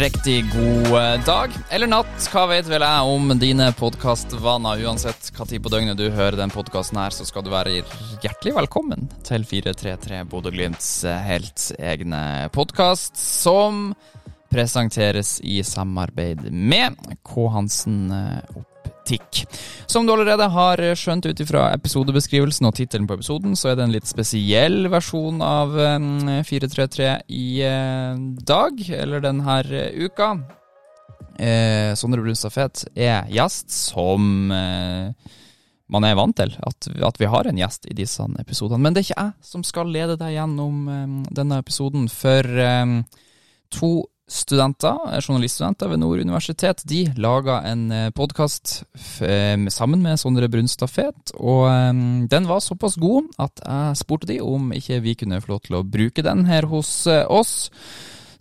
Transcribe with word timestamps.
Riktig 0.00 0.44
god 0.52 1.20
dag, 1.26 1.50
eller 1.70 1.86
natt, 1.90 2.24
hva 2.32 2.46
vet 2.48 2.68
vel 2.70 2.80
jeg 2.80 3.10
om 3.12 3.34
dine 3.36 3.66
podkastvaner. 3.76 4.80
Uansett 4.86 5.28
hva 5.36 5.44
tid 5.48 5.60
på 5.60 5.72
døgnet 5.72 5.98
du 6.00 6.06
hører 6.14 6.38
den 6.40 6.54
podkasten 6.54 6.96
her, 6.96 7.12
så 7.12 7.26
skal 7.28 7.44
du 7.44 7.50
være 7.52 7.74
hjertelig 8.22 8.54
velkommen 8.56 9.10
til 9.26 9.44
433 9.44 10.22
Bodø-Glimts 10.32 10.90
helt 11.26 11.68
egne 11.76 12.22
podkast, 12.56 13.20
som 13.20 13.92
presenteres 14.52 15.36
i 15.44 15.60
samarbeid 15.66 16.48
med 16.48 16.96
K. 17.20 17.48
Hansen 17.52 18.06
Opp 18.56 18.71
Tikk. 19.08 19.42
Som 19.90 20.06
du 20.06 20.12
allerede 20.14 20.46
har 20.54 20.80
skjønt 20.96 21.26
ut 21.26 21.40
ifra 21.42 21.66
episodebeskrivelsen 21.74 22.68
og 22.68 22.76
tittelen 22.78 23.08
på 23.10 23.18
episoden, 23.18 23.56
så 23.58 23.72
er 23.72 23.78
det 23.78 23.86
en 23.86 23.94
litt 23.94 24.08
spesiell 24.08 24.86
versjon 24.92 25.42
av 25.44 25.74
433 26.46 27.12
i 27.34 27.46
eh, 27.66 28.22
dag, 28.46 28.82
eller 29.02 29.24
denne 29.24 29.60
uka. 30.06 30.32
Eh, 31.38 31.94
Sondre 31.98 32.22
Brunstad 32.22 32.52
Fet 32.52 32.84
er 32.94 33.28
gjest 33.32 33.72
som 33.72 34.52
eh, 34.52 35.32
man 35.92 36.06
er 36.06 36.16
vant 36.16 36.36
til, 36.36 36.54
at, 36.60 36.88
at, 36.88 37.20
vi 37.20 37.28
har 37.28 37.48
en 37.48 37.58
gjest 37.58 37.88
i 37.90 37.96
disse 37.96 38.24
episodene. 38.40 38.80
Men 38.82 38.94
det 38.94 39.02
er 39.02 39.08
ikke 39.08 39.24
jeg 39.24 39.50
som 39.52 39.64
skal 39.66 39.92
lede 39.92 40.18
deg 40.20 40.36
gjennom 40.36 40.88
eh, 40.88 41.18
denne 41.34 41.60
episoden, 41.62 42.08
for 42.12 42.64
eh, 42.66 42.98
to 43.72 43.92
studenter, 44.30 44.96
journaliststudenter 45.20 45.90
ved 45.90 46.00
Nord 46.02 46.22
universitet, 46.22 46.84
de 46.88 47.04
laga 47.20 47.60
en 47.68 47.84
eh, 47.92 48.08
podkast 48.14 48.82
sammen 48.94 50.02
med 50.02 50.20
Sondre 50.20 50.48
Brunstad 50.52 50.90
Fet, 50.90 51.34
og 51.36 51.68
den 52.30 52.48
var 52.48 52.62
såpass 52.64 52.96
god 53.00 53.28
at 53.42 53.62
jeg 53.64 54.00
spurte 54.00 54.30
de 54.30 54.40
om 54.44 54.72
ikke 54.72 55.02
vi 55.04 55.14
kunne 55.18 55.40
få 55.42 55.54
lov 55.54 55.62
til 55.66 55.78
å 55.78 55.84
bruke 55.84 56.24
den 56.24 56.46
her 56.48 56.66
hos 56.70 57.06
oss. 57.10 57.70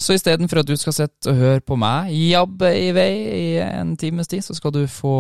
Så 0.02 0.16
istedenfor 0.18 0.64
at 0.64 0.70
du 0.70 0.74
skal 0.80 0.96
sitte 0.96 1.30
og 1.30 1.38
høre 1.38 1.62
på 1.62 1.76
meg 1.78 2.10
jabbe 2.16 2.72
i 2.74 2.88
vei 2.96 3.12
i 3.38 3.44
en 3.62 3.94
times 4.02 4.32
tid, 4.32 4.42
så 4.42 4.56
skal 4.58 4.74
du 4.74 4.82
få 4.90 5.14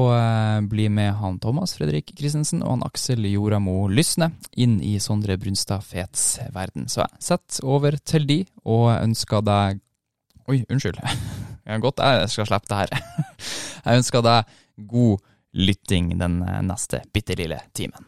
bli 0.72 0.88
med 0.90 1.14
han 1.20 1.38
Thomas 1.44 1.75
Fredrik 1.78 2.16
Christensen 2.18 2.64
og 2.64 2.80
han 2.80 2.88
Aksel 2.88 3.28
Joramo 3.30 3.86
Lysne 3.94 4.31
inn 4.58 4.80
i 4.81 4.96
Sondre 5.03 5.38
Brunstad 5.38 5.86
Fets 5.86 6.40
verden. 6.56 6.90
Så 6.90 7.03
jeg 7.03 7.25
setter 7.30 7.70
over 7.70 8.00
til 8.02 8.25
de 8.25 8.40
og 8.66 8.90
ønsker 8.96 9.46
deg 9.46 9.86
Oi, 10.50 10.64
unnskyld. 10.72 10.97
Det 11.61 11.75
er 11.75 11.84
godt 11.84 12.02
jeg 12.02 12.30
skal 12.34 12.47
slippe 12.50 12.72
det 12.72 12.80
her. 12.80 13.03
Jeg 13.81 14.02
ønsker 14.02 14.23
deg 14.25 14.56
god 14.89 15.22
lytting 15.58 16.14
den 16.20 16.39
neste 16.67 17.02
bitte 17.14 17.36
lille 17.38 17.59
timen. 17.78 18.06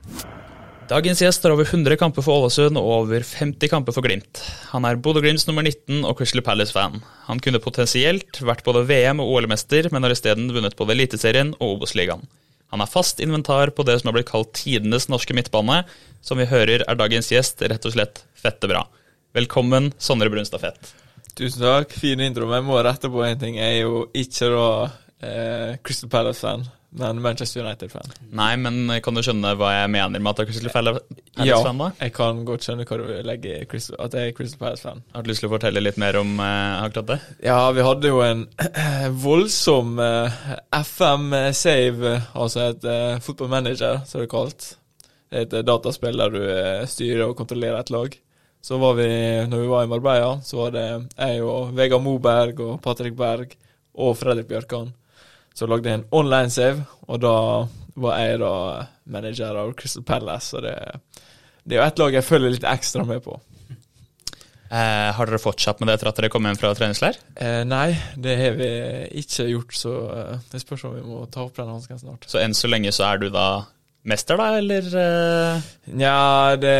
Dagens 0.90 1.22
gjest 1.24 1.46
har 1.46 1.54
over 1.54 1.64
100 1.66 1.96
kamper 1.98 2.26
for 2.26 2.44
Ålesund 2.44 2.78
og 2.78 2.88
over 2.98 3.24
50 3.24 3.72
kamper 3.72 3.96
for 3.96 4.04
Glimt. 4.04 4.42
Han 4.74 4.86
er 4.86 5.00
Bodø-Glimts 5.00 5.48
nummer 5.48 5.64
19 5.64 6.04
og 6.04 6.18
Crystal 6.20 6.44
Palace-fan. 6.44 7.00
Han 7.30 7.40
kunne 7.42 7.62
potensielt 7.64 8.42
vært 8.44 8.66
både 8.68 8.84
VM- 8.90 9.22
og 9.24 9.32
OL-mester, 9.32 9.88
men 9.94 10.04
har 10.04 10.14
isteden 10.14 10.52
vunnet 10.54 10.76
både 10.78 10.94
Eliteserien 10.98 11.54
og 11.60 11.78
Obos-ligaen. 11.78 12.26
Han 12.74 12.84
er 12.84 12.90
fast 12.90 13.22
inventar 13.24 13.72
på 13.72 13.86
det 13.88 14.00
som 14.02 14.10
har 14.10 14.18
blitt 14.18 14.32
kalt 14.32 14.52
tidenes 14.60 15.08
norske 15.10 15.34
midtbane. 15.38 15.84
Som 16.26 16.42
vi 16.42 16.50
hører, 16.52 16.84
er 16.84 17.00
dagens 17.00 17.32
gjest 17.32 17.64
rett 17.64 17.88
og 17.88 17.96
slett 17.96 18.26
fette 18.38 18.70
bra. 18.70 18.84
Velkommen, 19.38 19.94
Sondre 20.02 20.30
Brunstad 20.34 20.62
Fett. 20.66 20.94
Tusen 21.38 21.64
takk. 21.66 21.94
Fin 21.98 22.22
intro. 22.22 22.46
Men 22.50 22.62
jeg 22.62 22.68
må 22.70 22.80
rette 22.86 23.10
på 23.12 23.26
én 23.26 23.40
ting. 23.42 23.58
Jeg 23.58 23.82
er 23.82 23.84
jo 23.88 24.06
ikke 24.14 24.50
da 24.54 24.70
eh, 25.24 25.76
Crystal 25.82 26.12
Palace-fan, 26.14 26.66
men 27.00 27.22
Manchester 27.24 27.64
United-fan. 27.64 28.12
Nei, 28.38 28.52
men 28.62 28.92
kan 29.02 29.18
du 29.18 29.24
skjønne 29.26 29.56
hva 29.58 29.72
jeg 29.74 29.90
mener 29.96 30.22
med 30.22 30.30
at 30.30 30.38
du 30.38 30.44
er 30.44 30.50
Crystal 30.52 30.74
Palace-fan? 30.76 31.22
Ja, 31.50 31.58
jeg 32.04 32.14
kan 32.14 32.44
godt 32.46 32.68
skjønne 32.68 32.86
hva 32.86 33.00
du 33.02 33.08
legger 33.26 33.64
i 33.64 33.70
Crystal, 33.70 33.98
at 34.06 34.14
jeg 34.18 34.30
er 34.30 34.36
Crystal 34.38 34.62
Palace-fan. 34.62 35.02
Har 35.16 35.26
du 35.26 35.32
lyst 35.32 35.42
til 35.42 35.50
å 35.50 35.56
fortelle 35.56 35.82
litt 35.82 35.98
mer 36.02 36.20
om 36.22 36.36
eh, 36.38 36.84
akkurat 36.84 37.10
det? 37.16 37.20
Ja, 37.50 37.58
vi 37.74 37.88
hadde 37.88 38.14
jo 38.14 38.22
en 38.26 38.46
voldsom 39.26 39.98
eh, 40.06 40.38
FM-save, 40.84 42.14
altså 42.38 42.68
et 42.70 42.86
eh, 42.86 43.18
fotballmanager, 43.26 44.04
som 44.06 44.22
det 44.22 44.30
er 44.30 44.34
kalt. 44.38 44.70
Det 45.34 45.40
er 45.42 45.48
et 45.48 45.58
eh, 45.58 45.66
dataspill 45.66 46.22
der 46.22 46.36
du 46.38 46.42
eh, 46.46 46.86
styrer 46.90 47.26
og 47.26 47.38
kontrollerer 47.42 47.82
et 47.82 47.94
lag. 47.96 48.20
Så 48.64 48.80
var 48.80 48.96
vi, 48.96 49.08
når 49.52 49.60
vi 49.60 49.68
var 49.68 49.84
i 49.84 49.92
Marbella, 49.92 50.34
så 50.46 50.62
var 50.62 50.76
det 50.76 50.88
jeg 50.88 51.44
og 51.44 51.74
Vegard 51.76 52.04
Moberg 52.06 52.62
og 52.64 52.78
Patrick 52.84 53.18
Berg 53.20 53.58
og 53.94 54.16
Fredrik 54.18 54.48
Bjørkan 54.48 54.94
som 55.54 55.70
lagde 55.70 55.92
en 55.92 56.06
online 56.12 56.50
save, 56.50 56.86
og 57.08 57.22
da 57.22 57.38
var 58.02 58.22
jeg 58.24 58.40
da 58.42 58.54
manager 59.14 59.58
av 59.62 59.74
Crystal 59.78 60.06
Palace, 60.06 60.56
og 60.58 60.66
det, 60.66 60.78
det 61.64 61.78
er 61.78 61.84
jo 61.84 61.90
et 61.92 62.00
lag 62.02 62.16
jeg 62.18 62.26
følger 62.26 62.56
litt 62.56 62.66
ekstra 62.68 63.06
med 63.06 63.22
på. 63.26 63.38
Eh, 64.74 65.10
har 65.14 65.30
dere 65.30 65.38
fortsatt 65.38 65.78
med 65.82 65.92
det 65.92 66.00
etter 66.00 66.10
at 66.10 66.18
dere 66.18 66.32
kom 66.34 66.48
hjem 66.50 66.58
fra 66.58 66.72
treningsleir? 66.74 67.20
Eh, 67.38 67.62
nei, 67.70 67.92
det 68.18 68.34
har 68.40 68.58
vi 68.58 68.70
ikke 69.22 69.46
gjort, 69.52 69.76
så 69.78 69.94
eh, 70.16 70.40
det 70.50 70.64
spørs 70.64 70.88
om 70.90 70.96
vi 70.98 71.04
må 71.06 71.22
ta 71.30 71.44
opp 71.46 71.60
den 71.60 71.70
hansken 71.70 72.02
snart. 72.02 72.26
Så 72.32 72.42
enn 72.42 72.58
så 72.58 72.72
lenge 72.72 72.96
så 72.96 73.06
er 73.12 73.22
du 73.22 73.28
da 73.34 73.48
mester, 74.10 74.40
da, 74.40 74.50
eller? 74.60 74.88
Uh... 74.94 75.72
Nja, 75.96 76.18
det 76.60 76.76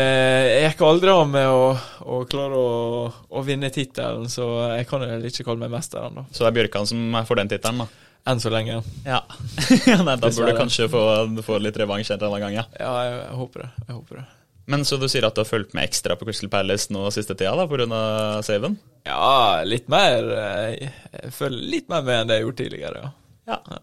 gikk 0.64 0.84
aldri 0.86 1.12
av 1.12 1.26
med 1.30 1.48
å, 1.48 1.66
å 2.04 2.22
klare 2.30 2.60
å, 2.60 3.08
å 3.28 3.44
vinne 3.46 3.70
tittelen, 3.74 4.28
så 4.32 4.48
jeg 4.74 4.88
kan 4.90 5.04
jo 5.06 5.18
ikke 5.30 5.46
kalle 5.46 5.64
meg 5.64 5.72
mester 5.74 6.04
ennå. 6.04 6.26
Så 6.30 6.44
det 6.44 6.52
er 6.52 6.58
Bjørkan 6.60 6.88
som 6.90 7.20
får 7.28 7.42
den 7.42 7.52
tittelen, 7.54 7.84
da? 7.84 7.88
Enn 8.24 8.40
så 8.40 8.48
lenge. 8.52 8.78
Ja. 9.04 9.20
Nei, 10.06 10.16
da 10.16 10.30
burde 10.30 10.52
du 10.52 10.56
kanskje 10.56 10.88
få, 10.92 11.02
få 11.44 11.58
litt 11.60 11.76
revansj 11.76 12.14
en 12.14 12.16
eller 12.16 12.30
annen 12.30 12.46
gang, 12.46 12.56
ja. 12.62 12.64
Ja, 12.80 12.92
jeg, 13.04 13.18
jeg, 13.20 13.38
håper 13.40 13.64
det. 13.66 13.70
Jeg 13.84 13.96
håper 13.98 14.20
det. 14.20 14.24
Men 14.72 14.86
så 14.88 14.96
du 14.96 15.04
sier 15.12 15.26
at 15.28 15.36
du 15.36 15.42
har 15.42 15.48
fulgt 15.48 15.74
med 15.76 15.84
ekstra 15.84 16.16
på 16.16 16.24
Crystal 16.24 16.48
Palace 16.48 16.92
nå 16.94 17.02
siste 17.12 17.36
tida, 17.36 17.52
da, 17.58 17.66
pga. 17.68 18.04
saven? 18.46 18.78
Ja, 19.04 19.60
litt 19.68 19.90
mer. 19.92 20.30
Jeg, 20.38 20.92
jeg 21.12 21.34
følger 21.36 21.68
litt 21.76 21.92
mer 21.92 22.06
med 22.06 22.22
enn 22.22 22.30
det 22.30 22.38
jeg 22.38 22.46
gjorde 22.46 22.60
tidligere, 22.62 23.02
ja. 23.04 23.12
ja. 23.52 23.60
ja. 23.76 23.82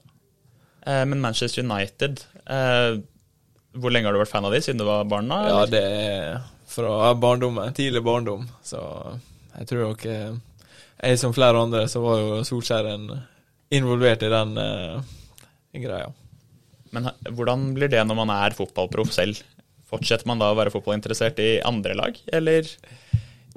Eh, 0.90 1.04
men 1.06 1.22
Manchester 1.22 1.62
United 1.62 2.24
eh, 2.50 2.98
hvor 3.78 3.94
lenge 3.94 4.10
har 4.10 4.16
du 4.16 4.20
vært 4.20 4.32
fan 4.34 4.48
av 4.48 4.54
de, 4.54 4.62
siden 4.64 4.82
du 4.82 4.88
var 4.88 5.08
barn? 5.08 5.30
da? 5.32 5.42
Ja, 5.48 5.60
det 5.70 5.82
er 5.82 6.40
fra 6.72 7.14
barndommen. 7.16 7.74
Tidlig 7.76 8.04
barndom. 8.04 8.48
Så 8.64 8.80
jeg 9.58 9.68
tror 9.70 9.86
nok 9.90 10.06
eh, 10.08 10.34
Jeg 11.02 11.20
som 11.20 11.36
flere 11.36 11.60
andre, 11.60 11.86
så 11.92 12.02
var 12.04 12.20
jo 12.22 12.42
Solskjær 12.48 12.88
involvert 13.72 14.24
i 14.24 14.30
den 14.32 14.52
uh, 14.60 15.00
greia. 15.74 16.12
Men 16.92 17.08
hvordan 17.32 17.72
blir 17.74 17.90
det 17.90 18.04
når 18.06 18.20
man 18.20 18.34
er 18.36 18.56
fotballproff 18.56 19.14
selv? 19.16 19.40
Fortsetter 19.90 20.28
man 20.30 20.40
da 20.40 20.52
å 20.52 20.58
være 20.60 20.74
fotballinteressert 20.74 21.40
i 21.42 21.50
andre 21.66 21.96
lag, 21.98 22.20
eller? 22.32 22.68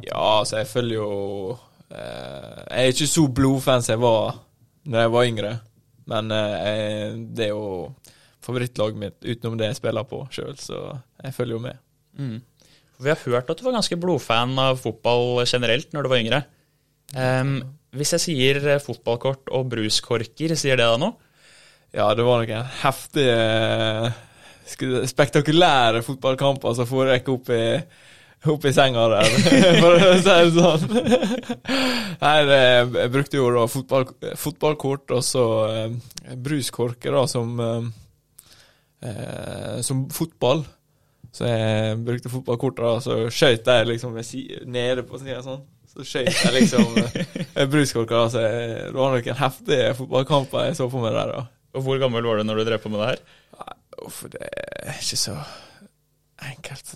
Ja, 0.01 0.41
altså, 0.41 0.61
jeg 0.63 0.71
følger 0.71 0.97
jo 0.97 1.11
uh, 1.53 2.63
Jeg 2.71 2.81
er 2.81 2.95
ikke 2.95 3.11
så 3.11 3.27
blodfan 3.29 3.85
som 3.85 3.97
jeg 3.97 4.05
var 4.07 4.41
da 4.85 5.05
jeg 5.05 5.13
var 5.15 5.29
yngre, 5.29 5.53
men 6.13 6.33
uh, 6.33 6.57
jeg, 6.65 7.13
det 7.37 7.47
er 7.47 7.53
jo 7.55 7.69
favorittlaget 8.45 9.01
mitt 9.01 9.19
utenom 9.25 9.57
det 9.61 9.71
jeg 9.71 9.81
spiller 9.81 10.07
på 10.09 10.21
sjøl, 10.35 10.57
så 10.61 10.81
jeg 11.25 11.37
følger 11.37 11.57
jo 11.57 11.63
med. 11.65 11.81
Mm. 12.19 12.37
Vi 13.05 13.11
har 13.11 13.23
hørt 13.27 13.51
at 13.51 13.59
du 13.59 13.65
var 13.67 13.77
ganske 13.77 13.99
blodfan 14.01 14.55
av 14.61 14.79
fotball 14.83 15.43
generelt 15.49 15.91
når 15.95 16.07
du 16.07 16.13
var 16.13 16.23
yngre. 16.23 16.41
Um, 17.15 17.57
hvis 17.95 18.15
jeg 18.17 18.23
sier 18.23 18.59
eh, 18.63 18.83
fotballkort 18.83 19.51
og 19.55 19.69
bruskorker, 19.71 20.55
sier 20.59 20.79
det 20.79 20.87
deg 20.87 21.01
noe? 21.03 21.15
Ja, 21.95 22.09
det 22.17 22.25
var 22.27 22.43
noen 22.43 22.73
heftige, 22.81 24.11
spektakulære 25.07 26.03
fotballkamper 26.03 26.75
som 26.75 26.89
foregikk 26.91 27.31
opp 27.37 27.53
i 27.55 27.65
opp 28.51 28.65
i 28.69 28.73
senga 28.77 29.07
der, 29.09 29.37
for 29.83 29.95
å 29.95 30.15
si 30.21 30.25
det 30.29 30.51
sånn. 30.53 30.83
Her, 32.21 32.51
jeg 32.51 33.13
brukte 33.15 33.39
jo 33.39 33.47
da 33.55 33.67
fotball, 33.71 34.09
fotballkort 34.41 35.15
og 35.17 35.23
så 35.25 35.45
eh, 35.71 36.35
bruskorker 36.37 37.17
da, 37.17 37.25
som 37.31 37.55
eh, 37.63 37.87
eh, 39.05 39.79
som 39.87 40.07
fotball. 40.13 40.65
Så 41.35 41.49
jeg 41.49 41.99
brukte 42.07 42.31
fotballkortet, 42.31 42.85
og 42.87 43.03
så 43.03 43.17
skøyt 43.35 43.67
jeg 43.67 43.89
liksom 43.91 44.15
nede 44.71 45.03
på 45.07 45.19
sida 45.19 45.41
sånn. 45.43 45.65
Så 45.91 46.07
skøyt 46.07 46.31
jeg 46.31 46.55
liksom 46.61 46.99
eh, 47.57 47.67
bruskorka. 47.71 48.25
Altså, 48.27 48.45
det 48.45 48.95
var 48.95 49.15
noen 49.17 49.41
heftige 49.41 49.93
fotballkamper 49.99 50.69
jeg 50.69 50.79
så 50.79 50.89
på 50.91 51.03
meg 51.03 51.17
der. 51.17 51.35
da. 51.35 51.45
Og 51.75 51.87
Hvor 51.87 51.99
gammel 52.03 52.27
var 52.27 52.39
du 52.39 52.47
når 52.47 52.61
du 52.61 52.67
drev 52.69 52.83
på 52.85 52.93
med 52.93 53.03
det 53.03 53.13
her? 53.13 53.25
Uff, 54.05 54.25
det 54.31 54.43
er 54.43 54.99
ikke 54.99 55.19
så 55.19 55.37
enkelt. 56.45 56.95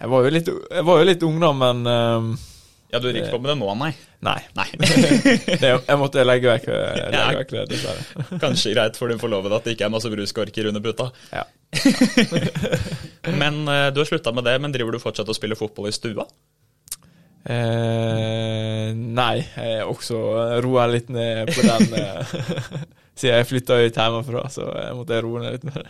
Jeg 0.00 0.08
var 0.12 0.24
jo 0.24 0.32
litt, 0.32 0.48
var 0.88 1.00
jo 1.00 1.08
litt 1.08 1.24
ung, 1.28 1.36
da, 1.40 1.50
men 1.56 1.82
um, 1.86 2.30
ja, 2.90 2.98
du 2.98 3.08
rikker 3.08 3.28
ikke 3.28 3.36
på 3.36 3.42
med 3.44 3.52
det 3.52 3.56
nå, 3.60 3.70
nei? 3.78 3.90
Nei. 4.26 4.38
nei. 4.58 4.66
det, 5.62 5.70
jeg 5.70 5.98
måtte 6.00 6.24
legge 6.26 6.50
vekk, 6.50 6.68
legge 7.14 7.38
vekk 7.38 7.54
det, 7.54 7.64
dessverre. 7.70 8.26
Kanskje 8.44 8.74
greit 8.74 8.98
for 8.98 9.12
din 9.12 9.22
forlovede 9.22 9.56
at 9.56 9.66
det 9.66 9.76
ikke 9.76 9.88
er 9.88 9.94
masse 9.94 10.10
bruskorker 10.12 10.70
under 10.72 10.84
puta. 10.84 11.10
Ja. 11.30 11.46
men 13.42 13.62
uh, 13.68 13.88
du 13.94 14.02
har 14.02 14.10
slutta 14.10 14.34
med 14.34 14.48
det, 14.48 14.56
men 14.62 14.74
driver 14.74 14.96
du 14.96 15.02
fortsatt 15.02 15.30
å 15.30 15.36
spille 15.36 15.58
fotball 15.58 15.90
i 15.90 15.94
stua? 15.94 16.26
Eh, 17.40 18.90
nei, 18.92 19.36
jeg 19.40 19.84
også 19.88 20.18
roer 20.60 20.90
litt 20.92 21.08
ned 21.08 21.48
på 21.48 21.64
den 21.64 21.94
eh, 21.96 22.34
siden 23.16 23.38
jeg 23.38 23.48
flytta 23.48 23.78
ut 23.80 23.96
hjemmefra, 23.96 24.42
så 24.52 24.66
jeg 24.76 24.98
måtte 24.98 25.22
roe 25.24 25.44
ned 25.44 25.56
litt 25.56 25.64
mer. 25.70 25.88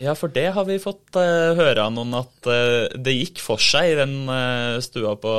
Ja, 0.00 0.14
for 0.16 0.32
det 0.32 0.46
har 0.56 0.64
vi 0.64 0.78
fått 0.80 1.12
uh, 1.18 1.52
høre 1.58 1.84
av 1.84 1.92
noen 1.92 2.14
at 2.16 2.48
uh, 2.48 2.88
det 2.96 3.12
gikk 3.18 3.42
for 3.44 3.60
seg 3.60 3.92
i 3.92 3.98
den 3.98 4.14
uh, 4.32 4.80
stua 4.80 5.12
på 5.20 5.32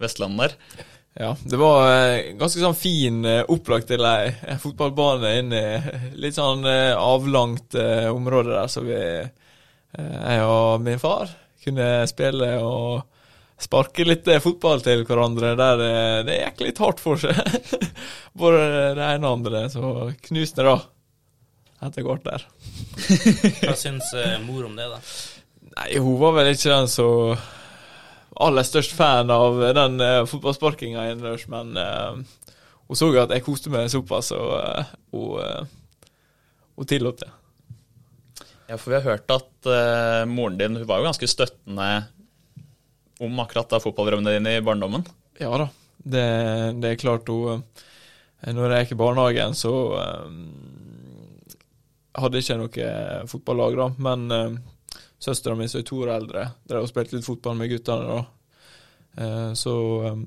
Vestlandet 0.00 0.52
der. 0.52 0.86
Ja, 1.20 1.32
det 1.42 1.58
var 1.58 1.90
ganske 2.38 2.62
sånn 2.62 2.78
fin 2.78 3.24
opplagt 3.26 3.88
til 3.90 4.04
ei 4.06 4.30
fotballbane 4.62 5.32
inne 5.40 5.58
i 5.60 6.20
litt 6.22 6.36
sånn 6.36 6.62
avlangt 6.64 7.74
område 7.74 8.54
der, 8.54 8.70
så 8.70 8.84
vi, 8.86 9.00
jeg 9.98 10.44
og 10.46 10.86
min 10.86 11.02
far, 11.02 11.34
kunne 11.66 11.88
spille 12.08 12.52
og 12.62 13.02
sparke 13.60 14.06
litt 14.06 14.30
fotball 14.40 14.86
til 14.86 15.02
hverandre 15.02 15.50
der 15.58 15.84
det 16.30 16.38
gikk 16.38 16.64
litt 16.68 16.80
hardt 16.86 17.02
for 17.02 17.20
seg. 17.20 17.42
Både 18.40 18.94
det 18.94 19.10
ene 19.10 19.26
og 19.26 19.40
andre, 19.40 19.66
så 19.74 19.92
knuste 20.30 20.62
det 20.62 20.70
da. 20.70 20.78
Etter 21.80 22.04
hvert 22.04 22.26
der. 22.26 22.44
Hva 23.64 23.76
syns 23.78 24.12
eh, 24.18 24.36
mor 24.44 24.66
om 24.68 24.76
det, 24.76 24.88
da? 24.90 25.00
Nei, 25.70 25.88
hun 26.02 26.18
var 26.20 26.36
vel 26.36 26.52
ikke 26.52 26.72
den 26.72 26.90
så 26.92 27.08
aller 28.40 28.66
størst 28.66 28.92
fan 28.96 29.32
av 29.32 29.58
den 29.76 30.00
uh, 30.00 30.26
fotballsparkinga 30.28 31.08
innendørs, 31.10 31.46
men 31.52 31.74
uh, 31.76 32.20
hun 32.88 32.98
så 32.98 33.10
at 33.20 33.32
jeg 33.34 33.44
koste 33.46 33.72
meg 33.72 33.90
såpass, 33.92 34.32
og 34.36 34.54
uh, 34.56 34.94
hun, 35.14 35.40
uh, 35.40 36.64
hun 36.76 36.88
tillot 36.88 37.20
det. 37.24 37.30
Ja, 38.70 38.78
for 38.78 38.92
vi 38.92 39.00
har 39.00 39.08
hørt 39.16 39.32
at 39.34 39.50
uh, 39.66 40.28
moren 40.30 40.58
din 40.60 40.78
hun 40.78 40.88
var 40.88 41.00
jo 41.00 41.08
ganske 41.08 41.28
støttende 41.28 41.90
om 43.20 43.40
akkurat 43.42 43.68
da 43.72 43.80
fotballdrømmene 43.82 44.36
dine 44.36 44.56
i 44.56 44.64
barndommen. 44.64 45.04
Ja 45.40 45.50
da, 45.58 45.66
det, 45.98 46.26
det 46.80 46.92
er 46.92 47.00
klart 47.00 47.28
hun 47.28 47.64
eh, 47.64 48.52
Når 48.54 48.74
jeg 48.74 48.86
gikk 48.86 48.94
i 48.94 49.00
barnehagen, 49.00 49.56
så 49.56 49.72
eh, 50.00 50.30
hadde 52.18 52.42
ikke 52.42 52.58
noe 52.58 52.90
fotballag, 53.30 53.76
da, 53.78 53.88
men 54.02 54.26
uh, 54.34 54.58
søstera 55.20 55.54
mi, 55.54 55.68
som 55.68 55.80
er 55.80 55.86
to 55.88 56.00
år 56.02 56.14
eldre, 56.16 56.44
drev 56.68 56.86
og 56.86 56.90
spilte 56.90 57.16
litt 57.16 57.26
fotball 57.26 57.58
med 57.58 57.70
guttene 57.70 58.06
da. 58.08 58.20
Eh, 59.20 59.52
så 59.58 59.74
eh, 60.06 60.20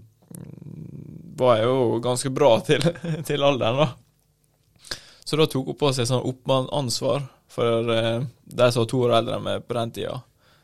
var 1.40 1.58
jeg 1.58 1.70
jo 1.70 2.00
ganske 2.04 2.30
bra 2.30 2.52
til, 2.66 2.84
til 3.28 3.46
alderen, 3.46 3.80
da. 3.82 4.98
Så 5.24 5.40
da 5.40 5.48
tok 5.50 5.72
hun 5.72 5.80
på 5.80 5.90
seg 5.96 6.06
sånn 6.10 6.26
oppmann-ansvar 6.28 7.24
for 7.54 7.90
uh, 7.90 8.26
de 8.44 8.68
som 8.74 8.82
var 8.82 8.88
to 8.92 9.00
år 9.06 9.14
eldre 9.20 9.38
enn 9.38 9.46
meg 9.46 9.64
på 9.66 9.78
den 9.78 9.94
tida. 9.96 10.18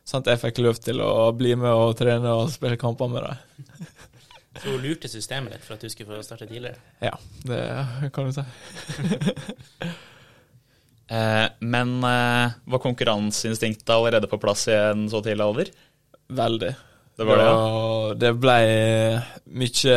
Sånn 0.06 0.26
at 0.26 0.34
jeg 0.34 0.42
fikk 0.42 0.62
lov 0.66 0.82
til 0.84 1.00
å 1.06 1.30
bli 1.38 1.54
med 1.58 1.72
og 1.72 1.94
trene 1.98 2.34
og 2.36 2.52
spille 2.52 2.78
kamper 2.82 3.10
med 3.14 3.26
dem. 3.26 3.90
Så 4.60 4.74
hun 4.74 4.84
lurte 4.84 5.08
systemet 5.08 5.56
ditt 5.56 5.64
for 5.64 5.78
at 5.78 5.86
du 5.86 5.94
skulle 5.94 6.18
få 6.18 6.26
starte 6.26 6.50
tidligere? 6.50 6.82
Ja, 7.00 7.14
det 7.48 8.12
kan 8.14 8.28
du 8.28 8.36
si. 8.36 8.44
Eh, 11.10 11.46
men 11.60 11.96
eh, 12.04 12.52
var 12.70 12.84
konkurranseinstinktet 12.84 13.90
allerede 13.90 14.30
på 14.30 14.38
plass 14.38 14.68
i 14.70 14.76
en 14.78 15.08
så 15.10 15.24
tidlig 15.26 15.46
alder? 15.46 15.72
Veldig. 16.30 16.76
Det 17.20 17.26
var 17.28 17.38
det, 17.38 17.46
ja. 17.50 18.14
Det 18.16 18.30
ble 18.40 18.58
mye 19.60 19.96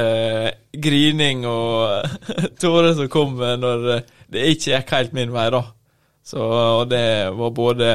grining 0.73 1.45
og 1.47 2.09
tårer 2.63 2.97
som 2.99 3.11
kom 3.13 3.37
når 3.39 3.85
det 4.33 4.49
ikke 4.57 4.73
gikk 4.73 4.95
helt 4.97 5.15
min 5.15 5.35
vei, 5.35 5.47
da. 5.55 5.63
Så, 6.27 6.41
og 6.43 6.89
det 6.91 7.31
var 7.37 7.55
både 7.55 7.93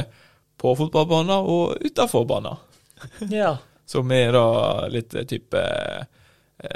på 0.60 0.76
fotballbanen 0.78 1.34
og 1.42 1.84
utafor 1.84 2.28
banen. 2.30 2.62
Ja. 3.34 3.58
Som 3.88 4.12
er 4.12 4.34
da 4.36 4.48
litt 4.92 5.14
type 5.30 5.60
eh, 5.64 6.08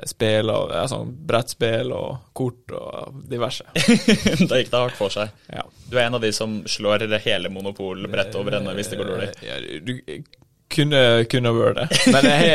spill 0.06 0.50
og 0.54 0.69
altså, 0.78 1.00
brettspill 1.06 1.92
og 1.95 2.18
kort 2.38 2.72
og 2.78 3.16
diverse. 3.30 3.63
da 3.74 4.57
gikk 4.60 4.69
det 4.69 4.78
hardt 4.78 4.98
for 5.00 5.10
seg. 5.13 5.30
Ja. 5.50 5.63
Du 5.89 5.98
er 5.98 6.06
en 6.06 6.16
av 6.19 6.24
de 6.24 6.31
som 6.36 6.50
slår 6.69 7.07
hele 7.25 7.50
monopolbrettet 7.54 8.36
over 8.38 8.51
ende 8.60 8.75
hvis 8.78 8.89
det 8.92 8.98
går 9.01 9.07
dårlig. 9.10 9.30
Ja, 9.45 9.56
du 9.81 9.94
kunne, 10.72 11.01
kunne 11.31 11.51
vært 11.56 11.78
det, 11.81 11.88
men 12.13 12.22
jeg 12.30 12.39
har 12.45 12.54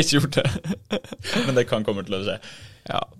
ikke 0.00 0.16
gjort 0.16 0.34
det. 0.40 0.48
Men 1.46 1.54
det 1.58 1.64
kan 1.70 1.84
komme 1.86 2.02
til 2.06 2.14
å 2.18 2.24
skje. 2.24 2.36
Ja. 2.88 3.00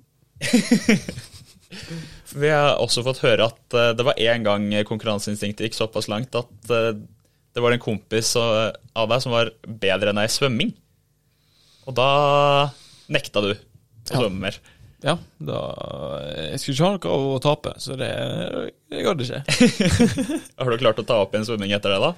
Vi 2.39 2.49
har 2.51 2.81
også 2.81 3.03
fått 3.07 3.23
høre 3.23 3.47
at 3.51 3.77
eh, 3.77 3.95
det 3.97 4.05
var 4.07 4.21
en 4.21 4.45
gang 4.45 4.85
konkurranseinstinktet 4.89 5.69
gikk 5.69 5.77
såpass 5.77 6.09
langt 6.11 6.35
at 6.37 6.71
eh, 6.73 6.97
det 7.55 7.65
var 7.65 7.75
en 7.75 7.83
kompis 7.83 8.35
eh, 8.41 8.71
av 8.99 9.09
deg 9.11 9.25
som 9.25 9.35
var 9.35 9.53
bedre 9.65 10.13
enn 10.13 10.21
deg 10.21 10.29
i 10.29 10.35
svømming. 10.35 10.71
Og 11.89 11.93
da 11.97 12.11
nekta 13.13 13.43
du 13.45 13.53
å 13.53 13.57
Ja. 14.09 14.21
svømme 14.23 14.41
mer. 14.49 14.57
Ja, 15.05 15.13
da 15.39 15.59
Jeg 16.35 16.59
skulle 16.59 16.75
ikke 16.75 17.11
ha 17.13 17.19
noe 17.21 17.37
å 17.37 17.41
tape, 17.45 17.75
så 17.79 17.95
det, 18.01 18.09
det 18.91 19.03
gadd 19.07 19.21
ikke. 19.23 19.43
Har 20.59 20.71
du 20.73 20.79
klart 20.81 20.99
å 20.99 21.05
ta 21.07 21.21
opp 21.23 21.35
igjen 21.37 21.47
svømming 21.47 21.71
etter 21.77 21.95
det, 21.95 22.01
da? 22.03 22.11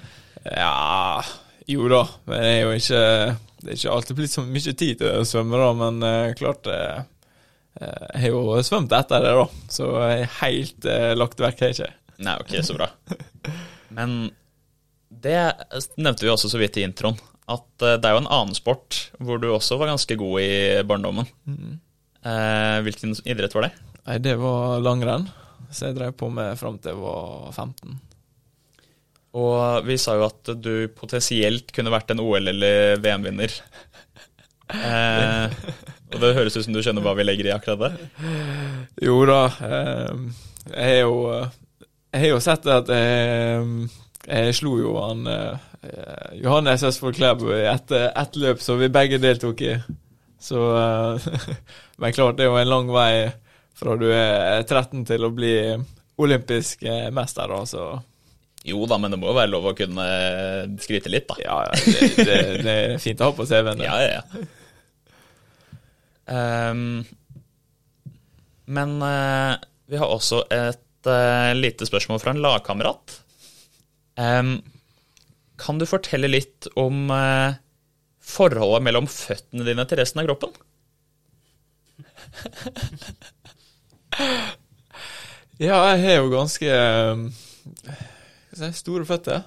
Ja 0.56 1.22
Jo 1.68 1.88
da, 1.92 2.04
men 2.30 2.40
det 2.40 2.52
er 2.54 2.60
jo 2.62 2.70
ikke 2.78 3.02
Det 3.60 3.68
er 3.74 3.76
ikke 3.76 3.92
alltid 3.98 4.16
blitt 4.22 4.32
så 4.32 4.44
mye 4.46 4.72
tid 4.80 5.02
til 5.02 5.10
å 5.20 5.26
svømme, 5.28 5.60
da, 5.60 5.68
men 5.76 6.00
eh, 6.08 6.32
klart 6.38 6.70
eh, 6.72 7.02
Jeg 7.82 8.22
har 8.22 8.28
jo 8.32 8.62
svømt 8.64 8.94
etter 8.96 9.26
det, 9.26 9.34
da, 9.42 9.44
så 9.76 9.90
jeg 10.08 10.30
helt 10.40 10.88
eh, 10.88 11.10
lagt 11.20 11.40
vekk, 11.44 11.60
har 11.60 11.74
jeg 11.74 11.76
ikke. 11.82 11.92
Nei, 12.24 12.38
ok, 12.40 12.54
så 12.66 12.74
bra. 12.78 12.88
Men 13.96 14.16
det 15.10 15.36
nevnte 16.00 16.24
vi 16.24 16.30
også 16.32 16.48
så 16.52 16.58
vidt 16.60 16.76
i 16.80 16.84
introen, 16.86 17.16
at 17.50 17.84
eh, 17.86 17.96
det 18.00 18.08
er 18.08 18.16
jo 18.16 18.22
en 18.24 18.30
annen 18.30 18.56
sport 18.56 19.00
hvor 19.18 19.40
du 19.42 19.48
også 19.52 19.78
var 19.80 19.92
ganske 19.92 20.16
god 20.20 20.42
i 20.42 20.50
barndommen. 20.86 21.28
Eh, 22.20 22.76
hvilken 22.86 23.16
idrett 23.24 23.56
var 23.56 23.68
det? 23.68 23.72
Nei, 24.06 24.18
det 24.22 24.36
var 24.40 24.80
langrenn, 24.84 25.26
så 25.70 25.88
jeg 25.90 25.98
drev 25.98 26.14
på 26.18 26.30
med 26.32 26.58
fram 26.60 26.78
til 26.80 26.94
jeg 26.94 27.02
var 27.02 27.50
15. 27.52 27.98
Og 29.40 29.86
vi 29.86 29.94
sa 30.00 30.16
jo 30.18 30.26
at 30.26 30.50
du 30.58 30.88
potensielt 30.96 31.70
kunne 31.74 31.92
vært 31.94 32.10
en 32.10 32.22
OL- 32.24 32.54
eller 32.54 33.00
VM-vinner. 33.02 33.54
Eh, 34.70 35.50
og 36.14 36.20
det 36.22 36.28
høres 36.36 36.54
ut 36.54 36.62
som 36.62 36.70
du 36.76 36.78
skjønner 36.78 37.02
hva 37.02 37.16
vi 37.18 37.24
legger 37.24 37.48
i 37.48 37.50
akkurat 37.50 37.80
det. 37.80 37.88
Jo 39.02 39.16
da, 39.26 39.40
eh, 39.66 40.20
jeg 40.70 40.92
har 40.92 41.00
jo 41.00 42.30
jo 42.36 42.38
sett 42.44 42.68
at 42.70 42.92
jeg, 42.94 43.88
jeg 44.26 44.56
slo 44.58 44.74
jo 44.80 44.94
han 45.00 45.24
eh, 45.30 46.34
Johannes 46.42 46.84
Østfold 46.84 47.16
Klæbo 47.16 47.52
i 47.54 47.64
ett 47.70 47.92
et 47.94 48.36
løp 48.36 48.60
som 48.60 48.80
vi 48.80 48.90
begge 48.92 49.20
deltok 49.22 49.62
i. 49.64 49.74
Så 50.40 50.60
eh, 50.76 51.30
Men 52.00 52.12
klart, 52.16 52.36
det 52.36 52.46
er 52.46 52.52
jo 52.52 52.60
en 52.60 52.70
lang 52.72 52.92
vei 52.92 53.30
fra 53.80 53.96
du 53.96 54.06
er 54.12 54.62
13 54.66 55.06
til 55.08 55.24
å 55.24 55.32
bli 55.32 55.54
olympisk 56.20 56.84
eh, 56.84 57.08
mester, 57.14 57.48
da, 57.48 57.64
så 57.64 57.84
Jo 58.68 58.84
da, 58.88 58.98
men 59.00 59.14
det 59.14 59.20
må 59.20 59.30
jo 59.30 59.36
være 59.38 59.52
lov 59.54 59.70
å 59.70 59.76
kunne 59.76 60.06
skryte 60.84 61.12
litt, 61.12 61.28
da. 61.30 61.38
ja, 61.40 61.60
ja, 61.64 61.78
det, 61.80 62.10
det, 62.18 62.40
det 62.66 62.74
er 62.74 62.98
fint 63.00 63.20
å 63.20 63.30
ha 63.30 63.36
på 63.36 63.46
CV-en. 63.48 63.80
Ja, 63.86 63.96
ja, 64.04 64.20
ja. 64.20 64.46
Um, 66.30 67.00
men 68.70 68.92
uh, 69.02 69.56
vi 69.90 69.98
har 69.98 70.12
også 70.12 70.44
et 70.52 71.08
uh, 71.08 71.50
lite 71.56 71.88
spørsmål 71.88 72.20
fra 72.22 72.36
en 72.36 72.44
lagkamerat. 72.44 73.16
Kan 75.60 75.80
du 75.80 75.86
fortelle 75.88 76.28
litt 76.30 76.68
om 76.80 77.10
eh, 77.14 77.58
forholdet 78.24 78.84
mellom 78.86 79.06
føttene 79.10 79.64
dine 79.66 79.84
til 79.88 80.00
resten 80.00 80.22
av 80.22 80.28
kroppen? 80.30 80.52
Ja, 85.60 85.76
jeg 85.92 86.00
har 86.06 86.22
jo 86.22 86.30
ganske 86.32 86.68
eh, 86.72 87.18
si, 88.56 88.68
store 88.78 89.04
føtter, 89.04 89.42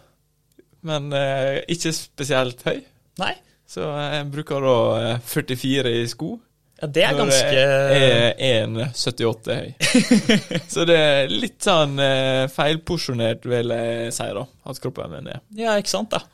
men 0.85 1.07
eh, 1.17 1.63
ikke 1.73 1.89
spesielt 1.97 2.61
høy. 2.67 2.83
Nei. 3.17 3.31
Så 3.65 3.81
jeg 3.81 4.27
bruker 4.35 4.61
da 4.61 4.75
eh, 5.15 5.23
44 5.25 5.93
i 5.97 6.03
sko. 6.11 6.35
Ja, 6.83 6.87
det 6.91 7.03
er 7.07 7.13
når 7.15 7.29
ganske 7.29 7.51
jeg 7.55 8.33
er 8.35 8.65
1,78 8.67 9.53
høy. 9.55 9.69
Så 10.73 10.83
det 10.83 10.97
er 10.99 11.31
litt 11.31 11.63
sånn 11.63 11.95
eh, 12.03 12.43
feilporsjonert, 12.51 13.47
vil 13.47 13.71
jeg 13.71 14.11
si, 14.11 14.27
da. 14.35 14.43
At 14.67 14.81
kroppen 14.83 15.13
min 15.13 15.29
er. 15.31 15.39
Ja, 15.55 15.77
ikke 15.79 15.93
sant, 15.93 16.11
da. 16.11 16.25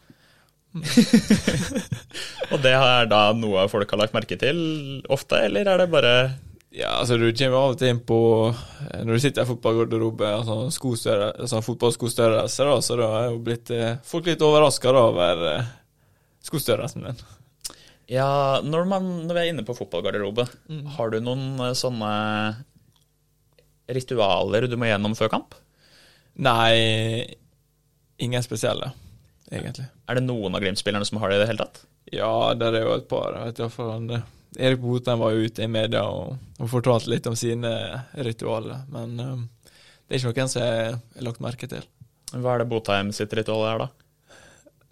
Og 2.49 2.57
det 2.65 2.73
er 2.73 3.07
da 3.09 3.21
noe 3.37 3.69
folk 3.69 3.93
har 3.93 4.01
lagt 4.01 4.17
merke 4.17 4.39
til 4.41 4.59
ofte, 5.13 5.43
eller 5.45 5.69
er 5.69 5.83
det 5.83 5.89
bare 5.93 6.13
Ja, 6.73 6.95
altså 6.99 7.17
du 7.21 7.29
kommer 7.29 7.57
av 7.61 7.73
og 7.75 7.79
til 7.81 7.89
inn 7.93 8.01
på 8.05 8.19
eh, 8.49 9.01
Når 9.01 9.13
du 9.13 9.21
sitter 9.21 9.45
i 9.45 9.49
fotballgarderobe, 9.49 10.33
altså, 10.41 10.63
altså 10.65 11.61
fotballskostørrelse, 11.65 12.69
da, 12.73 12.77
så 12.85 12.97
da 12.97 13.09
er 13.21 13.33
jo 13.35 13.41
blitt 13.45 13.69
eh, 13.73 13.97
folk 14.01 14.29
litt 14.29 14.45
overraska 14.45 14.93
over 14.97 15.45
eh, 15.53 15.75
skostørrelsen 16.49 17.05
min. 17.05 17.27
Ja, 18.09 18.59
når, 18.65 18.87
man, 18.89 19.09
når 19.27 19.37
vi 19.37 19.41
er 19.43 19.51
inne 19.53 19.65
på 19.67 19.75
fotballgarderobe, 19.77 20.47
Mm. 20.69 20.85
har 20.95 21.11
du 21.13 21.19
noen 21.21 21.59
eh, 21.61 21.75
sånne 21.77 22.09
ritualer 23.89 24.67
du 24.69 24.77
må 24.77 24.89
gjennom 24.89 25.15
før 25.17 25.29
kamp? 25.33 25.53
Nei, 26.39 27.35
ingen 28.17 28.43
spesielle, 28.45 28.91
egentlig. 29.51 29.85
Er 30.09 30.17
det 30.17 30.25
noen 30.25 30.55
av 30.55 30.63
Glimt-spillerne 30.63 31.05
som 31.05 31.21
har 31.21 31.29
det 31.29 31.37
i 31.39 31.43
det 31.43 31.49
hele 31.51 31.65
tatt? 31.65 31.83
Ja, 32.13 32.53
det 32.57 32.71
er 32.73 32.81
jo 32.87 32.95
et 32.97 33.07
par. 33.11 33.37
Vet 33.45 33.61
eh, 33.61 34.25
Erik 34.57 34.81
Botheim 34.81 35.21
var 35.21 35.35
jo 35.35 35.45
ute 35.45 35.63
i 35.65 35.69
media 35.69 36.03
og, 36.09 36.39
og 36.57 36.71
fortalte 36.71 37.11
litt 37.13 37.27
om 37.29 37.37
sine 37.37 37.71
ritualer, 38.17 38.81
men 38.89 39.19
um, 39.21 39.47
det 40.09 40.17
er 40.17 40.23
ikke 40.23 40.33
noen 40.41 40.49
som 40.49 40.63
jeg 40.65 40.93
har 40.97 41.25
lagt 41.27 41.43
merke 41.45 41.69
til. 41.69 41.85
Hva 42.33 42.55
er 42.55 42.63
det 42.63 42.69
Botheim 42.71 43.11
sitt 43.13 43.33
ritual 43.37 43.67
er, 43.69 43.83
da? 43.85 43.89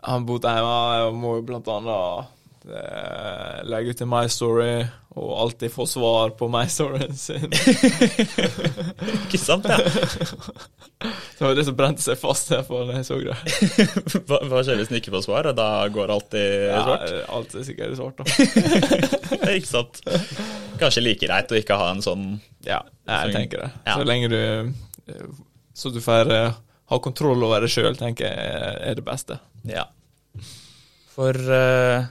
Han 0.06 0.28
Botheim 0.30 1.18
må 1.18 1.40
jo 1.40 1.46
blant 1.50 1.70
annet 1.74 2.37
legge 2.68 3.94
ut 3.94 4.02
en 4.04 4.10
My 4.12 4.26
Story 4.32 4.82
og 5.18 5.30
alltid 5.42 5.72
få 5.74 5.86
svar 5.90 6.30
på 6.38 6.46
My 6.52 6.66
Storyen 6.70 7.16
sin. 7.18 7.48
Ikke 9.26 9.40
sant, 9.42 9.66
ja. 9.66 9.78
Det 11.38 11.46
var 11.46 11.54
det 11.54 11.64
som 11.68 11.76
brente 11.78 12.02
seg 12.02 12.18
fast 12.18 12.50
her 12.54 12.64
for 12.66 12.86
når 12.88 13.00
jeg 13.00 13.06
så 13.08 13.18
det. 13.22 13.36
Hva, 14.28 14.40
hva 14.50 14.62
skjer 14.66 14.80
hvis 14.80 14.90
en 14.90 14.98
ikke 14.98 15.14
får 15.14 15.26
svar? 15.28 15.50
Da 15.58 15.68
går 15.94 16.14
alltid 16.16 16.46
Ja, 16.72 16.80
svart? 16.88 17.12
alt 17.38 17.54
er 17.60 17.66
sikkert 17.68 17.98
svart, 18.00 18.18
da. 18.18 19.52
ikke 19.54 19.70
sant? 19.70 20.02
Kanskje 20.82 21.04
like 21.06 21.22
greit 21.30 21.54
å 21.54 21.60
ikke 21.60 21.78
ha 21.78 21.92
en 21.94 22.02
sånn 22.06 22.26
Ja, 22.66 22.82
jeg 23.06 23.36
tenker 23.38 23.68
det. 23.68 23.70
Ja. 23.86 23.94
Så 24.00 24.08
lenge 24.10 24.32
du 24.34 24.40
eh, 24.42 25.30
Så 25.78 25.94
du 25.94 26.02
får 26.02 26.34
eh, 26.34 26.58
ha 26.90 27.00
kontroll 27.06 27.46
over 27.46 27.62
det 27.66 27.70
sjøl, 27.74 27.94
tenker 28.00 28.26
jeg 28.34 28.82
er 28.90 28.98
det 28.98 29.06
beste. 29.06 29.38
Ja. 29.70 29.86
For 31.14 31.34
eh, 31.38 32.10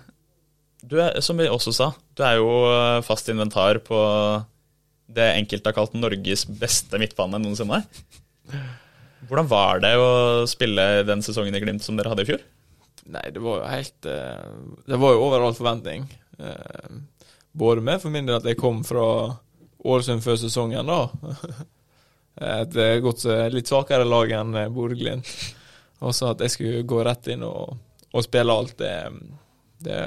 du 0.86 0.98
er, 1.02 1.18
som 1.24 1.38
vi 1.40 1.48
også 1.50 1.72
sa, 1.74 1.90
du 2.16 2.22
er 2.26 2.38
jo 2.38 2.50
eh, 2.70 3.00
fast 3.06 3.28
inventar 3.32 3.80
på 3.84 3.98
det 5.16 5.26
enkelte 5.36 5.70
har 5.70 5.76
kalt 5.76 5.94
Norges 5.98 6.44
beste 6.60 6.98
midtbane 6.98 7.38
noensinne. 7.42 7.82
Hvordan 9.26 9.48
var 9.50 9.80
det 9.82 9.92
å 9.98 10.08
spille 10.50 11.04
den 11.06 11.22
sesongen 11.24 11.54
i 11.54 11.62
Glimt 11.62 11.84
som 11.86 11.98
dere 11.98 12.12
hadde 12.12 12.26
i 12.26 12.28
fjor? 12.28 12.42
Nei, 13.14 13.24
det 13.34 13.42
var 13.42 13.60
jo 13.60 13.68
helt 13.70 14.08
eh, 14.10 14.48
Det 14.86 14.98
var 14.98 15.14
jo 15.14 15.26
over 15.28 15.46
forventning. 15.54 16.08
Eh, 16.38 16.96
Både 17.56 17.80
med 17.80 18.02
for 18.02 18.12
min 18.12 18.26
del 18.28 18.36
at 18.36 18.44
jeg 18.44 18.58
kom 18.60 18.82
fra 18.84 19.06
Ålesund 19.86 20.20
før 20.20 20.36
sesongen, 20.36 20.90
da. 20.90 21.06
Et 22.60 22.74
godt, 23.00 23.22
litt 23.54 23.70
svakere 23.70 24.04
lag 24.04 24.34
enn 24.36 24.58
Bodø-Glimt. 24.74 25.30
Og 26.04 26.12
så 26.12 26.34
at 26.34 26.42
jeg 26.44 26.52
skulle 26.52 26.82
gå 26.84 26.98
rett 27.06 27.30
inn 27.32 27.46
og, 27.46 27.78
og 28.12 28.26
spille 28.26 28.52
alt, 28.52 28.74
det, 28.82 28.92
det 29.86 30.02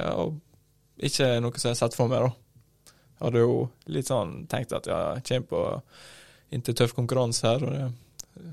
ikke 1.08 1.32
noe 1.42 1.56
som 1.56 1.70
jeg 1.70 1.76
har 1.76 1.82
sett 1.82 1.96
for 1.98 2.10
meg, 2.10 2.26
da. 2.26 2.94
Jeg 3.20 3.26
hadde 3.26 3.42
jo 3.42 3.56
litt 3.92 4.08
sånn 4.08 4.32
tenkt 4.50 4.72
at 4.76 4.88
ja, 4.88 5.00
jeg 5.18 5.26
kommer 5.28 5.50
på 5.50 6.56
inntil 6.56 6.76
tøff 6.78 6.96
konkurranse 6.96 7.46
her, 7.46 7.64
og 7.66 7.74
det, 7.76 8.48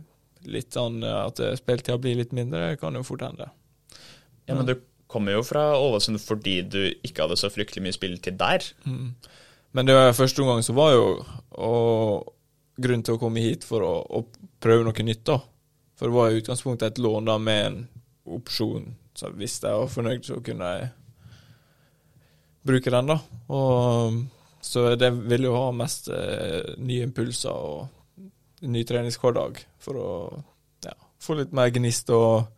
litt 0.47 0.75
sånn 0.75 1.01
eh, 1.03 1.23
at 1.23 1.41
spilletida 1.59 1.97
blir 2.01 2.19
litt 2.19 2.35
mindre, 2.35 2.75
kan 2.79 2.95
jo 2.95 3.05
fort 3.07 3.25
hende. 3.25 3.49
Ja, 4.47 4.55
Men 4.55 4.67
du 4.69 4.77
kommer 5.11 5.37
jo 5.37 5.43
fra 5.47 5.69
Ålesund 5.79 6.19
fordi 6.23 6.61
du 6.67 6.81
ikke 7.05 7.25
hadde 7.25 7.39
så 7.39 7.49
fryktelig 7.51 7.83
mye 7.83 7.95
spilletid 7.95 8.39
der. 8.39 8.63
Mm. 8.87 9.13
Men 9.75 9.87
det 9.87 9.95
var 9.95 10.15
første 10.15 10.43
omgang 10.43 10.63
så 10.63 10.75
var 10.75 10.93
jo 10.95 11.07
og 11.57 12.33
grunnen 12.77 13.03
til 13.05 13.17
å 13.17 13.21
komme 13.21 13.43
hit 13.43 13.65
for 13.67 13.83
å, 13.83 13.93
å 14.03 14.23
prøve 14.63 14.85
noe 14.85 15.05
nytt, 15.05 15.23
da. 15.27 15.39
For 15.97 16.09
det 16.09 16.17
var 16.17 16.31
i 16.31 16.41
utgangspunktet 16.41 16.91
et 16.91 17.01
lån 17.01 17.27
da 17.27 17.37
med 17.41 17.63
en 17.65 17.77
opsjon, 18.37 18.91
så 19.17 19.31
hvis 19.33 19.57
jeg 19.63 19.73
var 19.73 19.89
fornøyd, 19.89 20.27
så 20.27 20.37
kunne 20.45 20.69
jeg 20.75 20.89
bruke 22.67 22.93
den, 22.93 23.13
da. 23.13 23.17
Og 23.53 24.17
så 24.63 24.89
det 24.99 25.11
vil 25.29 25.47
jo 25.47 25.55
ha 25.55 25.71
mest 25.75 26.09
eh, 26.11 26.75
nye 26.83 27.07
impulser 27.07 27.53
og 27.53 27.87
ny 28.67 28.83
treningshverdag 28.87 29.61
for 29.81 29.99
å 30.01 30.11
ja, 30.85 30.95
få 31.23 31.37
litt 31.39 31.53
mer 31.55 31.71
gnist 31.73 32.09
og 32.13 32.49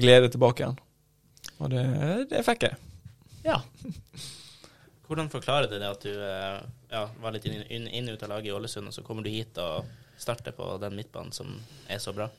glede 0.00 0.32
tilbake 0.32 0.64
igjen. 0.64 0.78
Og 1.62 1.70
det, 1.72 1.84
det 2.32 2.44
fikk 2.46 2.68
jeg. 2.68 2.78
Ja. 3.46 3.60
Hvordan 5.06 5.28
forklarer 5.30 5.68
du 5.68 5.76
det 5.76 5.90
at 5.90 6.06
du 6.06 6.12
eh, 6.12 6.60
ja, 6.92 7.02
var 7.20 7.34
litt 7.34 7.46
inn, 7.46 7.60
inn, 7.68 7.88
inn 7.88 8.08
ut 8.08 8.22
av 8.22 8.32
laget 8.32 8.50
i 8.50 8.56
Ålesund, 8.56 8.88
og 8.88 8.96
så 8.96 9.04
kommer 9.04 9.26
du 9.26 9.30
hit 9.32 9.58
og 9.60 9.84
starter 10.16 10.54
på 10.56 10.70
den 10.80 10.96
midtbanen 10.96 11.34
som 11.36 11.52
er 11.90 12.00
så 12.02 12.14
bra? 12.16 12.30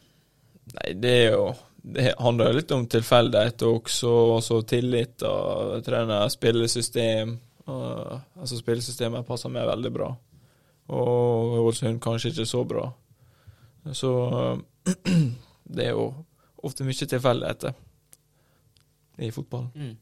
Nei, 0.72 0.93
det 0.96 1.13
er 1.25 1.34
jo 1.34 1.48
Det 1.84 2.13
handler 2.15 2.48
jo 2.48 2.58
litt 2.58 2.72
om 2.72 2.86
tilfeldighet 2.88 3.65
også, 3.67 4.12
også 4.38 4.62
tillit 4.72 5.25
og 5.27 5.82
trener 5.84 6.29
spillesystem. 6.32 7.34
Uh, 7.67 8.22
altså 8.39 8.60
Spillesystemet 8.60 9.27
passer 9.27 9.51
meg 9.51 9.67
veldig 9.67 9.91
bra, 9.96 10.08
og 10.96 11.58
Ålesund 11.60 12.00
kanskje 12.03 12.32
ikke 12.32 12.48
så 12.48 12.63
bra. 12.67 12.86
Så 13.91 14.13
det 15.75 15.89
er 15.89 15.91
jo 15.91 16.08
ofte 16.63 16.88
mye 16.88 17.10
tilfeldigheter 17.12 17.75
i 19.24 19.32
fotballen. 19.36 19.72
Mm. 19.75 19.93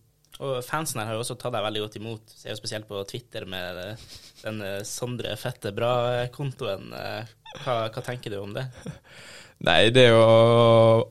Og 0.42 0.62
fansen 0.66 1.02
her 1.02 1.10
har 1.10 1.18
jo 1.18 1.22
også 1.26 1.36
tatt 1.38 1.54
deg 1.54 1.66
veldig 1.66 1.84
godt 1.84 1.98
imot. 2.00 2.34
Ser 2.34 2.54
jo 2.54 2.60
spesielt 2.62 2.88
på 2.90 3.02
Twitter 3.10 3.46
med 3.50 3.82
eh, 3.84 4.06
den 4.42 4.62
eh, 4.66 4.80
Sondre 4.88 5.36
Fette 5.38 5.74
Bra-kontoen. 5.76 6.90
Eh, 6.98 7.38
Hva, 7.62 7.76
hva 7.92 8.02
tenker 8.06 8.32
du 8.32 8.40
om 8.40 8.54
det? 8.56 8.64
Nei, 9.62 9.92
det 9.94 10.08
er 10.08 10.16
jo 10.16 10.22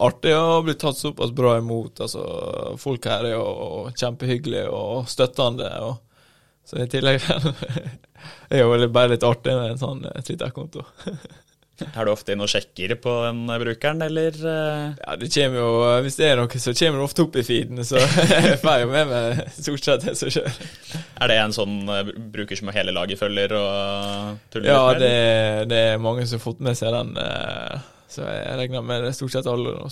artig 0.02 0.33
å 0.35 0.62
bli 0.66 0.75
tatt 0.75 0.99
såpass 0.99 1.30
bra 1.37 1.52
imot. 1.61 2.00
Altså, 2.02 2.23
folk 2.83 3.07
her 3.07 3.28
er 3.28 3.37
jo 3.37 3.90
kjempehyggelige 3.95 4.71
og 4.75 5.04
støttende. 5.11 5.69
Og, 5.87 6.00
så 6.66 6.80
i 6.83 6.88
tillegg 6.90 7.23
er 8.50 8.64
jo 8.64 8.88
bare 8.90 9.12
litt 9.14 9.26
artig 9.26 9.54
med 9.54 9.76
en 9.76 9.80
sånn 9.85 10.02
Twitter-konto. 10.26 10.83
Er 11.95 12.04
du 12.04 12.11
ofte 12.12 12.35
inne 12.35 12.45
og 12.45 12.50
sjekker 12.50 12.97
på 13.00 13.12
den 13.28 13.45
brukeren, 13.62 14.02
eller? 14.09 14.35
eh? 14.35 14.99
Ja, 14.99 15.14
det 15.16 15.30
kommer 15.33 15.62
jo 15.62 15.71
Hvis 16.04 16.19
det 16.19 16.26
er 16.33 16.42
noe, 16.42 16.61
så 16.61 16.75
kommer 16.76 16.99
det 17.00 17.07
ofte 17.07 17.25
opp 17.28 17.38
i 17.40 17.47
feeden, 17.47 17.80
så 17.87 18.02
jeg 18.02 18.59
får 18.64 18.83
jo 18.83 18.90
med 18.90 19.14
meg 19.14 19.40
stort 19.57 19.87
sett 19.87 20.09
det 20.09 20.16
som 20.19 20.35
skjer. 20.35 20.50
Er 21.23 21.30
det 21.33 21.38
en 21.45 21.54
sånn 21.57 21.78
eh, 21.87 22.11
bruker 22.35 22.59
som 22.59 22.75
hele 22.75 22.92
laget 22.99 23.23
følger 23.23 23.54
og 23.62 24.42
tuller 24.50 24.75
Ja, 24.75 24.83
med? 24.90 25.07
Ja, 25.07 25.07
det, 25.07 25.71
det 25.71 25.80
er 25.95 26.02
mange 26.02 26.26
som 26.26 26.42
har 26.42 26.47
fått 26.50 26.61
med 26.66 26.76
seg 26.83 26.92
den, 26.99 27.14
eh, 27.23 27.88
så 28.11 28.26
jeg 28.26 28.59
regner 28.59 28.83
med 28.83 29.05
det 29.07 29.14
stort 29.14 29.35
sett 29.37 29.49
alle 29.50 29.76
nå 29.79 29.88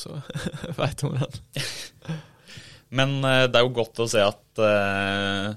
veit 0.81 1.05
om 1.07 1.15
den. 1.15 1.39
Men 2.89 3.19
eh, 3.23 3.47
det 3.47 3.61
er 3.61 3.67
jo 3.67 3.75
godt 3.77 4.01
å 4.03 4.09
se 4.11 4.23
at 4.25 4.63
uh, 4.63 5.53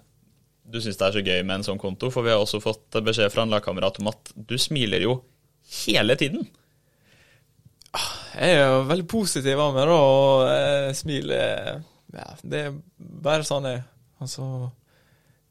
du 0.71 0.79
syns 0.83 0.99
det 0.99 1.07
er 1.07 1.15
så 1.15 1.23
gøy 1.23 1.43
med 1.43 1.57
en 1.57 1.67
sånn 1.71 1.81
konto, 1.81 2.11
for 2.13 2.25
vi 2.25 2.33
har 2.33 2.41
også 2.41 2.61
fått 2.63 2.99
beskjed 3.03 3.31
fra 3.33 3.45
en 3.45 3.53
lagkamerat 3.53 4.01
om 4.01 4.11
at 4.11 4.33
du 4.35 4.57
smiler 4.61 5.03
jo 5.07 5.21
hele 5.85 6.17
tiden. 6.19 6.45
Jeg 7.91 8.55
er 8.55 8.61
jo 8.61 8.83
veldig 8.87 9.07
positiv 9.11 9.59
av 9.59 9.73
meg, 9.75 9.89
da, 9.89 9.95
og 9.99 10.45
jeg 10.47 10.99
smiler 11.01 11.81
Ja, 12.15 12.27
det 12.43 12.61
er 12.67 12.77
bare 12.97 13.43
sånn 13.47 13.67
jeg 13.67 13.81
Altså 14.23 14.45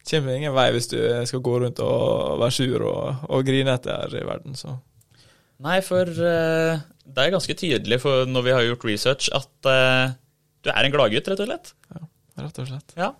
kommer 0.08 0.30
det 0.30 0.38
ingen 0.40 0.54
vei 0.56 0.70
hvis 0.72 0.88
du 0.88 0.96
skal 1.28 1.42
gå 1.44 1.58
rundt 1.60 1.80
og 1.84 2.38
være 2.40 2.54
sur 2.54 2.84
og, 2.88 3.26
og 3.28 3.44
grine 3.46 3.74
etter 3.76 4.14
i 4.16 4.22
verden, 4.24 4.56
så 4.56 4.72
Nei, 5.60 5.80
for 5.84 6.08
uh, 6.08 6.80
det 7.04 7.24
er 7.24 7.34
ganske 7.34 7.56
tydelig 7.58 8.00
for 8.00 8.28
når 8.28 8.46
vi 8.46 8.54
har 8.54 8.64
gjort 8.64 8.86
research, 8.88 9.28
at 9.36 9.68
uh, 9.68 10.12
du 10.64 10.70
er 10.72 10.86
en 10.86 10.94
gladgutt, 10.94 11.28
rett 11.28 11.42
og 11.42 11.50
slett. 11.50 11.72
Ja, 11.92 12.04
rett 12.44 12.60
og 12.62 12.70
slett. 12.70 12.94
Ja. 12.96 13.10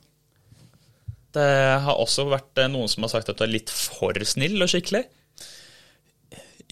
Det 1.36 1.50
har 1.84 2.00
også 2.00 2.24
vært 2.26 2.58
eh, 2.58 2.70
noen 2.72 2.90
som 2.90 3.04
har 3.06 3.12
sagt 3.12 3.28
at 3.30 3.38
du 3.38 3.44
er 3.46 3.52
litt 3.52 3.70
for 3.70 4.16
snill 4.26 4.58
og 4.64 4.70
skikkelig. 4.72 5.04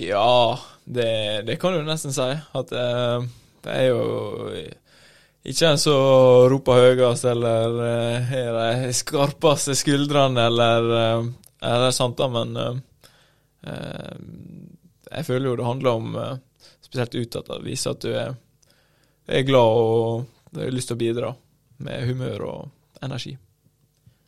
Ja, 0.02 0.58
det, 0.82 1.10
det 1.46 1.58
kan 1.62 1.76
du 1.76 1.84
nesten 1.87 2.14
si. 2.14 2.26
At 2.58 2.75
uh, 2.75 3.22
det 3.66 3.76
er 3.76 3.87
jo 3.90 4.02
ikke 5.48 5.70
en 5.70 5.80
som 5.80 6.48
roper 6.50 6.82
høyest 6.88 7.28
eller 7.28 7.78
har 8.28 8.58
de 8.58 8.90
skarpeste 8.96 9.76
skuldrene 9.78 10.48
eller 10.50 10.90
er 10.92 11.84
det 11.84 11.94
sant, 11.96 12.18
da, 12.18 12.26
men 12.28 12.58
uh, 12.58 12.75
jeg 15.10 15.26
føler 15.26 15.50
jo 15.50 15.56
det 15.58 15.66
handler 15.66 16.00
om, 16.00 16.16
eh, 16.16 16.72
spesielt 16.84 17.18
utad, 17.18 17.50
å 17.50 17.64
vise 17.64 17.90
at 17.90 18.04
du 18.04 18.12
er, 18.12 18.34
er 19.28 19.46
glad 19.48 19.82
og 19.82 20.26
har 20.56 20.72
lyst 20.72 20.90
til 20.92 20.98
å 20.98 21.02
bidra 21.02 21.34
med 21.84 22.08
humør 22.08 22.46
og 22.48 23.04
energi. 23.04 23.36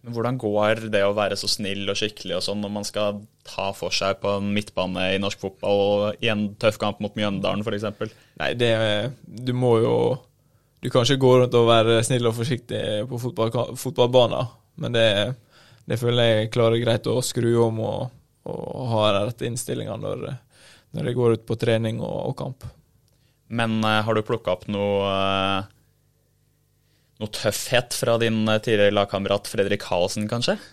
Men 0.00 0.14
hvordan 0.16 0.38
går 0.40 0.86
det 0.92 1.02
å 1.04 1.16
være 1.16 1.36
så 1.36 1.48
snill 1.50 1.84
og 1.92 1.98
skikkelig 1.98 2.38
og 2.38 2.44
sånn 2.46 2.62
når 2.64 2.72
man 2.72 2.86
skal 2.88 3.18
ta 3.44 3.68
for 3.76 3.92
seg 3.92 4.16
på 4.22 4.32
en 4.38 4.48
midtbane 4.54 5.10
i 5.12 5.20
norsk 5.20 5.42
fotball 5.42 5.82
og 5.84 6.24
i 6.24 6.30
en 6.32 6.46
tøff 6.60 6.78
kamp 6.80 7.02
mot 7.04 7.16
Mjøndalen 7.18 7.64
f.eks.? 7.66 8.14
Nei, 8.40 8.54
det 8.56 8.72
Du 9.28 9.52
må 9.52 9.74
jo 9.82 9.94
Du 10.80 10.88
kan 10.88 11.04
ikke 11.04 11.20
gå 11.20 11.34
rundt 11.42 11.56
og 11.58 11.68
være 11.68 11.98
snill 12.06 12.30
og 12.30 12.38
forsiktig 12.38 12.80
på 13.10 13.20
fotball, 13.20 13.76
fotballbanen, 13.76 14.48
men 14.80 14.94
det, 14.96 15.08
det 15.84 15.98
føler 16.00 16.30
jeg 16.30 16.52
klarer 16.54 16.80
greit 16.80 17.10
å 17.10 17.18
skru 17.20 17.50
om 17.66 17.82
og, 17.84 17.98
og 18.48 18.86
ha 18.94 19.02
den 19.10 19.26
rette 19.28 19.50
innstillinga 19.50 19.98
når, 20.00 20.24
når 20.96 21.10
jeg 21.10 21.18
går 21.18 21.36
ut 21.38 21.44
på 21.48 21.58
trening 21.60 22.00
og, 22.02 22.16
og 22.30 22.38
kamp. 22.38 22.66
Men 23.50 23.80
eh, 23.82 24.00
har 24.06 24.16
du 24.16 24.26
plukka 24.26 24.54
opp 24.56 24.66
noe 24.70 25.10
eh, 25.10 25.68
noe 27.20 27.32
tøffhet 27.36 27.94
fra 27.96 28.16
din 28.20 28.42
eh, 28.48 28.60
tidligere 28.62 28.96
lagkamerat 28.96 29.50
Fredrik 29.50 29.88
Halsen, 29.90 30.28
kanskje? 30.30 30.58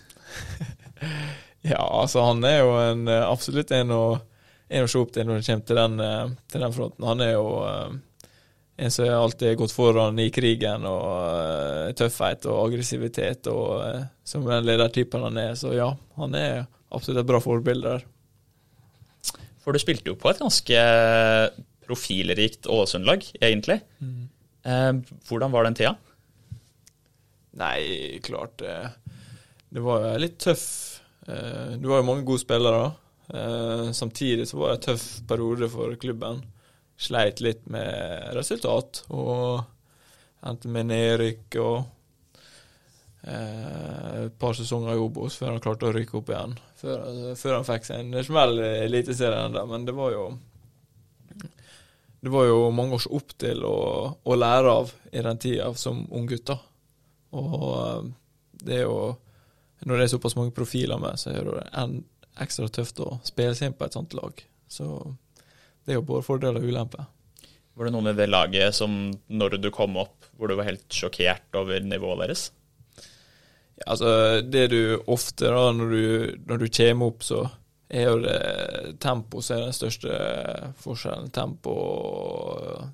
Ja, 1.67 1.81
altså 1.83 2.21
han 2.23 2.45
er 2.47 2.61
jo 2.61 2.75
en, 2.79 3.07
eh, 3.11 3.23
absolutt 3.27 3.73
en 3.75 3.89
å, 3.91 4.03
en 4.71 4.85
å 4.85 4.87
se 4.87 4.99
opp 5.01 5.09
til 5.11 5.25
når 5.27 5.41
det 5.41 5.47
kommer 5.49 5.65
til 5.67 5.79
den, 5.81 5.95
eh, 5.99 6.29
til 6.53 6.63
den 6.63 6.75
fronten. 6.75 7.07
Han 7.09 7.23
er 7.25 7.31
jo 7.33 7.47
en 8.77 8.93
som 8.93 9.09
alltid 9.09 9.49
har 9.49 9.57
gått 9.59 9.73
foran 9.73 10.21
i 10.21 10.29
krigen, 10.31 10.85
og 10.87 11.97
tøffhet 11.97 12.45
og 12.47 12.61
aggressivitet, 12.69 13.49
og 13.51 13.83
som 14.23 14.45
den 14.47 14.69
ledertypen 14.69 15.25
han 15.27 15.41
er. 15.41 15.57
Så 15.59 15.73
ja, 15.75 15.89
han 16.21 16.37
er 16.39 16.67
absolutt 16.87 17.25
et 17.25 17.29
bra 17.33 17.41
forbilde 17.43 17.97
der. 17.97 18.07
For 19.67 19.75
du 19.75 19.83
spilte 19.83 20.13
jo 20.13 20.15
på 20.15 20.31
et 20.31 20.39
ganske 20.39 20.83
profilrikt 21.83 22.69
Ålesund-lag, 22.71 23.25
egentlig. 23.43 23.81
Eh, 24.63 24.93
hvordan 25.27 25.51
var 25.51 25.67
den 25.67 25.75
tida? 25.75 25.97
Nei, 27.59 28.21
klart 28.23 28.55
det 28.63 28.77
det 29.69 29.83
var 29.83 30.13
litt 30.19 30.39
tøff 30.39 30.67
eh, 31.27 31.75
Det 31.75 31.87
var 31.87 31.99
jo 31.99 32.07
mange 32.07 32.23
gode 32.27 32.43
spillere. 32.43 32.91
Eh, 33.27 33.89
samtidig 33.91 34.47
så 34.47 34.61
var 34.61 34.71
det 34.71 34.77
en 34.77 34.85
tøff 34.91 35.07
periode 35.27 35.69
for 35.71 35.95
klubben. 35.99 36.39
Sleit 36.97 37.43
litt 37.43 37.67
med 37.69 38.31
resultat 38.37 39.03
og 39.13 39.65
endte 40.47 40.71
med 40.71 40.87
nedrykk 40.89 41.59
og 41.61 42.39
eh, 43.27 44.23
et 44.23 44.39
par 44.39 44.55
sesonger 44.57 44.95
i 44.95 45.03
Obos 45.03 45.37
før 45.37 45.53
han 45.53 45.63
klarte 45.63 45.89
å 45.89 45.93
rykke 45.95 46.17
opp 46.21 46.31
igjen. 46.31 46.55
Før, 46.77 47.01
før 47.39 47.55
han 47.57 47.65
fikk 47.65 47.87
seg 47.87 48.03
en 48.03 48.23
smell 48.25 48.59
i 48.61 48.71
Eliteserien 48.85 49.55
men 49.65 49.87
det 49.87 49.95
var 49.97 50.11
jo 50.13 50.27
det 52.19 52.33
var 52.33 52.47
jo 52.47 52.69
mange 52.73 52.97
å 52.97 53.01
se 53.01 53.11
opp 53.13 53.35
til 53.39 53.61
og, 53.67 54.17
og 54.25 54.39
lære 54.41 54.73
av 54.81 54.93
i 55.13 55.21
den 55.23 55.39
tida 55.41 55.69
som 55.77 56.01
unggutt. 56.11 56.49
Og 57.37 57.65
eh, 57.77 58.07
det 58.65 58.79
er 58.81 58.87
jo 58.87 59.15
Når 59.85 59.99
det 59.99 60.05
er 60.07 60.09
såpass 60.15 60.35
mange 60.35 60.51
profiler 60.51 60.97
med, 60.97 61.19
så 61.21 61.29
er 61.29 61.45
det 61.45 61.67
en 61.77 61.99
ekstra 62.41 62.65
tøft 62.73 62.97
å 63.05 63.19
spille 63.23 63.53
seg 63.55 63.69
inn 63.69 63.75
på 63.77 63.85
et 63.85 63.93
sånt 63.93 64.15
lag. 64.17 64.41
Så 64.67 64.87
det 65.85 65.93
er 65.93 65.99
jo 65.99 66.07
både 66.07 66.25
fordeler 66.25 66.57
og 66.57 66.65
ulemper. 66.65 67.05
Var 67.77 67.85
det 67.85 67.93
noen 67.93 68.09
i 68.09 68.15
det 68.17 68.25
laget 68.25 68.73
som, 68.73 68.95
når 69.29 69.59
du 69.61 69.69
kom 69.71 69.99
opp, 70.01 70.25
hvor 70.33 70.49
du 70.49 70.55
var 70.57 70.65
helt 70.65 70.89
sjokkert 70.89 71.59
over 71.61 71.85
nivået 71.85 72.23
deres? 72.25 72.47
Ja, 73.77 73.91
altså, 73.93 74.11
det 74.41 74.67
du 74.73 74.81
ofte, 75.05 75.51
da, 75.53 75.71
når 75.75 75.93
du, 75.93 76.37
når 76.49 76.61
du 76.63 76.67
kommer 76.79 77.11
opp, 77.11 77.25
så 77.25 77.43
er 77.87 78.09
jo 78.09 78.19
det 78.23 78.39
tempo 79.03 79.41
som 79.41 79.57
er 79.57 79.67
den 79.67 79.77
største 79.77 80.21
forskjellen. 80.81 81.31
Tempo 81.35 81.75
og 81.77 82.87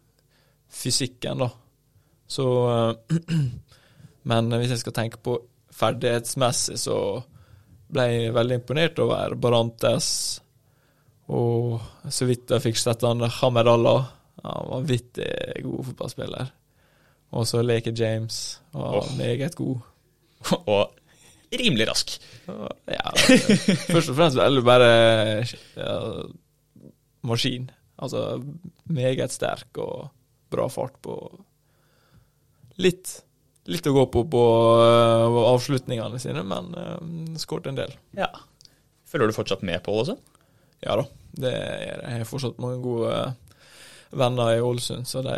fysikken, 0.74 1.46
da. 1.46 1.50
Så 2.28 2.48
Men 4.30 4.54
hvis 4.56 4.72
jeg 4.72 4.80
skal 4.80 4.96
tenke 4.96 5.20
på 5.20 5.36
ferdighetsmessig, 5.74 6.78
så 6.80 6.98
ble 7.94 8.06
jeg 8.08 8.36
veldig 8.36 8.60
imponert 8.62 9.00
over 9.04 9.36
Barantes. 9.36 10.10
Og 11.34 11.82
så 12.12 12.28
vidt 12.30 12.52
jeg 12.52 12.64
fikk 12.64 12.80
sett 12.80 13.04
han 13.04 13.24
Hamed 13.42 13.70
Allah. 13.70 14.12
Han 14.44 14.52
var 14.54 14.70
vanvittig 14.78 15.32
god 15.64 15.90
fotballspiller. 15.90 16.54
Og 17.34 17.48
så 17.50 17.64
Leke 17.66 17.94
James 17.98 18.62
var 18.72 19.02
oh. 19.02 19.12
meget 19.18 19.56
god. 19.58 19.82
Og 20.74 20.94
rimelig 21.54 21.88
rask. 21.90 22.16
Ja, 22.90 23.14
først 23.88 24.12
og 24.12 24.18
fremst 24.18 24.40
er 24.42 24.62
bare 24.66 24.90
ja, 25.78 25.94
maskin. 27.24 27.70
Altså 28.04 28.42
meget 28.90 29.32
sterk 29.32 29.78
og 29.82 30.10
bra 30.52 30.68
fart 30.72 30.98
på 31.06 31.18
Litt 32.82 33.20
Litt 33.70 33.86
å 33.88 33.94
gå 33.96 34.02
på 34.12 34.26
på 34.28 34.40
øh, 34.84 35.38
avslutningene 35.54 36.20
sine, 36.20 36.42
men 36.44 36.74
uh, 36.76 37.38
skåret 37.40 37.70
en 37.72 37.78
del. 37.78 37.94
Ja. 38.18 38.28
Følger 39.08 39.32
du 39.32 39.36
fortsatt 39.38 39.64
med 39.64 39.80
på 39.86 39.94
Ålesund? 39.96 40.20
Ja 40.84 40.98
da, 41.00 41.06
det 41.32 41.54
er 41.54 42.02
det. 42.02 42.10
Jeg 42.10 42.18
har 42.18 42.28
fortsatt 42.28 42.60
mange 42.60 42.82
gode 42.84 43.14
øh, 43.16 43.62
venner 44.20 44.58
i 44.58 44.60
Ålesund, 44.60 45.08
så 45.08 45.24
de 45.24 45.38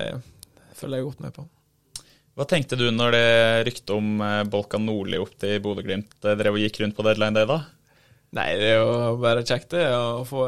følger 0.73 1.03
jeg 1.03 1.05
godt 1.11 1.21
med 1.21 1.35
på. 1.37 1.45
Hva 2.35 2.43
tenkte 2.51 2.75
du 2.75 2.89
når 2.91 3.13
det 3.15 3.27
ryktet 3.69 3.91
om 3.95 4.19
eh, 4.19 4.41
Bolkan 4.51 4.83
Nordli 4.83 5.19
opp 5.23 5.37
til 5.39 5.61
Bodø-Glimt 5.63 6.25
eh, 6.27 6.35
drev 6.35 6.57
og 6.57 6.63
gikk 6.65 6.81
rundt 6.81 6.95
på 6.97 7.05
deadline 7.07 7.35
day, 7.37 7.45
da? 7.47 7.61
Nei, 8.35 8.49
det 8.59 8.73
er 8.73 8.81
jo 8.81 9.13
bare 9.23 9.45
kjekt 9.47 9.71
det, 9.71 9.85
å 9.95 10.25
få 10.27 10.41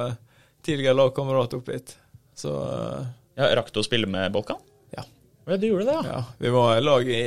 tidligere 0.67 0.97
lagkamerat 0.99 1.55
opp 1.55 1.69
hit. 1.71 1.93
Så 2.35 2.51
øh, 2.51 3.05
Ja, 3.39 3.53
Rakk 3.55 3.71
du 3.71 3.79
å 3.79 3.85
spille 3.87 4.09
med 4.11 4.33
Bolkan? 4.35 4.59
Ja. 4.97 5.05
Ja, 5.47 5.55
du 5.55 5.63
gjorde 5.69 5.87
det, 5.87 5.95
ja. 5.95 6.17
ja, 6.17 6.25
vi 6.43 6.51
var 6.51 6.73
i 6.75 6.83
lag 6.83 7.07
i 7.07 7.21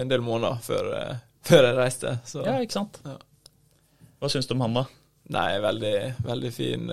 en 0.00 0.08
del 0.08 0.24
måneder 0.24 0.62
før, 0.64 0.88
før 1.44 1.68
jeg 1.68 1.76
reiste. 1.82 2.14
Så 2.30 2.46
Ja, 2.46 2.56
ikke 2.64 2.78
sant? 2.78 2.96
Ja. 3.04 3.18
Hva 4.20 4.32
syns 4.32 4.48
du 4.48 4.56
om 4.56 4.64
han, 4.64 4.80
da? 4.80 4.86
nei, 5.30 5.50
veldig, 5.62 5.94
veldig 6.26 6.48
fin, 6.50 6.88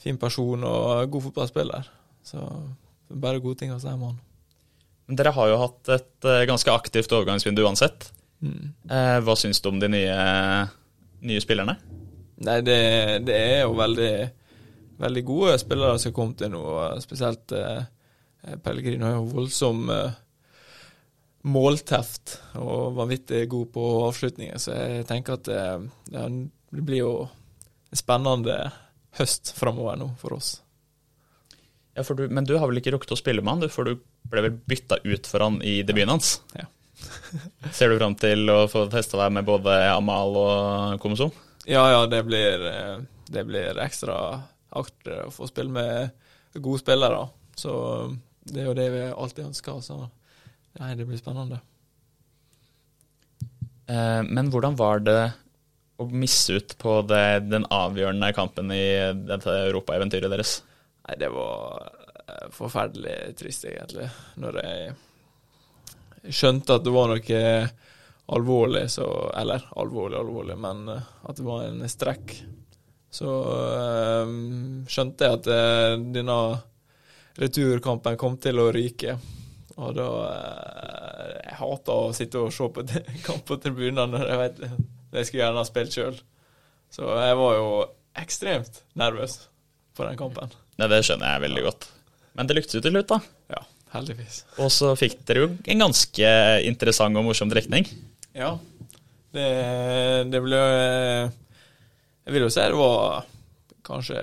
fin 0.00 0.16
person 0.22 0.62
og 0.64 1.10
god 1.12 1.26
fotballspiller. 1.26 1.90
Så 2.24 2.40
bare 3.10 3.42
gode 3.42 3.58
ting 3.60 3.74
å 3.74 3.82
si 3.82 3.90
om 3.90 4.06
han. 4.06 4.16
Men 5.08 5.18
Dere 5.18 5.32
har 5.32 5.48
jo 5.48 5.60
hatt 5.62 5.90
et 5.94 6.28
eh, 6.28 6.44
ganske 6.48 6.72
aktivt 6.72 7.12
overgangsvindu 7.16 7.62
uansett. 7.64 8.10
Mm. 8.44 8.74
Eh, 8.92 9.16
hva 9.24 9.36
syns 9.40 9.62
du 9.64 9.70
om 9.70 9.80
de 9.80 9.88
nye, 9.90 10.18
nye 11.24 11.42
spillerne? 11.42 11.78
Nei, 12.44 12.58
det, 12.62 12.80
det 13.26 13.38
er 13.38 13.62
jo 13.64 13.72
veldig, 13.78 14.12
veldig 15.00 15.22
gode 15.26 15.56
spillere 15.58 15.96
som 15.98 16.12
har 16.12 16.16
kommet 16.20 16.42
til 16.42 16.52
nå. 16.52 16.62
Spesielt 17.02 17.56
eh, 17.56 17.80
Pellegrin 18.62 19.02
har 19.06 19.16
jo 19.16 19.24
voldsom 19.32 19.88
eh, 19.90 20.20
målteft 21.48 22.36
og 22.60 22.94
vanvittig 22.98 23.46
god 23.50 23.72
på 23.74 23.88
avslutninger, 24.06 24.60
så 24.60 24.76
jeg 24.76 25.08
tenker 25.08 25.38
at 25.38 25.50
eh, 25.50 25.88
det, 26.12 26.28
det 26.74 26.84
blir 26.84 27.02
jo 27.02 27.12
en 27.88 28.00
spennende 28.00 28.60
høst 29.18 29.54
framover 29.56 29.98
nå 29.98 30.12
for 30.20 30.36
oss. 30.36 30.58
Ja, 31.96 32.04
for 32.06 32.14
du, 32.14 32.28
Men 32.28 32.46
du 32.46 32.54
har 32.58 32.68
vel 32.70 32.78
ikke 32.78 32.92
rukket 32.94 33.16
å 33.16 33.18
spille 33.18 33.42
med 33.42 33.56
han, 33.56 33.64
du, 33.64 33.72
for 33.72 33.88
du 33.88 33.96
ble 34.30 34.44
vel 34.44 34.58
bytta 34.70 35.00
ut 35.04 35.28
for 35.28 35.44
han 35.44 35.60
i 35.62 35.80
debuten 35.86 36.14
hans? 36.16 36.38
Ja. 36.56 36.66
Ser 37.76 37.92
du 37.92 37.98
fram 37.98 38.16
til 38.18 38.48
å 38.50 38.62
få 38.70 38.86
testa 38.92 39.20
deg 39.22 39.34
med 39.36 39.46
både 39.48 39.74
Amal 39.92 40.38
og 40.40 41.02
Komsom? 41.02 41.32
Ja, 41.68 41.84
ja, 41.92 42.04
det 42.10 42.22
blir, 42.24 42.64
eh, 42.68 42.94
det 43.28 43.44
blir 43.48 43.78
ekstra 43.82 44.16
artig 44.78 45.18
å 45.26 45.32
få 45.32 45.48
spille 45.50 45.72
med 45.72 46.62
gode 46.62 46.80
spillere. 46.80 47.26
Så 47.58 47.74
eh, 48.04 48.14
det 48.52 48.62
er 48.62 48.70
jo 48.70 48.78
det 48.78 48.88
vi 48.94 49.02
alltid 49.10 49.50
ønsker. 49.50 49.82
Så 49.84 49.98
nei, 50.80 50.94
det 50.96 51.06
blir 51.08 51.20
spennende. 51.20 51.60
Eh, 53.88 54.22
men 54.24 54.50
hvordan 54.52 54.78
var 54.78 55.04
det 55.04 55.20
å 55.98 56.06
misse 56.08 56.56
ut 56.56 56.76
på 56.78 57.00
det, 57.10 57.50
den 57.50 57.66
avgjørende 57.74 58.32
kampen 58.36 58.72
i 58.72 59.12
dette 59.28 59.60
europaeventyret 59.68 60.32
deres? 60.32 60.60
Nei, 61.08 61.16
det 61.20 61.30
var 61.34 61.97
forferdelig 62.54 63.36
trist, 63.38 63.64
egentlig. 63.68 64.08
Når 64.40 64.60
jeg 64.62 66.34
skjønte 66.34 66.78
at 66.78 66.84
det 66.84 66.94
var 66.94 67.12
noe 67.12 67.42
alvorlig, 68.28 68.90
så 68.90 69.32
Eller 69.36 69.64
alvorlig, 69.76 70.18
alvorlig, 70.18 70.58
men 70.58 70.88
eh, 70.88 71.02
at 71.24 71.36
det 71.36 71.46
var 71.46 71.64
en 71.64 71.88
strekk. 71.88 72.34
Så 73.10 73.28
øh, 73.54 74.32
skjønte 74.88 75.24
jeg 75.24 75.38
at 75.38 75.50
eh, 75.54 75.94
denne 76.12 76.38
returkampen 77.38 78.18
kom 78.20 78.36
til 78.42 78.60
å 78.60 78.68
ryke. 78.74 79.16
Og 79.78 79.94
da 79.96 80.08
øh, 80.28 81.34
Jeg 81.46 81.58
hater 81.62 81.92
å 81.94 82.12
sitte 82.12 82.42
og 82.44 82.52
se 82.52 82.68
på 82.74 82.84
kamp 83.26 83.46
på 83.48 83.60
tribunene 83.62 84.10
når 84.12 84.28
jeg 84.28 84.40
vet 84.44 84.64
jeg 85.08 85.24
skulle 85.24 85.44
gjerne 85.46 85.62
ha 85.62 85.68
spilt 85.68 85.94
sjøl. 85.96 86.18
Så 86.92 87.06
jeg 87.08 87.36
var 87.38 87.54
jo 87.56 87.68
ekstremt 88.18 88.82
nervøs 88.98 89.38
på 89.96 90.04
den 90.04 90.18
kampen. 90.20 90.52
Nei, 90.78 90.88
Det 90.92 91.00
skjønner 91.06 91.32
jeg 91.32 91.46
veldig 91.48 91.64
godt. 91.64 91.88
Men 92.38 92.46
det 92.46 92.54
lyktes 92.54 92.78
jo 92.78 92.82
til 92.84 92.94
slutt, 92.94 93.10
da. 93.10 93.18
Ja, 93.50 93.64
heldigvis. 93.96 94.44
Og 94.62 94.70
så 94.70 94.92
fikk 94.98 95.18
dere 95.26 95.42
jo 95.42 95.48
en 95.74 95.82
ganske 95.82 96.28
interessant 96.68 97.18
og 97.18 97.26
morsom 97.26 97.50
trekning. 97.50 97.88
Ja. 98.38 98.52
Det, 99.34 99.48
det 100.32 100.40
ble 100.40 100.60
Jeg 100.62 102.32
vil 102.32 102.46
jo 102.46 102.52
si 102.52 102.62
det 102.62 102.78
var 102.78 103.26
kanskje 103.84 104.22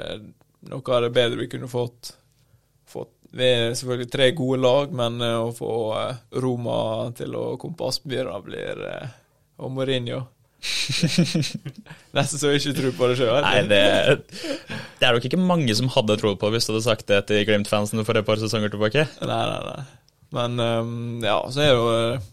noe 0.72 0.96
av 0.96 1.04
det 1.06 1.12
bedre 1.14 1.42
vi 1.44 1.50
kunne 1.52 1.68
fått. 1.70 2.14
fått. 2.88 3.12
Vi 3.36 3.46
er 3.52 3.76
selvfølgelig 3.76 4.10
tre 4.14 4.30
gode 4.38 4.62
lag, 4.64 4.96
men 4.96 5.20
eh, 5.22 5.36
å 5.36 5.52
få 5.54 5.74
eh, 6.00 6.24
Roma 6.40 7.12
til 7.18 7.36
å 7.36 7.44
komme 7.60 7.76
på 7.78 7.90
Aspmyra 7.92 8.40
blir 8.46 8.82
eh, 8.88 9.14
Og 9.60 9.72
Mourinho 9.76 10.22
Nesten 12.16 12.40
så 12.40 12.52
jeg 12.52 12.62
ikke 12.62 12.76
tror 12.80 12.94
på 12.98 13.10
det 13.12 13.18
sjøl. 13.20 13.38
Nei, 13.46 13.62
det, 13.70 13.82
det 15.00 15.08
er 15.08 15.18
nok 15.18 15.28
ikke 15.28 15.42
mange 15.42 15.76
som 15.78 15.92
hadde 15.94 16.18
trodd 16.22 16.40
på 16.42 16.50
hvis 16.54 16.68
du 16.68 16.74
hadde 16.74 16.86
sagt 16.88 17.08
det 17.12 17.22
til 17.30 17.44
Glimt-fansen 17.48 18.02
for 18.08 18.18
et 18.18 18.28
par 18.28 18.42
sesonger 18.42 18.74
tilbake. 18.74 19.06
Nei, 19.22 19.42
nei, 19.52 19.62
nei. 19.66 19.86
Men 20.36 20.60
um, 20.60 21.24
ja, 21.24 21.38
så 21.52 21.64
er 21.64 21.72
det 21.72 21.78
jo 21.78 21.90
eh, 21.96 22.30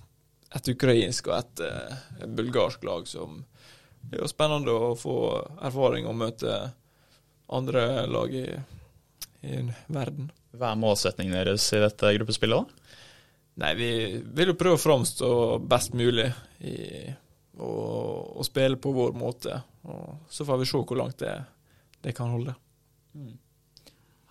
et 0.59 0.71
ukrainsk 0.75 1.31
og 1.31 1.38
et 1.38 1.64
eh, 1.66 2.27
bulgarsk 2.38 2.85
lag 2.88 3.09
som 3.09 3.42
Det 4.03 4.18
er 4.18 4.25
jo 4.25 4.31
spennende 4.31 4.75
å 4.75 4.95
få 4.99 5.16
erfaring 5.62 6.09
og 6.11 6.18
møte 6.18 6.57
andre 7.53 8.07
lag 8.11 8.33
i, 8.35 8.47
i 9.47 9.61
verden. 9.92 10.31
Hva 10.57 10.73
er 10.73 10.81
målsetningen 10.81 11.37
deres 11.37 11.68
i 11.77 11.81
dette 11.83 12.14
gruppespillet, 12.16 12.64
da? 12.64 12.99
Nei, 13.62 13.75
vi 13.77 13.90
vil 14.33 14.53
jo 14.53 14.57
prøve 14.59 14.79
å 14.79 14.81
framstå 14.81 15.31
best 15.68 15.92
mulig 15.97 16.31
i 16.64 17.05
å, 17.59 17.71
å 18.38 18.47
spille 18.47 18.79
på 18.81 18.93
vår 18.95 19.17
måte. 19.19 19.61
Og 19.88 20.29
så 20.33 20.47
får 20.49 20.61
vi 20.62 20.69
se 20.71 20.81
hvor 20.81 20.99
langt 20.99 21.19
det, 21.23 21.35
det 22.05 22.15
kan 22.17 22.33
holde. 22.33 22.55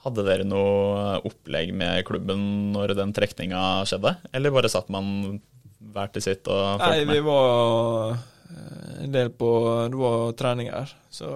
Hadde 0.01 0.25
dere 0.25 0.45
noe 0.47 1.19
opplegg 1.27 1.73
med 1.77 2.01
klubben 2.07 2.71
når 2.73 2.95
den 2.97 3.13
trekninga 3.13 3.83
skjedde, 3.89 4.15
eller 4.33 4.55
bare 4.55 4.71
satt 4.71 4.89
man 4.93 5.39
hver 5.91 6.11
til 6.13 6.23
sitt 6.23 6.47
og 6.49 6.81
Nei, 6.81 7.03
vi 7.09 7.19
var 7.25 8.13
eh, 8.13 9.03
en 9.05 9.13
del 9.13 9.31
på 9.33 9.49
Det 9.89 9.97
var 9.97 10.33
treninger, 10.37 10.93
så 11.09 11.33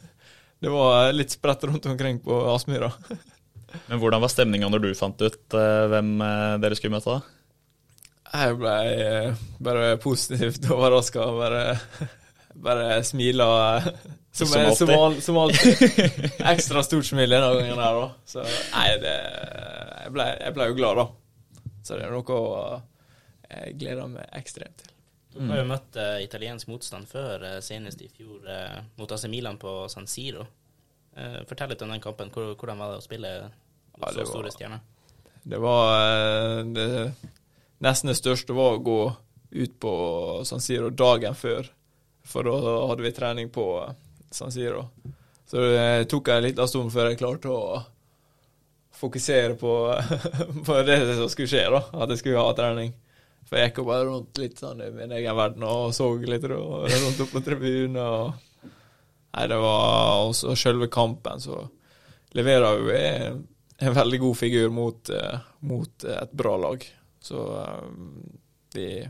det 0.64 0.72
var 0.72 1.12
litt 1.16 1.36
spredt 1.36 1.64
rundt 1.68 1.86
omkring 1.88 2.20
på 2.24 2.42
Aspmyra. 2.52 2.90
Men 3.88 4.00
hvordan 4.00 4.22
var 4.22 4.32
stemninga 4.32 4.70
når 4.70 4.84
du 4.84 4.90
fant 4.98 5.24
ut 5.24 5.56
eh, 5.56 5.86
hvem 5.92 6.14
eh, 6.24 6.56
dere 6.62 6.78
skulle 6.78 6.96
møte, 6.96 7.16
da? 7.16 7.43
Jeg 8.34 8.56
ble 8.58 8.74
eh, 8.90 9.42
bare 9.62 9.92
positivt 10.02 10.64
overraska. 10.74 11.26
Bare, 11.38 11.64
bare 12.66 12.88
smila 13.06 13.48
eh, 13.76 13.88
som, 14.34 14.48
Som 14.48 14.74
som, 14.74 14.90
alltid. 14.90 14.94
al- 14.98 15.20
som 15.22 15.38
alltid. 15.38 15.84
Ekstra 16.54 16.82
stort 16.82 17.06
smil 17.06 17.30
denne 17.30 17.52
gangen 17.54 17.78
her, 17.78 18.00
da. 18.00 18.08
Så 18.26 18.42
nei, 18.74 18.88
det 19.04 19.14
Jeg 20.04 20.14
ble, 20.16 20.26
jeg 20.42 20.56
ble 20.56 20.66
jo 20.72 20.78
glad, 20.80 20.98
da. 20.98 21.06
Så 21.84 21.98
det 22.00 22.08
er 22.08 22.12
noe 22.16 22.40
å- 22.40 22.82
jeg 23.54 23.76
gleder 23.78 24.08
meg 24.10 24.26
ekstremt 24.34 24.82
til. 24.82 24.90
Du 25.34 25.40
har 25.50 25.60
jo 25.60 25.66
møtt 25.66 25.96
uh, 25.98 26.16
italiensk 26.22 26.68
motstand 26.70 27.06
før, 27.10 27.42
uh, 27.42 27.60
senest 27.62 28.02
i 28.02 28.08
fjor 28.10 28.44
uh, 28.46 28.80
mot 28.98 29.10
AC 29.14 29.24
Milan 29.30 29.56
på 29.58 29.72
San 29.90 30.06
Siro. 30.10 30.44
Eh, 31.14 31.40
fortell 31.46 31.70
litt 31.70 31.82
om 31.86 31.90
den 31.94 32.02
kampen. 32.02 32.30
Hvordan 32.34 32.78
var 32.80 32.90
det 32.92 32.98
å 32.98 33.04
spille 33.04 33.30
mot 33.94 34.08
Ja, 34.08 34.12
så 34.16 34.24
store 34.26 34.50
stjerner? 34.54 34.80
Det 35.46 35.58
var 35.62 35.90
eh, 36.02 36.60
det, 36.74 36.86
Nesten 37.84 38.08
det 38.08 38.16
største 38.16 38.56
var 38.56 38.78
å 38.78 38.84
gå 38.84 39.00
ut 39.54 39.74
på 39.80 39.94
San 40.48 40.62
Siro 40.64 40.88
dagen 40.90 41.36
før, 41.36 41.68
for 42.24 42.46
da 42.48 42.76
hadde 42.88 43.04
vi 43.04 43.12
trening 43.14 43.50
på 43.52 43.66
eh, 43.82 43.92
San 44.32 44.52
Siro. 44.54 44.86
Så 45.46 45.60
det 45.60 46.06
tok 46.10 46.30
en 46.32 46.46
liten 46.46 46.70
stund 46.70 46.94
før 46.94 47.10
jeg 47.10 47.20
klarte 47.20 47.52
å 47.52 47.82
fokusere 48.94 49.58
på, 49.60 49.74
på 50.66 50.80
det 50.88 50.98
som 51.12 51.28
skulle 51.28 51.50
skje, 51.50 51.66
da. 51.76 51.82
At 51.92 52.14
jeg 52.14 52.22
skulle 52.22 52.40
ha 52.40 52.56
trening. 52.56 52.94
For 53.44 53.60
jeg 53.60 53.70
gikk 53.70 53.84
bare 53.84 54.08
rundt 54.08 54.40
litt 54.40 54.58
sånn 54.62 54.80
i 54.80 54.90
min 54.94 55.12
egen 55.12 55.36
verden 55.36 55.68
og 55.68 55.92
så 55.92 56.08
litt 56.16 56.48
rundt 56.48 57.20
opp 57.20 57.36
på 57.36 57.44
tribunen. 57.44 58.00
Og 58.00 58.70
Nei, 59.34 59.48
det 59.50 59.56
var 59.58 60.28
også 60.30 60.54
selve 60.56 60.86
kampen, 60.94 61.40
så 61.42 61.58
leverer 62.38 62.78
jo 62.78 62.92
en, 62.94 63.40
en 63.82 63.96
veldig 63.96 64.20
god 64.22 64.36
figur 64.38 64.68
mot, 64.70 65.10
eh, 65.10 65.40
mot 65.66 66.04
et 66.06 66.36
bra 66.38 66.54
lag. 66.62 66.86
Så 67.24 67.40
eh, 67.62 67.84
vi 68.74 69.08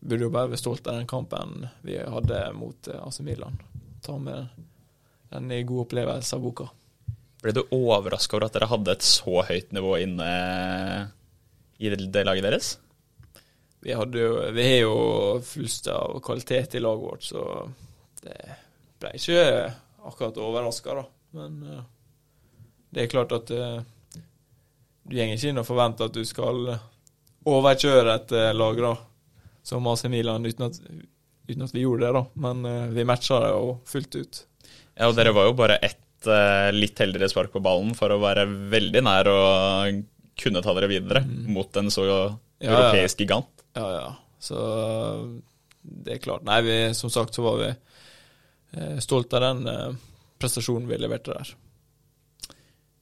burde 0.00 0.26
jo 0.26 0.32
bare 0.34 0.50
være 0.50 0.58
stolte 0.58 0.90
av 0.90 0.98
den 0.98 1.10
kampen 1.10 1.68
vi 1.86 1.94
hadde 2.00 2.40
mot 2.58 2.88
eh, 2.90 2.98
AC 2.98 3.20
Milan. 3.22 3.60
Ta 4.02 4.16
med 4.18 4.48
den 5.30 5.52
god 5.66 5.86
opplevelse 5.86 6.36
av 6.36 6.42
boka. 6.42 6.66
Ble 7.42 7.54
du 7.54 7.62
overraska 7.70 8.36
over 8.36 8.48
at 8.48 8.58
dere 8.58 8.70
hadde 8.70 8.96
et 8.96 9.06
så 9.06 9.42
høyt 9.46 9.70
nivå 9.74 9.94
inne 10.02 10.28
i 11.78 11.90
det, 11.94 12.26
laget 12.26 12.46
deres? 12.46 12.74
Vi, 13.82 13.94
hadde 13.94 14.18
jo, 14.18 14.34
vi 14.54 14.66
har 14.66 14.78
jo 14.82 14.98
fullst 15.46 15.88
av 15.94 16.18
kvalitet 16.22 16.76
i 16.78 16.82
laget 16.82 17.06
vårt, 17.06 17.24
så 17.26 17.46
det 18.22 18.36
ble 19.02 19.14
ikke 19.18 19.42
akkurat 20.10 20.38
overraska, 20.42 20.98
da. 20.98 21.06
Men 21.38 21.62
eh, 21.70 21.90
det 22.90 23.06
er 23.06 23.14
klart 23.14 23.38
at 23.38 23.46
du 23.46 25.14
går 25.14 25.36
ikke 25.36 25.50
inn 25.50 25.62
og 25.62 25.66
forventer 25.66 26.10
at 26.10 26.18
du 26.18 26.26
skal 26.26 26.74
overkjøre 27.48 28.14
et 28.14 28.36
eh, 28.38 28.52
lag, 28.54 28.78
da, 28.84 28.92
som 29.66 29.88
AC 29.90 30.06
Milan, 30.12 30.46
uten 30.46 30.68
at, 30.68 30.78
uten 31.48 31.66
at 31.66 31.74
vi 31.74 31.84
gjorde 31.84 32.06
det, 32.06 32.14
da. 32.18 32.24
Men 32.46 32.64
uh, 32.66 32.88
vi 32.94 33.06
matcha 33.08 33.40
det 33.44 33.52
jo 33.54 33.76
fullt 33.88 34.18
ut. 34.18 34.42
Ja, 34.92 35.08
og 35.08 35.16
dere 35.16 35.34
var 35.34 35.48
jo 35.48 35.54
bare 35.58 35.78
ett 35.82 36.28
eh, 36.28 36.70
litt 36.74 36.98
heldigere 37.00 37.30
spark 37.32 37.52
på 37.54 37.62
ballen 37.64 37.94
for 37.98 38.12
å 38.12 38.20
være 38.22 38.44
veldig 38.46 39.02
nær 39.06 39.30
å 39.30 39.38
kunne 40.38 40.62
ta 40.64 40.74
dere 40.76 40.90
videre 40.90 41.22
mot 41.24 41.76
en 41.80 41.90
så 41.92 42.04
ja. 42.08 42.20
europeisk 42.60 43.22
gigant. 43.24 43.64
Ja, 43.76 43.88
ja. 43.94 44.10
Så 44.42 44.58
det 45.82 46.16
er 46.16 46.22
klart. 46.22 46.44
Nei, 46.46 46.60
vi, 46.66 46.76
som 46.98 47.10
sagt 47.10 47.34
så 47.34 47.44
var 47.46 47.58
vi 47.60 47.68
eh, 47.70 48.98
stolt 49.02 49.32
av 49.34 49.44
den 49.44 49.66
eh, 49.70 49.90
prestasjonen 50.42 50.88
vi 50.90 50.98
leverte 51.00 51.36
der. 51.36 51.52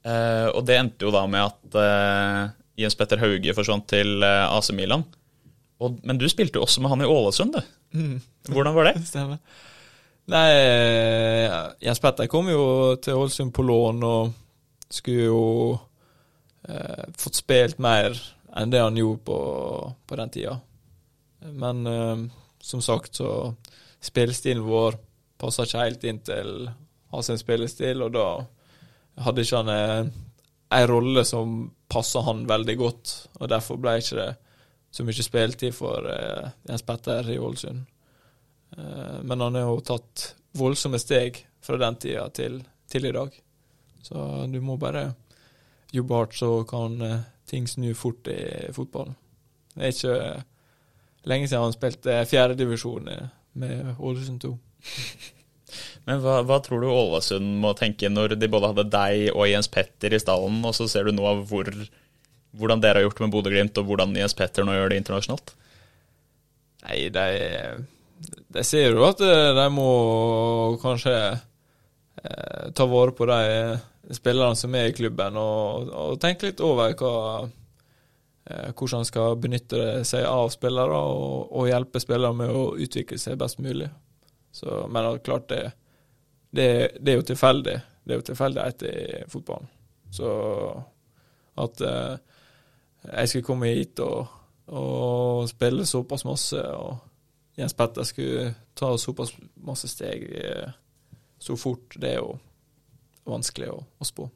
Eh, 0.01 0.49
og 0.55 0.65
det 0.69 0.79
endte 0.81 1.09
jo 1.09 1.13
da 1.15 1.27
med 1.29 1.45
at 1.45 2.57
Jens 2.81 2.97
Petter 2.99 3.21
Hauge 3.23 3.55
forsvant 3.57 3.87
til 3.91 4.23
eh, 4.27 4.45
AC 4.49 4.71
Milan. 4.77 5.05
Og, 5.81 6.01
men 6.05 6.21
du 6.21 6.27
spilte 6.29 6.61
jo 6.61 6.67
også 6.67 6.83
med 6.85 6.93
han 6.93 7.05
i 7.05 7.09
Ålesund, 7.09 7.57
du. 7.57 8.01
Hvordan 8.53 8.77
var 8.77 8.87
det? 8.91 8.97
Stemmer. 9.09 9.41
Nei, 10.31 10.49
eh, 10.55 11.55
Jens 11.83 12.01
Petter 12.03 12.29
kom 12.31 12.51
jo 12.53 12.97
til 13.03 13.19
Ålesund 13.19 13.55
på 13.57 13.65
lån 13.67 14.05
og 14.07 14.35
skulle 14.91 15.31
jo 15.31 15.45
eh, 16.69 17.07
fått 17.19 17.41
spilt 17.41 17.81
mer 17.83 18.15
enn 18.59 18.73
det 18.73 18.83
han 18.83 18.99
gjorde 18.99 19.25
på, 19.27 19.39
på 20.07 20.19
den 20.19 20.33
tida. 20.35 20.57
Men 21.51 21.87
eh, 21.87 22.25
som 22.61 22.83
sagt 22.85 23.21
så 23.21 23.55
spillestilen 24.01 24.65
vår 24.67 24.99
passa 25.41 25.65
ikke 25.65 25.85
helt 25.85 26.07
inn 26.09 26.21
til 26.25 26.69
hans 27.11 27.31
spillestil, 27.41 28.05
og 28.05 28.13
da 28.15 28.27
hadde 29.25 29.45
ikke 29.45 29.63
han 29.63 29.73
eh, 29.75 30.11
ei 30.71 30.87
rolle 30.87 31.25
som 31.27 31.71
passa 31.91 32.23
han 32.27 32.45
veldig 32.47 32.77
godt, 32.79 33.15
og 33.41 33.49
derfor 33.51 33.79
ble 33.83 33.97
ikke 33.99 34.19
det 34.21 34.31
så 34.91 35.07
mye 35.07 35.23
spiltid 35.23 35.75
for 35.75 36.07
eh, 36.11 36.51
Jens 36.69 36.83
Petter 36.87 37.31
i 37.31 37.39
Ålesund. 37.39 37.85
Eh, 38.77 39.17
Men 39.23 39.41
han 39.41 39.55
har 39.59 39.69
jo 39.69 39.81
tatt 39.87 40.25
voldsomme 40.59 40.99
steg 40.99 41.39
fra 41.63 41.79
den 41.79 41.99
tida 42.03 42.29
til, 42.35 42.61
til 42.91 43.07
i 43.07 43.13
dag. 43.15 43.35
Så 44.03 44.47
du 44.51 44.61
må 44.65 44.77
bare 44.81 45.13
jobbe 45.95 46.15
hardt, 46.15 46.35
så 46.39 46.65
kan 46.71 47.01
eh, 47.07 47.21
ting 47.51 47.69
snu 47.69 47.93
fort 47.95 48.27
i 48.31 48.71
fotballen. 48.75 49.15
Det 49.75 49.87
er 49.87 49.95
ikke 49.95 51.29
lenge 51.31 51.49
siden 51.51 51.67
han 51.69 51.75
spilte 51.75 52.23
fjerdedivisjon 52.31 53.11
med 53.59 53.95
Ålesund 53.99 54.43
2. 54.43 54.55
Men 56.09 56.23
hva, 56.25 56.41
hva 56.47 56.61
tror 56.65 56.83
du 56.83 56.91
Ålesund 56.91 57.59
må 57.63 57.73
tenke 57.79 58.11
når 58.11 58.37
de 58.41 58.51
både 58.51 58.73
hadde 58.73 58.89
deg 58.93 59.31
og 59.35 59.49
Jens 59.51 59.71
Petter 59.73 60.15
i 60.17 60.21
stallen, 60.23 60.61
og 60.67 60.77
så 60.77 60.89
ser 60.91 61.09
du 61.09 61.15
nå 61.17 61.35
hvor, 61.51 61.71
hvordan 62.59 62.83
dere 62.83 63.01
har 63.01 63.09
gjort 63.09 63.23
med 63.25 63.35
Bodø-Glimt, 63.35 63.79
og 63.79 63.91
hvordan 63.91 64.17
Jens 64.19 64.37
Petter 64.39 64.67
nå 64.67 64.77
gjør 64.77 64.93
det 64.93 65.01
internasjonalt? 65.03 65.55
Nei, 66.87 66.99
de, 67.13 67.27
de 68.57 68.65
ser 68.67 68.95
jo 68.95 69.07
at 69.09 69.21
eh, 69.25 69.53
de 69.57 69.69
må 69.75 69.91
kanskje 70.83 71.15
eh, 71.31 72.67
ta 72.77 72.89
vare 72.89 73.15
på 73.17 73.29
de 73.29 74.17
spillerne 74.17 74.59
som 74.59 74.75
er 74.75 74.91
i 74.91 74.95
klubben, 74.97 75.39
og, 75.39 75.91
og 75.95 76.21
tenke 76.23 76.49
litt 76.49 76.63
over 76.65 76.95
hva, 76.99 77.15
eh, 78.49 78.71
hvordan 78.73 79.03
han 79.03 79.09
skal 79.09 79.39
benytte 79.41 80.03
seg 80.09 80.27
av 80.27 80.51
spillere, 80.55 81.03
og 81.51 81.69
hjelpe 81.71 82.03
spillere 82.03 82.37
med 82.43 82.51
å 82.51 82.71
utvikle 82.81 83.21
seg 83.21 83.39
best 83.41 83.61
mulig. 83.63 83.91
Så, 84.53 84.87
men 84.91 85.19
klart, 85.19 85.49
det, 85.49 85.73
det, 86.51 86.69
det 87.01 87.13
er 87.13 87.21
jo 87.21 87.29
tilfeldig. 87.31 87.77
Det 88.05 88.15
er 88.15 88.21
jo 88.21 88.27
tilfeldighet 88.31 88.83
i 88.89 88.97
fotballen. 89.31 89.69
Så 90.11 90.31
at 91.61 91.81
eh, 91.87 92.17
jeg 93.05 93.31
skulle 93.31 93.47
komme 93.47 93.71
hit 93.71 94.01
og, 94.05 94.27
og 94.75 95.49
spille 95.51 95.87
såpass 95.87 96.25
masse, 96.27 96.59
og 96.59 96.99
Jens 97.61 97.77
Petter 97.77 98.07
skulle 98.09 98.51
ta 98.79 98.93
såpass 98.99 99.33
masse 99.67 99.89
steg 99.91 100.27
eh, 100.41 100.71
så 101.41 101.57
fort, 101.57 101.97
det 101.97 102.15
er 102.15 102.21
jo 102.21 102.35
vanskelig 103.29 103.71
å, 103.73 103.79
å 103.81 104.07
spå. 104.07 104.27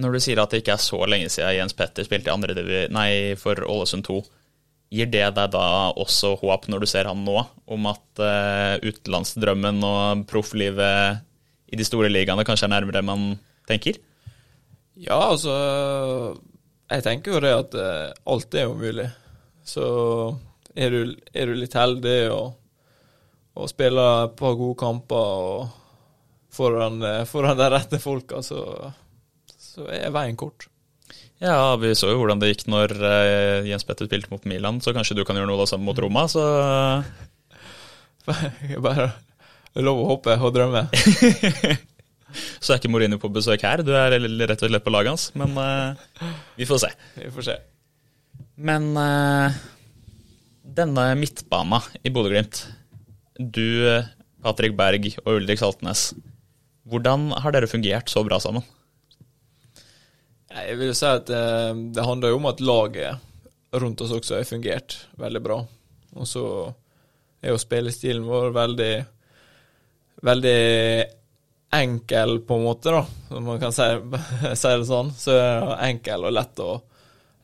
Når 0.00 0.14
du 0.14 0.20
sier 0.22 0.38
at 0.38 0.52
det 0.52 0.60
ikke 0.62 0.76
er 0.76 0.82
så 0.82 1.00
lenge 1.08 1.30
siden 1.32 1.56
Jens 1.56 1.74
Petter 1.74 2.06
spilte 2.06 2.30
i 2.30 2.34
andre 2.34 2.54
nei, 2.94 3.34
for 3.40 3.58
Ålesund 3.66 4.06
2, 4.06 4.20
gir 4.90 5.10
det 5.10 5.26
deg 5.36 5.52
da 5.54 5.64
også 5.94 6.34
håp 6.40 6.66
når 6.70 6.82
du 6.82 6.90
ser 6.90 7.08
han 7.10 7.22
nå, 7.24 7.38
om 7.70 7.88
at 7.90 8.22
uh, 8.22 8.76
utenlandsdrømmen 8.82 9.82
og 9.86 10.24
profflivet 10.30 11.22
i 11.70 11.78
de 11.78 11.86
store 11.86 12.10
ligaene 12.10 12.44
kanskje 12.46 12.66
er 12.66 12.74
nærmere 12.74 13.04
man 13.06 13.34
tenker? 13.70 14.00
Ja, 15.00 15.30
altså 15.30 15.54
Jeg 16.90 17.04
tenker 17.06 17.36
jo 17.36 17.42
det 17.44 17.52
at 17.54 17.76
uh, 17.78 18.32
alt 18.34 18.54
er 18.58 18.66
jo 18.66 18.78
mulig. 18.78 19.06
Så 19.62 19.84
er 20.74 20.90
du, 20.90 21.14
er 21.34 21.46
du 21.46 21.54
litt 21.54 21.76
heldig 21.78 22.18
og, 22.34 22.56
og 23.54 23.70
spiller 23.70 24.26
et 24.26 24.34
par 24.38 24.58
gode 24.58 24.78
kamper 24.80 25.36
og 25.46 25.68
foran, 26.50 27.02
eh, 27.06 27.24
foran 27.30 27.58
de 27.58 27.70
rette 27.70 27.98
folka, 28.02 28.42
så, 28.42 28.90
så 29.46 29.86
er 29.86 30.10
veien 30.14 30.38
kort. 30.38 30.66
Ja, 31.40 31.76
vi 31.80 31.94
så 31.96 32.10
jo 32.10 32.18
hvordan 32.20 32.40
det 32.42 32.50
gikk 32.50 32.66
når 32.68 32.92
eh, 33.00 33.68
Jens 33.70 33.86
Petter 33.88 34.04
spilte 34.04 34.28
mot 34.32 34.44
Milan, 34.48 34.82
så 34.84 34.92
kanskje 34.92 35.16
du 35.16 35.24
kan 35.24 35.38
gjøre 35.38 35.48
noe 35.48 35.60
da 35.62 35.66
sammen 35.70 35.88
mot 35.88 36.00
Roma, 36.00 36.26
så 36.28 36.44
Bare 38.84 39.06
lov 39.80 40.02
å 40.02 40.08
håpe 40.12 40.36
og 40.36 40.52
drømme. 40.54 40.84
Så 42.62 42.70
er 42.70 42.78
ikke 42.78 42.90
Mourinho 42.92 43.18
på 43.18 43.30
besøk 43.32 43.64
her, 43.66 43.80
du 43.82 43.90
er 43.96 44.14
rett 44.14 44.60
og 44.62 44.70
slett 44.70 44.84
på 44.84 44.92
laget 44.92 45.10
hans, 45.10 45.24
men 45.38 45.56
uh, 45.58 46.30
vi 46.54 46.66
får 46.68 46.84
se. 46.84 46.90
Vi 47.24 47.30
får 47.34 47.46
se. 47.48 47.56
Men 48.60 48.92
uh, 48.94 49.56
denne 50.62 51.08
midtbana 51.18 51.80
i 52.06 52.12
Bodø-Glimt, 52.14 52.62
du, 53.40 53.88
Patrick 54.44 54.76
Berg 54.78 55.08
og 55.24 55.40
Ulrik 55.40 55.58
Saltnes, 55.58 56.10
hvordan 56.86 57.30
har 57.42 57.56
dere 57.56 57.70
fungert 57.70 58.12
så 58.12 58.22
bra 58.26 58.38
sammen? 58.42 58.62
Jeg 60.50 60.76
vil 60.80 60.90
jo 60.90 60.96
si 60.98 61.06
at 61.06 61.30
eh, 61.30 61.72
det 61.94 62.06
handler 62.06 62.32
jo 62.32 62.40
om 62.40 62.50
at 62.50 62.62
laget 62.64 63.26
rundt 63.80 64.00
oss 64.02 64.12
også 64.16 64.40
har 64.40 64.48
fungert 64.48 64.96
veldig 65.20 65.42
bra. 65.44 65.60
Og 66.18 66.26
så 66.26 66.44
er 67.40 67.54
jo 67.54 67.62
spillestilen 67.62 68.26
vår 68.26 68.50
veldig 68.56 68.92
veldig 70.20 71.04
enkel, 71.72 72.40
på 72.40 72.54
en 72.54 72.62
måte, 72.62 72.90
da, 72.90 73.06
om 73.36 73.44
man 73.44 73.60
kan 73.60 73.72
si, 73.72 73.82
si 74.62 74.72
det 74.74 74.86
sånn. 74.88 75.12
Så 75.16 75.36
er 75.36 75.60
det 75.62 75.76
enkel 75.90 76.26
og 76.26 76.34
lett 76.34 76.62
å, 76.64 76.70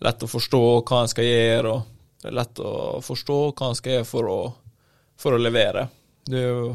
lett 0.05 0.25
å 0.27 0.31
forstå 0.31 0.63
hva 0.83 1.03
en 1.03 1.13
skal 1.13 1.29
gjøre, 1.29 1.75
og 1.75 2.23
det 2.23 2.31
er 2.33 2.39
lett 2.41 2.63
å 2.63 2.73
forstå 3.05 3.39
hva 3.53 3.71
en 3.71 3.79
skal 3.79 3.99
gjøre 3.99 4.09
for 4.09 4.33
å, 4.33 4.41
for 5.21 5.37
å 5.37 5.43
levere. 5.43 5.87
Du 6.27 6.75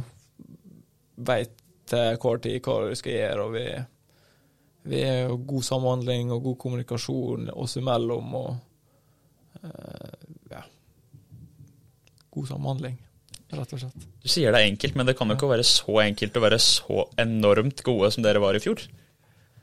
veit 1.22 1.58
til 1.92 2.22
hver 2.24 2.40
tid 2.42 2.62
hva 2.64 2.78
du 2.88 2.96
skal 2.96 3.18
gjøre, 3.18 3.48
og 3.48 3.58
vi, 3.58 3.66
vi 4.88 5.02
er 5.06 5.30
god 5.30 5.66
samhandling 5.66 6.32
og 6.34 6.44
god 6.50 6.58
kommunikasjon 6.64 7.52
oss 7.54 7.78
imellom. 7.78 8.36
og 8.36 9.62
eh, 9.62 10.16
ja, 10.54 10.64
God 12.32 12.48
samhandling, 12.50 12.96
rett 13.52 13.76
og 13.76 13.84
slett. 13.84 14.08
Du 14.24 14.30
sier 14.32 14.54
det 14.54 14.62
er 14.62 14.72
enkelt, 14.72 14.98
men 14.98 15.10
det 15.10 15.18
kan 15.20 15.30
jo 15.30 15.38
ikke 15.38 15.52
være 15.52 15.68
så 15.68 16.00
enkelt 16.06 16.40
å 16.40 16.46
være 16.46 16.62
så 16.64 17.06
enormt 17.22 17.84
gode 17.86 18.12
som 18.16 18.26
dere 18.26 18.42
var 18.42 18.58
i 18.58 18.64
fjor. 18.64 18.82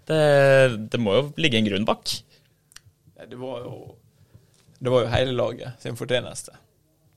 Det, 0.09 0.23
det 0.89 1.01
må 1.03 1.17
jo 1.17 1.25
ligge 1.41 1.61
en 1.61 1.69
grunn 1.69 1.89
bak. 1.89 2.13
Det 3.19 3.37
var 3.37 3.67
jo, 3.67 3.75
det 4.79 4.93
var 4.93 5.05
jo 5.05 5.13
hele 5.13 5.35
laget 5.37 5.83
sin 5.83 5.99
fortjeneste. 5.99 6.55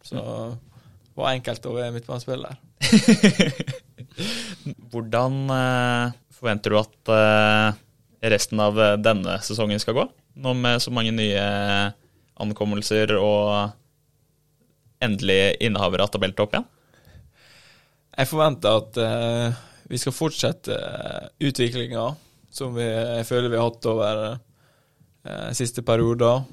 Så 0.04 0.18
det 0.18 1.20
var 1.20 1.36
enkelt 1.36 1.68
å 1.70 1.76
være 1.76 1.94
midtbanespiller. 1.96 2.58
Hvordan 4.92 5.38
eh, 5.56 6.18
forventer 6.36 6.74
du 6.74 6.80
at 6.82 7.12
eh, 7.16 7.80
resten 8.22 8.60
av 8.62 8.78
denne 9.02 9.40
sesongen 9.42 9.82
skal 9.82 9.98
gå? 9.98 10.06
Nå 10.42 10.54
med 10.54 10.82
så 10.84 10.94
mange 10.94 11.14
nye 11.16 11.46
ankommelser 12.42 13.16
og 13.18 13.72
endelig 15.02 15.58
innehavere 15.66 16.06
av 16.06 16.14
tabelltopp 16.14 16.56
igjen? 16.56 16.68
Jeg 18.12 18.30
forventer 18.30 18.78
at 18.82 19.00
uh, 19.02 19.60
vi 19.90 20.00
skal 20.02 20.16
fortsette 20.16 20.76
uh, 20.76 21.30
utviklinga 21.42 22.06
som 22.52 22.76
vi, 22.76 22.86
jeg 22.86 23.28
føler 23.30 23.52
vi 23.52 23.60
har 23.60 23.70
hatt 23.70 23.88
over 23.90 24.24
uh, 24.28 25.50
siste 25.58 25.84
perioder. 25.88 26.44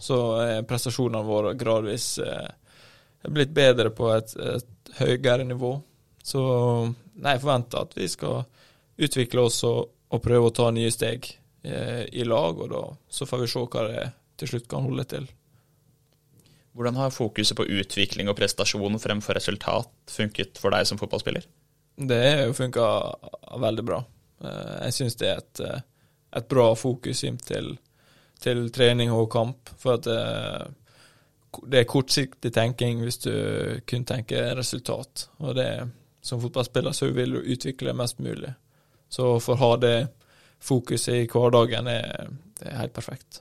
Så 0.00 0.18
er 0.40 0.66
prestasjonene 0.68 1.26
våre 1.26 1.52
gradvis 1.60 2.14
blitt 3.28 3.50
bedre 3.52 3.90
på 3.92 4.06
et, 4.14 4.32
et 4.32 4.92
høyere 4.96 5.44
nivå. 5.44 5.74
Så 6.24 6.40
nei, 7.20 7.34
jeg 7.34 7.42
forventer 7.42 7.84
at 7.84 7.92
vi 7.98 8.08
skal 8.08 8.46
utvikle 8.96 9.44
oss 9.44 9.58
og, 9.68 9.90
og 10.10 10.22
prøve 10.24 10.50
å 10.50 10.54
ta 10.54 10.70
nye 10.74 10.90
steg 10.92 11.28
eh, 11.62 12.06
i 12.12 12.24
lag, 12.26 12.58
og 12.58 12.72
da 12.72 12.82
så 13.10 13.28
får 13.28 13.44
vi 13.44 13.50
se 13.52 13.66
hva 13.66 13.84
det 13.88 14.06
til 14.40 14.54
slutt 14.54 14.68
kan 14.70 14.86
holde 14.86 15.06
til. 15.10 15.28
Hvordan 16.72 16.98
har 17.00 17.14
fokuset 17.14 17.56
på 17.58 17.66
utvikling 17.66 18.30
og 18.30 18.38
prestasjon 18.38 18.98
fremfor 19.02 19.36
resultat 19.38 19.90
funket 20.10 20.58
for 20.62 20.74
deg 20.74 20.86
som 20.86 21.00
fotballspiller? 21.00 21.46
Det 22.00 22.20
har 22.24 22.44
jo 22.46 22.56
funka 22.56 22.86
veldig 23.60 23.84
bra. 23.86 24.00
Eh, 24.44 24.74
jeg 24.86 24.98
syns 24.98 25.18
det 25.20 25.30
er 25.30 25.42
et, 25.42 25.62
eh, 25.66 25.86
et, 26.38 26.48
bra 26.48 26.70
fokus 26.78 27.24
til, 27.46 27.72
til, 28.40 28.62
trening 28.72 29.12
og 29.12 29.30
kamp. 29.32 29.74
For 29.82 29.98
at 29.98 30.06
det, 30.06 30.20
det 31.66 31.82
er 31.82 31.90
kortsiktig 31.90 32.54
tenking 32.54 33.02
hvis 33.04 33.22
du 33.26 33.34
kun 33.86 34.06
tenker 34.08 34.54
resultat. 34.56 35.28
Og 35.42 35.58
det, 35.58 35.70
som 36.22 36.40
fotballspiller 36.40 36.96
så 36.96 37.10
vil 37.12 37.36
du 37.36 37.42
utvikle 37.42 37.96
mest 37.98 38.22
mulig. 38.22 38.54
Så 39.10 39.34
for 39.42 39.56
å 39.56 39.62
ha 39.64 39.76
det 39.82 39.94
fokuset 40.62 41.24
i 41.24 41.28
hverdagen 41.30 41.88
er, 41.90 42.28
det 42.60 42.68
er 42.68 42.82
helt 42.84 42.94
perfekt. 42.94 43.40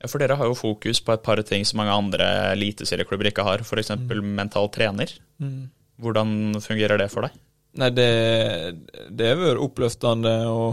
Ja, 0.00 0.08
For 0.10 0.22
dere 0.22 0.36
har 0.40 0.48
jo 0.48 0.56
fokus 0.56 1.00
på 1.04 1.14
et 1.14 1.24
par 1.24 1.40
ting 1.46 1.64
som 1.68 1.80
mange 1.82 1.94
andre 1.94 2.28
eliteserieklubber 2.54 3.30
ikke 3.30 3.46
har, 3.46 3.64
f.eks. 3.64 3.94
Mm. 4.00 4.34
mental 4.36 4.70
trener. 4.72 5.12
Mm. 5.42 5.70
Hvordan 6.02 6.60
fungerer 6.64 7.00
det 7.00 7.10
for 7.12 7.26
deg? 7.26 7.38
Nei, 7.80 7.90
det, 7.90 8.10
det 9.10 9.30
har 9.32 9.40
vært 9.40 9.62
oppløftende 9.64 10.34
og 10.46 10.68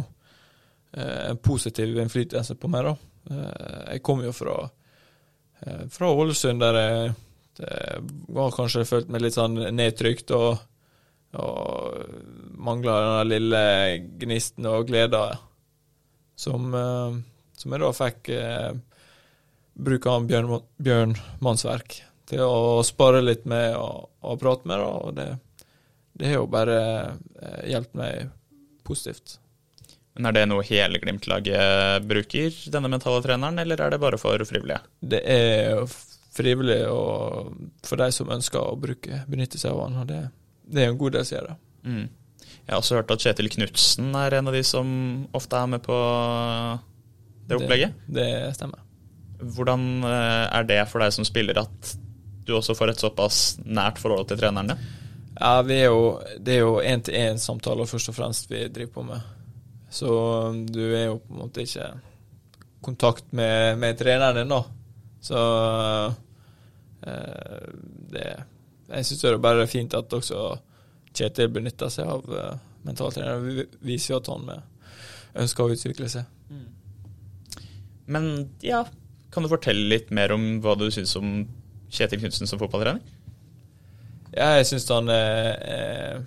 eh, 0.94 1.34
positiv 1.42 1.98
innflytelse 2.04 2.58
på 2.62 2.70
meg, 2.72 2.92
da. 2.92 2.96
Eh, 3.32 3.80
jeg 3.96 4.04
kom 4.06 4.22
jo 4.26 4.34
fra, 4.36 4.58
eh, 5.66 5.86
fra 5.92 6.12
Ålesund, 6.14 6.62
der 6.62 6.82
jeg, 6.82 7.16
det 7.62 7.72
var 8.36 8.54
kanskje 8.56 8.88
følt 8.88 9.10
meg 9.12 9.26
litt 9.26 9.36
sånn 9.38 9.58
nedtrykt 9.76 10.32
og 10.38 10.52
og 11.40 11.96
mangla 12.62 12.98
den 13.02 13.32
lille 13.32 13.64
gnisten 14.22 14.68
og 14.70 14.88
gleda 14.90 15.26
som, 16.38 16.74
eh, 16.74 17.18
som, 17.58 17.74
jeg 17.74 17.84
da 17.84 17.92
fikk 17.96 18.32
eh, 18.36 18.72
bruke 19.74 20.10
av 20.10 20.26
Bjørn, 20.30 20.50
Bjørn 20.82 21.16
Mannsverk 21.44 22.02
til 22.32 22.44
å 22.46 22.82
spare 22.88 23.22
litt 23.24 23.48
med 23.50 23.76
og, 23.76 24.12
og 24.24 24.40
prate 24.42 24.70
med. 24.70 24.82
Da, 24.82 24.90
og 25.02 25.16
det, 25.18 25.28
det 26.18 26.32
har 26.32 26.42
jo 26.42 26.52
bare 26.52 26.80
eh, 26.82 27.62
hjulpet 27.74 27.98
meg 28.00 28.32
positivt. 28.88 29.38
Men 30.16 30.28
Er 30.28 30.36
det 30.36 30.48
noe 30.52 30.66
hele 30.68 31.00
Glimt-laget 31.00 32.04
bruker, 32.04 32.56
denne 32.74 32.90
mentale 32.92 33.22
treneren, 33.24 33.62
eller 33.64 33.80
er 33.80 33.94
det 33.94 34.02
bare 34.02 34.20
for 34.20 34.44
frivillige? 34.48 34.82
Det 35.00 35.22
er 35.24 35.86
frivillig 36.32 36.82
og 36.92 37.54
for 37.88 38.00
de 38.00 38.10
som 38.16 38.32
ønsker 38.32 38.60
å 38.60 38.80
bruke, 38.80 39.24
benytte 39.32 39.60
seg 39.60 39.72
av 39.72 39.86
han. 39.88 40.08
det 40.08 40.22
det 40.72 40.84
er 40.84 40.92
en 40.92 41.00
god 41.00 41.18
del 41.18 41.28
som 41.28 41.38
gjør 41.38 41.48
det. 41.50 41.56
Mm. 41.84 42.04
Jeg 42.66 42.74
har 42.74 42.80
også 42.80 43.00
hørt 43.00 43.12
at 43.12 43.24
Kjetil 43.24 43.50
Knutsen 43.52 44.14
er 44.16 44.38
en 44.38 44.48
av 44.50 44.56
de 44.56 44.62
som 44.66 44.88
ofte 45.36 45.58
er 45.58 45.70
med 45.74 45.84
på 45.84 45.98
det 47.50 47.58
opplegget. 47.58 47.98
Det, 48.08 48.24
det 48.24 48.56
stemmer. 48.56 48.80
Hvordan 49.42 49.86
eh, 50.06 50.46
er 50.60 50.68
det 50.70 50.80
for 50.92 51.04
deg 51.04 51.14
som 51.16 51.28
spiller 51.28 51.64
at 51.64 51.94
du 52.46 52.54
også 52.58 52.76
får 52.78 52.94
et 52.94 53.04
såpass 53.04 53.42
nært 53.66 54.00
forhold 54.02 54.30
til 54.30 54.40
treneren 54.40 54.74
din? 54.74 54.88
Ja, 55.42 55.60
er 55.64 55.86
jo, 55.88 56.22
Det 56.38 56.56
er 56.56 56.62
jo 56.62 56.80
én-til-én-samtaler 56.86 57.90
først 57.90 58.12
og 58.12 58.18
fremst 58.18 58.50
vi 58.52 58.68
driver 58.70 58.94
på 58.94 59.06
med. 59.10 59.30
Så 59.92 60.08
um, 60.52 60.62
du 60.68 60.84
er 60.94 61.10
jo 61.10 61.20
på 61.20 61.34
en 61.34 61.42
måte 61.42 61.66
ikke 61.66 61.88
i 61.90 62.64
kontakt 62.86 63.34
med, 63.34 63.78
med 63.82 63.98
treneren 64.00 64.38
din, 64.38 64.54
da. 64.54 64.62
Så 65.22 65.42
uh, 67.02 67.68
det 68.14 68.28
jeg 68.92 69.08
syns 69.08 69.22
det 69.24 69.30
er 69.32 69.42
bare 69.42 69.68
fint 69.72 69.94
at 69.96 70.14
også 70.14 70.40
Kjetil 71.18 71.52
benytter 71.52 71.92
seg 71.92 72.08
av 72.08 72.28
uh, 72.32 72.54
mentaltrener. 72.88 73.42
Vi 73.44 73.66
viser 73.94 74.16
jo 74.16 74.22
at 74.22 74.30
han 74.32 74.52
ønsker 75.42 75.66
å 75.66 75.76
utvikle 75.76 76.10
seg. 76.12 76.28
Mm. 76.52 76.68
Men 78.12 78.28
ja, 78.66 78.84
kan 79.32 79.44
du 79.44 79.52
fortelle 79.52 79.88
litt 79.92 80.12
mer 80.12 80.34
om 80.36 80.60
hva 80.64 80.76
du 80.80 80.90
syns 80.92 81.16
om 81.20 81.42
Kjetil 81.92 82.22
Knutsen 82.22 82.50
som 82.50 82.60
fotballtrener? 82.60 83.02
Ja, 84.32 84.54
jeg 84.58 84.68
syns 84.70 84.88
han 84.92 85.12
er, 85.12 85.48
er, 85.68 86.22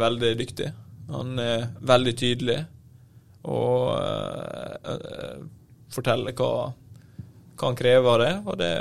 veldig 0.00 0.32
dyktig. 0.40 0.70
Han 1.12 1.36
er 1.40 1.66
veldig 1.84 2.14
tydelig 2.16 2.60
og 3.42 3.90
uh, 3.98 5.40
forteller 5.92 6.36
hva, 6.38 6.70
hva 7.58 7.68
han 7.68 7.78
krever 7.80 8.12
av 8.12 8.20
det. 8.22 8.32
Og 8.46 8.60
det, 8.60 8.72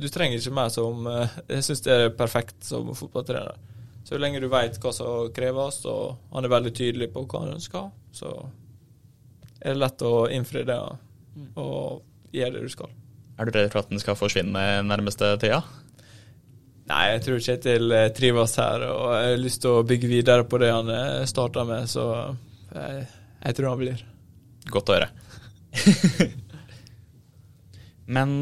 du 0.00 0.08
trenger 0.08 0.40
ikke 0.40 0.54
meg 0.56 0.72
som 0.74 1.06
eh, 1.10 1.36
Jeg 1.56 1.66
syns 1.66 1.84
det 1.84 1.96
er 1.96 2.14
perfekt 2.16 2.64
som 2.66 2.88
fotballtrener. 2.96 3.58
Så 4.06 4.18
lenge 4.18 4.40
du 4.42 4.48
veit 4.50 4.78
hva 4.82 4.92
som 4.96 5.28
kreves, 5.34 5.82
og 5.86 6.32
han 6.32 6.46
er 6.46 6.52
veldig 6.52 6.72
tydelig 6.74 7.10
på 7.14 7.26
hva 7.28 7.44
han 7.44 7.54
ønsker, 7.58 7.90
så 8.16 8.32
er 9.60 9.74
det 9.74 9.82
lett 9.82 10.02
å 10.08 10.14
innfri 10.32 10.64
det 10.66 10.78
og 11.60 12.00
gjøre 12.34 12.56
det 12.56 12.64
du 12.64 12.72
skal. 12.72 12.90
Er 13.38 13.46
du 13.46 13.54
redd 13.54 13.70
for 13.72 13.84
at 13.84 13.92
den 13.92 14.02
skal 14.02 14.18
forsvinne 14.18 14.64
nærmeste 14.88 15.34
tida? 15.40 15.60
Nei, 16.90 17.04
jeg 17.12 17.22
tror 17.22 17.42
Kjetil 17.44 17.94
eh, 17.94 18.08
trives 18.16 18.56
her, 18.58 18.84
og 18.90 19.04
jeg 19.14 19.34
har 19.34 19.42
lyst 19.44 19.62
til 19.62 19.76
å 19.76 19.86
bygge 19.86 20.10
videre 20.10 20.46
på 20.48 20.58
det 20.58 20.72
han 20.74 20.90
eh, 20.90 21.26
starta 21.30 21.62
med, 21.68 21.86
så 21.92 22.06
jeg, 22.74 23.04
jeg, 23.44 23.56
tror 23.58 23.68
han 23.70 23.82
blir. 23.84 24.02
Godt 24.74 24.90
å 24.90 24.96
høre. 24.96 25.10
Men 28.16 28.40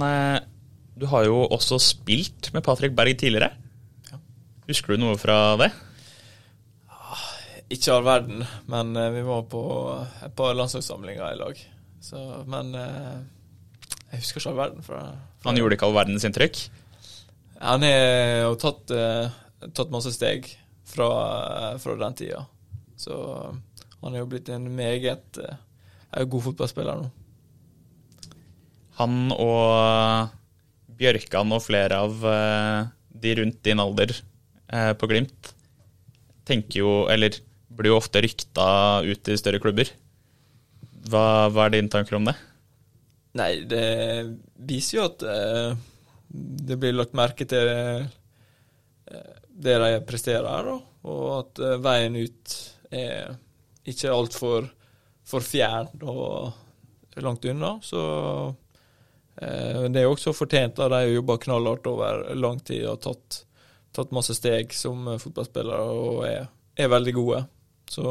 du 0.98 1.06
har 1.06 1.26
jo 1.28 1.44
også 1.46 1.78
spilt 1.82 2.50
med 2.54 2.64
Patrick 2.66 2.94
Berg 2.96 3.18
tidligere. 3.20 3.52
Ja. 4.10 4.18
Husker 4.66 4.94
du 4.94 5.02
noe 5.02 5.18
fra 5.20 5.54
det? 5.60 5.70
Ah, 6.90 7.24
ikke 7.70 7.94
all 7.94 8.06
verden, 8.06 8.42
men 8.70 8.96
eh, 8.98 9.12
vi 9.14 9.24
var 9.26 9.44
på 9.50 9.62
et 10.26 10.34
par 10.38 10.56
landslagssamlinger 10.58 11.22
i 11.30 11.38
lag. 11.38 11.60
Så, 12.02 12.22
men 12.50 12.74
eh, 12.78 13.20
jeg 14.10 14.24
husker 14.24 14.42
ikke 14.42 14.52
all 14.54 14.62
verden 14.64 14.86
fra, 14.86 15.02
fra 15.38 15.50
Han 15.50 15.60
gjorde 15.60 15.78
ikke 15.78 15.90
all 15.90 15.98
verdens 16.00 16.26
inntrykk? 16.26 16.64
Han 17.62 17.86
har 17.86 18.48
jo 18.48 18.58
tatt, 18.58 18.94
eh, 18.94 19.38
tatt, 19.68 19.94
masse 19.94 20.14
steg 20.14 20.50
fra, 20.86 21.08
fra 21.82 21.96
den 22.02 22.18
tida. 22.18 22.42
Så 22.98 23.14
han 24.02 24.14
er 24.14 24.22
jo 24.22 24.30
blitt 24.30 24.50
en 24.50 24.66
meget 24.74 25.38
god 26.30 26.44
fotballspiller 26.48 27.02
nå. 27.02 27.08
Han 28.98 29.30
og 29.30 30.37
Bjørkan 30.98 31.54
og 31.54 31.62
flere 31.64 32.00
av 32.02 32.24
uh, 32.26 32.88
de 33.08 33.34
rundt 33.38 33.60
din 33.66 33.82
alder 33.82 34.12
uh, 34.14 34.92
på 34.98 35.08
Glimt 35.10 35.52
tenker 36.48 36.80
jo, 36.80 36.92
eller 37.12 37.36
blir 37.78 37.92
jo 37.92 37.98
ofte 38.00 38.22
rykta 38.24 38.68
ut 39.04 39.28
i 39.28 39.36
større 39.38 39.60
klubber. 39.62 39.90
Hva, 41.08 41.48
hva, 41.52 41.66
er 41.66 41.76
dine 41.76 41.92
tanker 41.92 42.16
om 42.18 42.26
det? 42.28 42.34
Nei, 43.38 43.50
det 43.68 43.84
viser 44.56 44.98
jo 44.98 45.04
at 45.06 45.24
uh, 45.28 45.76
det 46.28 46.78
blir 46.80 46.96
lagt 46.96 47.16
merke 47.16 47.46
til 47.48 47.68
det 49.58 49.74
de 49.80 49.92
presterer 50.06 50.44
her, 50.44 50.66
og 51.08 51.22
at 51.38 51.60
veien 51.80 52.16
ut 52.18 52.56
er 52.92 53.36
ikke 53.88 54.12
altfor 54.12 54.66
for 55.28 55.44
fjern 55.44 55.88
og 56.04 57.22
langt 57.24 57.46
unna. 57.48 57.78
Så 57.84 58.02
Eh, 58.50 58.67
Det 59.38 60.00
er 60.00 60.06
jo 60.06 60.14
også 60.16 60.34
fortjent, 60.34 60.74
da. 60.78 60.88
De 60.90 60.98
har 60.98 61.12
jobba 61.12 61.36
knallhardt 61.44 61.86
over 61.86 62.24
lang 62.34 62.58
tid 62.66 62.86
og 62.90 62.98
tatt, 63.04 63.42
tatt 63.94 64.14
masse 64.14 64.34
steg 64.34 64.74
som 64.74 65.06
eh, 65.12 65.20
fotballspillere 65.22 65.92
og 65.94 66.24
er, 66.26 66.48
er 66.78 66.90
veldig 66.90 67.14
gode. 67.16 67.44
Så 67.88 68.04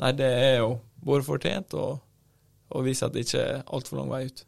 nei, 0.00 0.12
det 0.16 0.30
er 0.30 0.54
jo 0.62 0.76
både 1.04 1.26
fortjent 1.26 1.74
og, 1.78 1.98
og 2.70 2.86
viser 2.86 3.08
at 3.08 3.16
det 3.16 3.26
ikke 3.26 3.42
er 3.42 3.64
altfor 3.66 4.00
lang 4.00 4.12
vei 4.12 4.22
ut. 4.28 4.44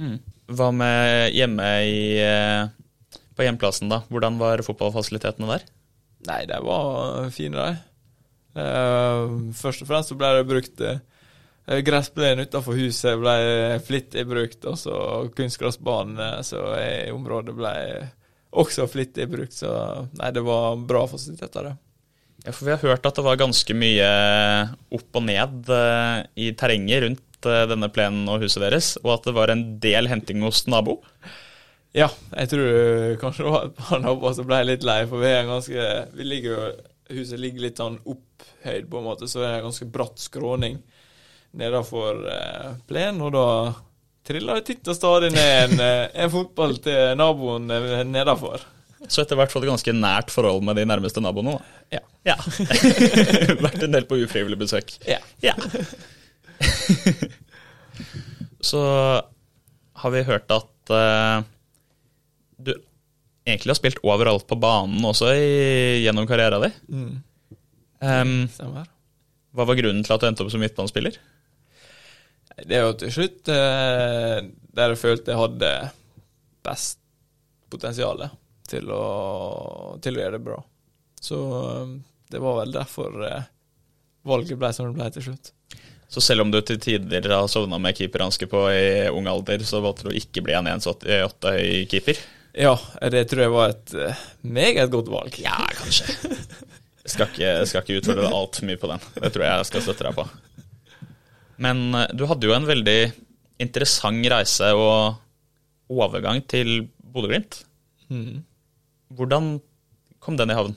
Mm. 0.00 0.16
Hva 0.56 0.70
med 0.74 1.36
hjemme 1.36 1.68
i, 1.84 2.00
eh, 2.24 3.20
på 3.36 3.46
hjemplassen, 3.46 3.92
da? 3.92 4.00
Hvordan 4.08 4.40
var 4.40 4.64
fotballfasilitetene 4.66 5.52
der? 5.52 5.68
Nei, 6.28 6.42
de 6.48 6.58
var 6.64 7.28
fine, 7.32 7.68
de. 7.68 7.86
Eh, 8.60 9.36
først 9.60 9.84
og 9.84 9.90
fremst 9.90 10.10
så 10.10 10.18
ble 10.18 10.32
det 10.36 10.48
brukt 10.48 10.82
eh, 10.82 10.98
Gressplenen 11.66 12.48
utenfor 12.48 12.74
huset 12.74 13.18
ble 13.20 13.34
flittig 13.86 14.24
brukt, 14.26 14.64
og 14.66 14.78
så 14.80 14.96
kunstgressbanen 15.36 16.18
eh, 16.18 16.40
som 16.46 16.72
er 16.74 17.10
i 17.10 17.14
området 17.14 17.54
ble 17.54 17.74
også 18.50 18.88
flittig 18.90 19.28
brukt. 19.30 19.54
Så 19.54 19.70
nei, 20.18 20.32
det 20.34 20.42
var 20.46 20.80
bra 20.88 21.04
fasiliteter, 21.10 21.70
det. 21.70 21.76
Ja, 22.46 22.54
for 22.56 22.64
vi 22.64 22.72
har 22.72 22.80
hørt 22.82 23.04
at 23.06 23.18
det 23.18 23.26
var 23.26 23.38
ganske 23.38 23.76
mye 23.76 24.08
opp 24.96 25.20
og 25.20 25.26
ned 25.28 25.70
eh, 25.76 26.16
i 26.40 26.50
terrenget 26.58 27.04
rundt 27.04 27.50
eh, 27.52 27.66
denne 27.70 27.90
plenen 27.92 28.26
og 28.32 28.42
huset 28.46 28.64
deres, 28.64 28.94
og 29.04 29.18
at 29.18 29.28
det 29.28 29.36
var 29.36 29.52
en 29.52 29.64
del 29.84 30.10
henting 30.10 30.42
hos 30.46 30.64
nabo. 30.66 30.98
Ja, 31.94 32.08
jeg 32.38 32.50
tror 32.52 33.18
kanskje 33.20 33.44
det 33.44 33.52
var 33.52 33.68
et 33.68 33.78
par 33.78 34.02
naboer 34.02 34.34
som 34.38 34.46
ble 34.48 34.62
litt 34.66 34.86
lei, 34.86 35.02
for 35.10 35.22
vi 35.22 35.30
er 35.30 35.46
ganske 35.48 35.90
vi 36.16 36.32
ligger 36.34 36.56
jo, 36.56 36.70
Huset 37.10 37.40
ligger 37.42 37.64
litt 37.64 37.80
sånn 37.80 37.96
opphøyd, 38.06 38.84
på 38.86 38.98
en 39.00 39.02
måte, 39.02 39.26
så 39.26 39.40
det 39.40 39.46
er 39.48 39.56
en 39.56 39.64
ganske 39.66 39.86
bratt 39.90 40.20
skråning 40.22 40.76
nedenfor 41.56 42.20
eh, 42.30 42.68
plenen, 42.88 43.22
og 43.26 43.32
da 43.34 43.46
triller 44.26 44.54
det 44.60 44.66
titt 44.68 44.90
og 44.90 44.96
stadig 44.96 45.30
ned 45.34 45.50
en, 45.64 45.80
eh, 45.82 46.06
en 46.24 46.32
fotball 46.32 46.76
til 46.84 47.16
naboen 47.18 47.70
eh, 47.74 48.02
nedenfor. 48.06 48.58
Så 49.08 49.22
etter 49.22 49.36
hvert 49.38 49.52
fått 49.52 49.64
et 49.64 49.72
ganske 49.72 49.92
nært 49.96 50.30
forhold 50.32 50.62
med 50.66 50.76
de 50.76 50.84
nærmeste 50.86 51.20
naboene. 51.24 51.56
da. 51.56 51.60
Ja. 51.96 52.02
Ja. 52.28 52.36
Vært 53.64 53.82
en 53.86 53.94
del 53.96 54.04
på 54.06 54.18
ufrivillig 54.20 54.58
besøk. 54.60 54.92
Ja. 55.08 55.18
Ja. 55.42 55.54
Så 58.70 58.80
har 60.02 60.10
vi 60.12 60.26
hørt 60.28 60.52
at 60.52 60.92
uh, 60.92 61.40
du 62.60 62.74
egentlig 63.48 63.72
har 63.72 63.80
spilt 63.80 64.02
overalt 64.04 64.44
på 64.48 64.60
banen 64.60 65.00
også 65.08 65.32
i, 65.32 66.04
gjennom 66.04 66.28
karrieren 66.28 66.68
din. 66.68 66.76
Mm, 66.92 67.14
Um, 68.00 68.46
hva 69.52 69.66
var 69.68 69.76
grunnen 69.76 70.04
til 70.06 70.14
at 70.14 70.22
du 70.22 70.28
endte 70.28 70.44
opp 70.44 70.52
som 70.52 70.62
midtbanespiller? 70.62 71.18
Det 72.66 72.76
er 72.76 72.86
jo 72.86 72.96
til 73.00 73.12
slutt 73.14 73.50
eh, 73.52 74.40
der 74.76 74.92
jeg 74.92 75.00
følte 75.00 75.32
jeg 75.32 75.40
hadde 75.40 75.70
best 76.64 76.98
potensial 77.70 78.26
til 78.70 78.90
å, 78.94 79.04
til 80.02 80.18
å 80.18 80.22
gjøre 80.24 80.38
det 80.38 80.44
bra. 80.44 80.58
Så 81.20 81.38
eh, 81.60 81.94
det 82.30 82.42
var 82.42 82.60
vel 82.60 82.74
derfor 82.74 83.24
eh, 83.26 83.48
valget 84.28 84.60
ble 84.60 84.72
som 84.76 84.90
det 84.90 84.98
ble 84.98 85.08
til 85.14 85.30
slutt. 85.30 85.52
Så 86.10 86.22
selv 86.24 86.42
om 86.42 86.50
du 86.50 86.58
til 86.66 86.80
tider 86.82 87.30
har 87.30 87.46
sovna 87.50 87.78
med 87.78 87.94
keeperhanske 87.98 88.48
på 88.50 88.64
i 88.74 88.84
ung 89.14 89.28
alder, 89.30 89.62
så 89.62 89.78
valgte 89.82 90.08
du 90.08 90.18
ikke 90.18 90.42
bli 90.42 90.56
en 90.58 90.66
1,88 90.72 91.54
høy 91.54 91.86
keeper? 91.90 92.18
Ja, 92.58 92.74
det 93.14 93.28
tror 93.30 93.44
jeg 93.44 93.52
var 93.54 93.76
et 93.76 93.92
meget 94.42 94.90
godt 94.90 95.06
valg. 95.12 95.38
Ja, 95.38 95.54
kanskje. 95.78 96.10
Jeg 97.00 97.12
skal 97.14 97.30
ikke, 97.30 97.46
jeg 97.46 97.68
skal 97.70 97.84
ikke 97.84 98.00
utfordre 98.00 98.24
deg 98.26 98.34
altfor 98.40 98.66
mye 98.68 98.78
på 98.82 98.90
den. 98.90 99.06
Det 99.22 99.30
tror 99.34 99.44
jeg 99.46 99.60
jeg 99.60 99.68
skal 99.70 99.84
støtte 99.86 100.08
deg 100.08 100.18
på. 100.18 100.24
Men 101.60 101.94
eh, 101.94 102.08
du 102.16 102.24
hadde 102.30 102.48
jo 102.48 102.54
en 102.56 102.68
veldig 102.68 103.00
interessant 103.60 104.24
reise 104.32 104.70
og 104.76 105.20
overgang 105.92 106.40
til 106.48 106.86
Bodø-Glimt. 107.12 107.60
Mm. 108.08 108.40
Hvordan 109.18 109.52
kom 110.22 110.38
den 110.40 110.52
i 110.52 110.56
havn? 110.56 110.76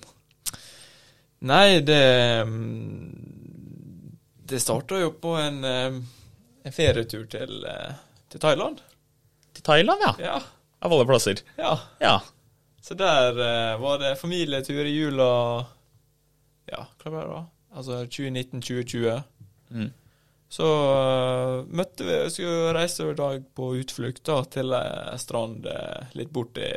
Nei, 1.43 1.79
det 1.83 2.03
mm, 2.47 4.17
Det 4.49 4.59
starta 4.63 4.99
jo 5.01 5.13
på 5.19 5.35
en, 5.39 5.63
eh, 5.67 6.01
en 6.67 6.75
ferietur 6.75 7.25
til, 7.31 7.63
eh, 7.69 7.95
til 8.31 8.43
Thailand. 8.43 8.83
Til 9.53 9.63
Thailand, 9.63 10.03
ja. 10.03 10.13
Ja. 10.19 10.37
Av 10.83 10.91
alle 10.91 11.07
plasser. 11.07 11.43
ja. 11.57 11.77
Ja. 12.03 12.19
Så 12.83 12.97
der 12.99 13.37
var 13.79 14.01
det 14.01 14.17
familietur 14.19 14.83
i 14.83 14.91
jula 14.91 15.27
Ja, 16.67 16.81
hva 16.99 17.11
var 17.13 17.21
det 17.21 17.29
da? 17.31 17.43
Altså 17.79 17.99
2019-2020. 18.11 19.21
Mm. 19.71 19.93
Så 20.53 20.67
uh, 20.69 21.63
møtte 21.73 22.05
vi 22.05 22.17
Skulle 22.29 22.73
reise 22.77 23.05
over 23.07 23.15
dag 23.17 23.45
på 23.57 23.71
utflukt 23.79 24.21
da, 24.27 24.43
til 24.53 24.75
ei 24.77 25.17
strand 25.21 25.65
uh, 25.65 26.11
litt 26.13 26.29
borti 26.33 26.67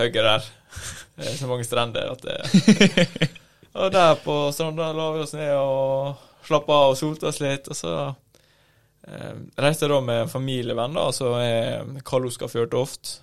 høyre 0.00 0.24
der. 0.24 0.48
Det 1.20 1.28
er 1.28 1.36
så 1.36 1.50
mange 1.50 1.66
strender 1.68 2.08
at 2.14 2.24
det 2.24 3.18
Og 3.80 3.92
der 3.92 4.16
på 4.24 4.34
stranda 4.56 4.88
la 4.96 5.10
vi 5.14 5.20
oss 5.22 5.34
ned 5.36 5.52
og 5.54 6.16
slappa 6.48 6.78
av 6.86 6.94
og 6.94 6.98
solte 6.98 7.28
oss 7.28 7.42
litt. 7.42 7.68
Og 7.70 7.76
så 7.78 7.92
uh, 8.08 9.34
reiste 9.60 9.84
jeg 9.86 9.92
da 9.92 10.00
med 10.02 10.32
familievenner, 10.32 11.12
som 11.14 11.36
er 11.38 12.00
Karl 12.06 12.26
Oskar 12.30 12.50
Fjørtoft. 12.50 13.20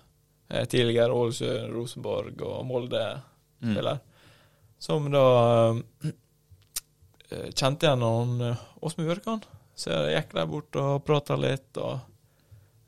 eh, 0.49 0.63
Tidligere 0.69 1.11
Ålesund, 1.11 1.73
Rosenborg 1.75 2.45
og 2.45 2.61
Molde-spiller. 2.69 3.99
Som 4.79 5.09
da 5.11 5.25
eh, 5.73 6.13
kjente 7.29 7.87
igjen 7.87 8.05
han 8.05 8.41
eh, 8.41 8.65
Åsmund 8.81 9.09
Bjørkan. 9.09 9.43
Så 9.77 9.91
jeg 9.93 10.15
gikk 10.15 10.35
der 10.37 10.47
bort 10.49 10.77
og 10.81 11.03
prata 11.05 11.37
litt, 11.37 11.77
og 11.77 11.99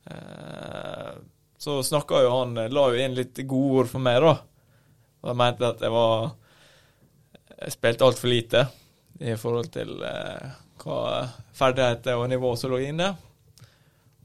eh, 0.09 1.17
Så 1.59 1.81
snakka 1.83 2.21
jo 2.23 2.31
han 2.37 2.55
La 2.71 2.85
jo 2.89 3.01
inn 3.03 3.17
litt 3.17 3.41
gode 3.45 3.83
ord 3.83 3.91
for 3.91 4.03
meg, 4.03 4.21
da. 4.23 4.35
Og 5.19 5.31
jeg 5.31 5.39
mente 5.41 5.67
at 5.67 5.83
jeg 5.83 5.91
var 5.93 6.31
Jeg 7.59 7.75
spilte 7.75 8.07
altfor 8.07 8.31
lite 8.31 8.65
i 9.19 9.35
forhold 9.35 9.67
til 9.73 9.97
eh, 10.07 10.51
hva 10.79 10.99
ferdigheter 11.59 12.15
og 12.15 12.29
nivå 12.31 12.53
som 12.55 12.71
lå 12.71 12.79
inne. 12.87 13.09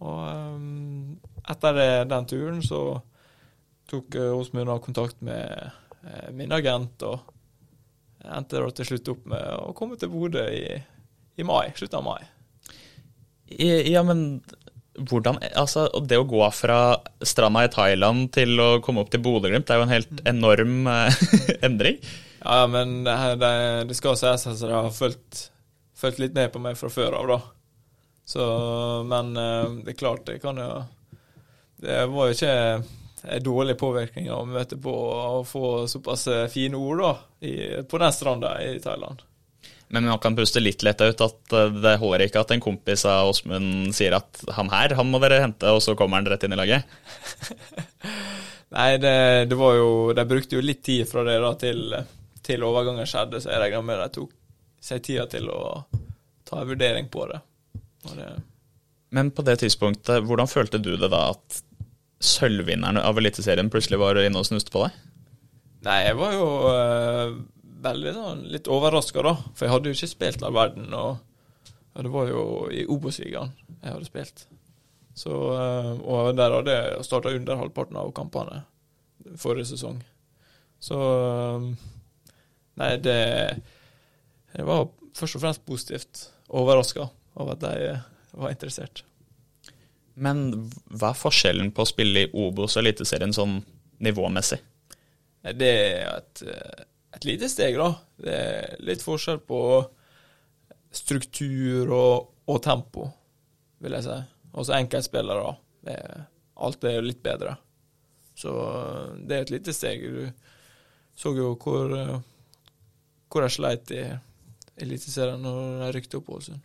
Og 0.06 0.20
eh, 0.30 1.50
etter 1.50 2.04
den 2.06 2.28
turen 2.30 2.62
så 2.62 2.84
tok 3.90 4.14
eh, 4.14 4.30
Åsmund 4.38 4.70
kontakt 4.84 5.20
med 5.20 5.70
eh, 6.06 6.30
min 6.32 6.52
agent, 6.54 7.02
og 7.02 7.33
endte 8.24 8.60
da 8.60 8.70
til 8.74 8.88
slutt 8.88 9.10
opp 9.12 9.24
med 9.30 9.48
å 9.60 9.72
komme 9.76 9.98
til 10.00 10.12
Bodø 10.12 10.44
i, 10.50 10.78
i 11.36 11.46
mai, 11.46 11.72
slutten 11.76 12.00
av 12.00 12.06
mai. 12.06 12.20
Ja, 13.54 14.02
men 14.06 14.42
hvordan 14.94 15.40
Altså, 15.58 15.88
det 16.06 16.18
å 16.20 16.26
gå 16.28 16.42
fra 16.54 16.78
stranda 17.24 17.64
i 17.66 17.72
Thailand 17.72 18.30
til 18.34 18.60
å 18.62 18.68
komme 18.84 19.02
opp 19.02 19.10
til 19.12 19.22
Bodø-Glimt, 19.24 19.66
det 19.66 19.74
er 19.74 19.80
jo 19.80 19.86
en 19.88 19.94
helt 19.94 20.22
enorm 20.30 20.86
eh, 20.90 21.24
endring. 21.66 21.98
Ja, 22.44 22.64
men 22.70 23.02
det, 23.06 23.16
det, 23.42 23.52
det 23.90 23.98
skal 23.98 24.18
sies 24.20 24.46
at 24.46 24.62
de 24.62 24.70
har 24.70 24.90
fulgt, 24.94 25.48
fulgt 25.98 26.22
litt 26.22 26.36
med 26.36 26.52
på 26.54 26.62
meg 26.62 26.78
fra 26.78 26.92
før 26.92 27.18
av, 27.18 27.32
da. 27.32 27.40
Så, 28.28 28.44
men 29.08 29.34
eh, 29.36 29.80
det 29.84 29.94
er 29.94 30.00
klart, 30.00 30.26
det 30.28 30.38
kan 30.40 30.56
jo 30.60 30.84
Det 31.84 32.04
var 32.08 32.30
jo 32.30 32.36
ikke 32.38 32.54
dårlig 33.44 33.76
påvirkning 33.80 34.30
å 34.32 34.42
møte 34.48 34.76
på 34.80 34.92
å 34.92 35.44
få 35.48 35.86
såpass 35.88 36.26
eh, 36.28 36.46
fine 36.52 36.76
ord 36.76 37.00
da, 37.00 37.12
i, 37.46 37.54
på 37.88 38.00
den 38.00 38.12
stranda 38.12 38.56
i 38.62 38.76
Thailand. 38.84 39.22
Men 39.94 40.08
man 40.08 40.18
kan 40.18 40.36
puste 40.36 40.60
litt 40.60 40.82
letta 40.82 41.06
ut 41.06 41.20
at 41.24 41.54
eh, 41.56 41.72
det 41.84 41.96
holder 42.02 42.26
ikke 42.26 42.44
at 42.44 42.54
en 42.54 42.64
kompis 42.64 43.04
av 43.08 43.30
Åsmund 43.30 43.94
sier 43.96 44.16
at 44.18 44.42
han 44.56 44.72
her, 44.72 44.96
han 44.98 45.10
må 45.10 45.20
dere 45.22 45.42
hente, 45.44 45.72
og 45.72 45.82
så 45.84 45.96
kommer 45.98 46.20
han 46.20 46.28
rett 46.28 46.46
inn 46.46 46.56
i 46.56 46.60
laget. 46.60 46.88
Nei, 48.74 48.88
det, 48.98 49.16
det 49.46 49.54
var 49.54 49.76
jo 49.76 49.90
De 50.16 50.24
brukte 50.26 50.56
jo 50.56 50.62
litt 50.64 50.80
tid 50.82 51.06
fra 51.06 51.22
det 51.26 51.36
da 51.38 51.52
til, 51.60 51.92
til 52.42 52.64
overgangen 52.66 53.06
skjedde, 53.06 53.42
så 53.42 53.52
jeg 53.52 53.62
regner 53.62 53.86
med 53.86 54.00
de 54.02 54.08
tok 54.18 54.32
seg 54.84 55.04
tida 55.04 55.28
til 55.30 55.46
å 55.52 55.60
ta 56.44 56.60
en 56.60 56.68
vurdering 56.68 57.06
på 57.12 57.28
det. 57.30 57.38
Det 58.04 58.32
Men 59.16 59.30
på 59.32 59.44
det 59.46 59.60
tidspunktet, 59.62 60.26
hvordan 60.26 60.50
følte 60.50 60.82
du 60.82 60.96
det 60.98 61.08
da 61.12 61.28
at 61.32 61.62
sølvvinneren 62.22 63.00
av 63.00 63.18
Eliteserien 63.18 63.70
plutselig 63.72 63.98
var 64.00 64.18
inne 64.20 64.40
og 64.40 64.48
snuste 64.48 64.72
på 64.74 64.84
deg? 64.84 64.96
Nei, 65.84 65.98
jeg 66.06 66.16
var 66.16 66.32
jo 66.32 66.48
eh, 66.70 67.34
veldig 67.84 68.12
sånn 68.16 68.42
litt 68.54 68.70
overraska, 68.72 69.24
da. 69.24 69.34
For 69.52 69.66
jeg 69.66 69.74
hadde 69.74 69.90
jo 69.90 69.98
ikke 69.98 70.12
spilt 70.14 70.44
all 70.46 70.56
verden. 70.56 70.88
Og, 70.96 71.72
og 71.94 72.06
det 72.06 72.12
var 72.14 72.30
jo 72.30 72.44
i 72.72 72.84
Obos-ligaen 72.90 73.52
jeg 73.74 73.90
hadde 73.90 74.08
spilt. 74.08 74.46
Så, 75.14 75.32
eh, 75.54 75.90
og 76.00 76.32
der 76.38 76.56
hadde 76.58 76.78
jeg 76.78 77.06
starta 77.06 77.34
under 77.34 77.60
halvparten 77.60 78.00
av 78.00 78.14
kampene 78.16 78.62
forrige 79.40 79.74
sesong. 79.74 80.00
Så 80.82 81.00
eh, 81.00 81.68
Nei, 82.74 82.96
det 82.98 83.14
Jeg 84.54 84.64
var 84.66 84.88
først 85.14 85.36
og 85.38 85.44
fremst 85.44 85.62
positivt 85.66 86.24
overraska 86.50 87.06
over 87.38 87.54
at 87.54 87.62
de 87.62 87.92
var 88.34 88.50
interessert. 88.50 89.04
Men 90.16 90.44
hva 90.94 91.10
er 91.10 91.18
forskjellen 91.18 91.72
på 91.74 91.82
å 91.82 91.88
spille 91.90 92.24
i 92.26 92.30
Obos 92.38 92.76
og 92.76 92.84
Eliteserien 92.84 93.32
sånn 93.34 93.58
nivåmessig? 94.04 94.60
Det 95.44 95.70
er 95.70 96.06
et, 96.16 96.42
eh, 96.46 96.84
et 97.18 97.24
lite 97.28 97.48
steg, 97.50 97.76
da. 97.76 97.90
Det 98.22 98.34
er 98.34 98.76
litt 98.80 99.02
forskjell 99.04 99.40
på 99.44 99.60
struktur 100.94 101.90
og, 101.92 102.28
og 102.48 102.62
tempo, 102.64 103.08
vil 103.82 103.96
jeg 103.98 104.06
si. 104.06 104.18
Også 104.54 104.76
enkeltspillere. 104.78 105.56
Det 105.84 105.98
er- 105.98 106.24
Alt 106.56 106.84
er 106.84 107.02
litt 107.02 107.20
bedre. 107.22 107.56
Så 108.36 108.52
det 109.26 109.32
er 109.36 109.42
et 109.42 109.50
lite 109.50 109.72
steg. 109.74 110.00
Du 110.02 110.32
så 111.16 111.34
jo 111.36 111.56
hvor, 111.56 111.90
eh, 111.98 112.20
hvor 113.28 113.42
jeg 113.42 113.50
sleit 113.50 113.90
i 113.90 114.04
Eliteserien 114.78 115.42
når 115.42 115.84
jeg 115.84 115.94
rykte 115.96 116.16
opp 116.18 116.30
Ålesund. 116.30 116.60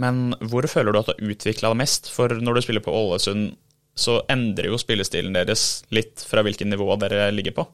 Men 0.00 0.34
hvor 0.42 0.66
føler 0.70 0.92
du 0.92 0.98
at 0.98 1.10
du 1.10 1.14
har 1.14 1.34
utvikla 1.34 1.70
det 1.70 1.80
mest? 1.84 2.10
For 2.10 2.32
når 2.42 2.58
du 2.58 2.64
spiller 2.66 2.84
på 2.84 2.94
Ålesund, 2.94 3.52
så 3.94 4.18
endrer 4.32 4.72
jo 4.72 4.80
spillestilen 4.80 5.36
deres 5.36 5.84
litt 5.94 6.24
fra 6.26 6.42
hvilket 6.42 6.66
nivå 6.66 6.88
dere 6.98 7.28
ligger 7.34 7.54
på. 7.60 7.66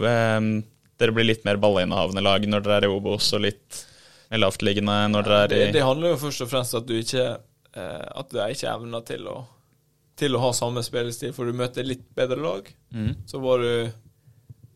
Dere 0.00 1.14
blir 1.14 1.28
litt 1.28 1.44
mer 1.46 1.60
ballinnehavende 1.60 2.24
lag 2.24 2.46
når 2.48 2.64
dere 2.64 2.80
er 2.80 2.88
i 2.88 2.94
Obos, 2.94 3.28
og 3.36 3.44
litt 3.44 3.82
mer 4.32 4.42
lavtliggende 4.42 4.96
når 5.12 5.28
dere 5.28 5.42
er 5.42 5.52
i 5.52 5.60
det 5.66 5.76
det 5.76 5.84
handler 5.84 6.14
jo 6.14 6.22
først 6.24 6.44
og 6.44 6.50
fremst 6.50 6.76
at 6.76 6.88
du 6.88 6.96
ikke 6.98 7.28
eh, 7.28 8.08
At 8.20 8.32
du 8.32 8.40
ikke 8.42 8.72
evner 8.72 9.04
til 9.06 9.28
å 9.30 9.38
til 10.18 10.34
å 10.34 10.40
ha 10.42 10.48
samme 10.56 10.82
spillestil, 10.82 11.30
for 11.30 11.46
du 11.46 11.54
møter 11.54 11.86
litt 11.86 12.02
bedre 12.18 12.40
lag. 12.42 12.70
mm. 12.90 13.12
Så 13.30 13.38
var 13.38 13.62
du 13.62 13.70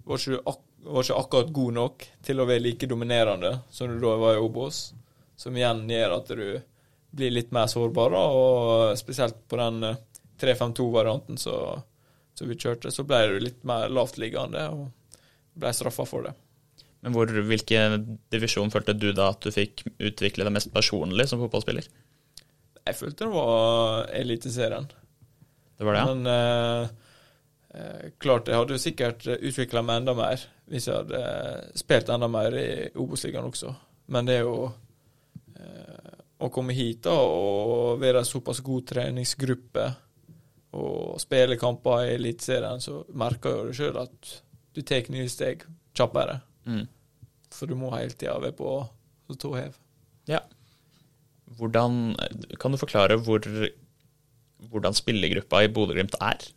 var 0.07 0.21
ikke, 0.21 0.39
ak 0.47 0.61
var 0.83 1.07
ikke 1.07 1.19
akkurat 1.19 1.51
god 1.55 1.75
nok 1.79 2.05
til 2.27 2.43
å 2.43 2.47
være 2.47 2.63
like 2.65 2.87
dominerende 2.91 3.53
som 3.71 3.91
du 3.91 4.01
da 4.03 4.17
var 4.19 4.39
i 4.39 4.43
Obos. 4.43 4.93
Som 5.43 5.59
igjen 5.59 5.85
gjør 5.91 6.19
at 6.21 6.31
du 6.31 6.47
blir 7.13 7.35
litt 7.35 7.51
mer 7.53 7.67
sårbar, 7.69 8.15
og 8.17 8.99
spesielt 9.01 9.43
på 9.51 9.59
den 9.61 9.83
eh, 9.91 9.99
3-5-2-varianten 10.43 11.39
som 11.39 11.83
som 12.35 12.49
vi 12.49 12.59
kjørte, 12.59 12.91
så 12.93 13.05
ble 13.07 13.21
du 13.29 13.37
litt 13.43 13.61
mer 13.69 13.91
lavtliggende 13.93 14.65
og 14.73 14.89
ble 15.59 15.73
straffa 15.77 16.07
for 16.09 16.27
det. 16.27 16.33
Men 17.03 17.15
hvor, 17.17 17.31
hvilken 17.31 18.07
divisjon 18.33 18.71
følte 18.73 18.95
du 18.95 19.11
da 19.15 19.33
at 19.33 19.43
du 19.43 19.51
fikk 19.55 19.85
utvikle 19.99 20.47
det 20.47 20.55
mest 20.55 20.73
personlig 20.75 21.29
som 21.31 21.43
fotballspiller? 21.43 21.89
Jeg 22.83 22.99
følte 22.99 23.27
det 23.27 23.35
var 23.35 24.11
Eliteserien. 24.19 24.89
Det 25.79 25.87
var 25.87 25.97
det, 25.97 26.03
ja? 26.03 26.13
Men 26.13 26.31
eh, 26.33 26.89
eh, 27.79 28.11
klart, 28.23 28.49
jeg 28.49 28.59
hadde 28.59 28.79
jo 28.79 28.83
sikkert 28.83 29.27
utvikla 29.35 29.83
meg 29.87 30.03
enda 30.03 30.17
mer 30.19 30.47
hvis 30.71 30.87
jeg 30.89 31.03
hadde 31.03 31.21
eh, 31.21 31.73
spilt 31.79 32.11
enda 32.15 32.31
mer 32.31 32.55
i 32.59 32.69
Obos-ligaen 33.03 33.51
også. 33.51 33.75
Men 34.15 34.27
det 34.29 34.39
er 34.39 34.47
jo 34.47 34.57
eh, 34.71 34.79
å 36.43 36.49
komme 36.51 36.75
hit 36.75 37.05
da 37.07 37.15
og 37.15 38.01
være 38.03 38.23
en 38.23 38.29
såpass 38.29 38.63
god 38.65 38.87
treningsgruppe 38.93 39.87
og 40.73 41.21
spille 41.21 41.59
kamper 41.61 42.07
i 42.07 42.15
Eliteserien, 42.17 42.81
så 42.81 43.03
merker 43.21 43.53
jo 43.53 43.69
du 43.69 43.77
sjøl 43.77 43.99
at 44.01 44.33
du 44.73 44.81
tar 44.89 45.11
nye 45.13 45.29
steg 45.29 45.67
kjappere. 45.97 46.39
Mm. 46.65 46.87
For 47.53 47.69
du 47.69 47.77
må 47.77 47.93
hele 47.93 48.17
tida 48.17 48.39
være 48.41 48.57
på 48.57 48.73
tå 49.41 49.53
hev. 49.57 49.77
Ja. 50.29 50.41
Hvordan, 51.59 52.15
kan 52.61 52.73
du 52.73 52.81
forklare 52.81 53.19
hvor, 53.21 53.45
hvordan 54.73 54.97
spillergruppa 54.97 55.63
i 55.65 55.71
Bodø-Glimt 55.73 56.17
er? 56.21 56.49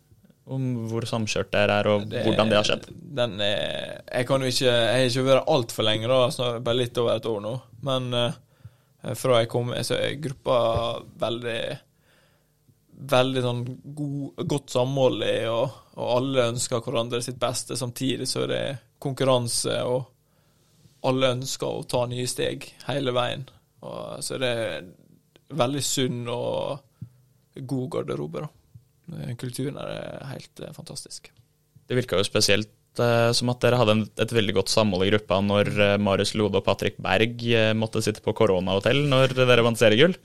Om 0.46 0.66
hvor 0.90 1.04
samkjørt 1.08 1.50
dere 1.52 1.80
er, 1.80 1.88
og 1.90 2.04
hvordan 2.12 2.52
det 2.52 2.58
har 2.58 2.68
skjedd? 2.68 2.88
Den 3.18 3.40
er, 3.42 4.02
jeg 4.06 4.28
kan 4.28 4.44
jo 4.44 4.50
ikke 4.52 4.68
Jeg 4.70 4.92
har 4.92 5.08
ikke 5.08 5.24
vært 5.26 5.48
altfor 5.56 5.88
lenge, 5.88 6.10
da, 6.10 6.50
bare 6.62 6.78
litt 6.78 7.00
over 7.02 7.18
et 7.18 7.30
år 7.32 7.40
nå. 7.42 7.54
Men 7.86 8.12
eh, 8.14 8.36
fra 9.14 9.42
jeg 9.42 9.50
kom, 9.52 9.74
så 9.86 9.98
er 10.00 10.22
gruppa 10.22 10.60
veldig 11.20 11.60
Veldig 12.96 13.40
sånn 13.44 13.58
god, 13.92 14.38
godt 14.48 14.72
samhold 14.72 15.20
i, 15.20 15.42
og, 15.52 15.74
og 16.00 16.12
alle 16.14 16.46
ønsker 16.54 16.80
hverandre 16.80 17.18
sitt 17.20 17.36
beste. 17.36 17.76
Samtidig 17.76 18.24
så 18.30 18.46
er 18.46 18.48
det 18.48 18.60
konkurranse, 19.04 19.74
og 19.84 21.04
alle 21.04 21.34
ønsker 21.34 21.66
å 21.68 21.84
ta 21.84 22.06
nye 22.08 22.24
steg 22.24 22.64
hele 22.86 23.12
veien. 23.12 23.44
Og, 23.84 24.24
så 24.24 24.40
det 24.40 24.48
er 24.48 24.88
veldig 25.60 25.82
sunn 25.84 26.24
og 26.32 26.80
god 27.68 27.90
garderobe, 27.98 28.46
da. 28.46 29.28
Kulturen 29.38 29.76
er 29.78 30.24
helt 30.32 30.60
eh, 30.60 30.72
fantastisk. 30.74 31.30
Det 31.86 31.94
virka 32.00 32.18
jo 32.18 32.26
spesielt 32.26 32.72
eh, 32.74 32.75
som 33.36 33.50
at 33.52 33.60
dere 33.62 33.78
hadde 33.80 33.94
en, 33.96 34.04
et 34.22 34.32
veldig 34.32 34.54
godt 34.56 34.72
samhold 34.72 35.06
i 35.06 35.10
gruppa 35.12 35.40
når 35.44 35.70
eh, 35.74 35.96
Marius 36.02 36.34
Lode 36.38 36.60
og 36.60 36.66
Patrick 36.66 36.96
Berg 37.02 37.42
eh, 37.50 37.74
måtte 37.76 38.02
sitte 38.04 38.22
på 38.24 38.34
koronahotell 38.36 39.04
når 39.10 39.36
dere 39.38 39.64
vant 39.66 39.80
seriegull. 39.80 40.16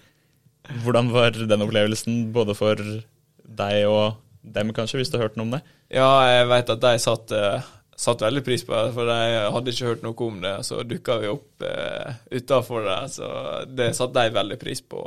Hvordan 0.86 1.10
var 1.12 1.36
den 1.36 1.66
opplevelsen, 1.66 2.24
både 2.36 2.56
for 2.56 2.80
deg 2.80 3.86
og 3.90 4.22
dem, 4.42 4.72
kanskje, 4.76 5.02
hvis 5.02 5.12
du 5.12 5.18
har 5.18 5.28
hørt 5.28 5.38
noe 5.40 5.50
om 5.50 5.56
det? 5.58 5.62
Ja, 5.92 6.10
jeg 6.30 6.48
vet 6.50 6.72
at 6.74 6.82
de 6.86 6.94
satt, 7.02 7.34
eh, 7.36 7.68
satt 8.00 8.24
veldig 8.24 8.44
pris 8.46 8.64
på 8.66 8.74
det, 8.74 8.94
for 8.96 9.10
de 9.10 9.44
hadde 9.58 9.74
ikke 9.74 9.90
hørt 9.90 10.06
noe 10.06 10.28
om 10.28 10.40
det. 10.42 10.56
Så 10.68 10.82
dukka 10.88 11.20
vi 11.22 11.30
opp 11.30 11.66
uh, 11.68 12.16
utafor 12.32 12.88
det, 12.88 13.02
så 13.18 13.30
det 13.68 13.92
satte 13.98 14.24
de 14.24 14.38
veldig 14.40 14.58
pris 14.62 14.82
på. 14.82 15.04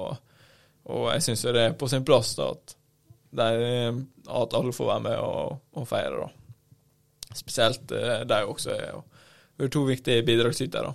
Og 0.95 1.09
jeg 1.15 1.25
syns 1.27 1.47
det 1.49 1.65
er 1.65 1.77
på 1.81 1.89
sin 1.91 2.05
plass 2.07 2.35
da, 2.39 2.53
at, 2.53 2.77
de, 3.41 3.51
at 4.29 4.57
alle 4.61 4.77
får 4.77 4.91
være 4.93 5.07
med 5.09 5.19
og, 5.25 5.61
og 5.81 5.89
feire. 5.89 6.27
da. 6.27 6.44
Spesielt 7.35 7.91
uh, 7.95 8.23
de 8.29 8.41
også 8.47 8.75
er 8.75 8.89
jo 8.95 9.69
to 9.71 9.85
viktige 9.89 10.25
bidragsytere. 10.27 10.95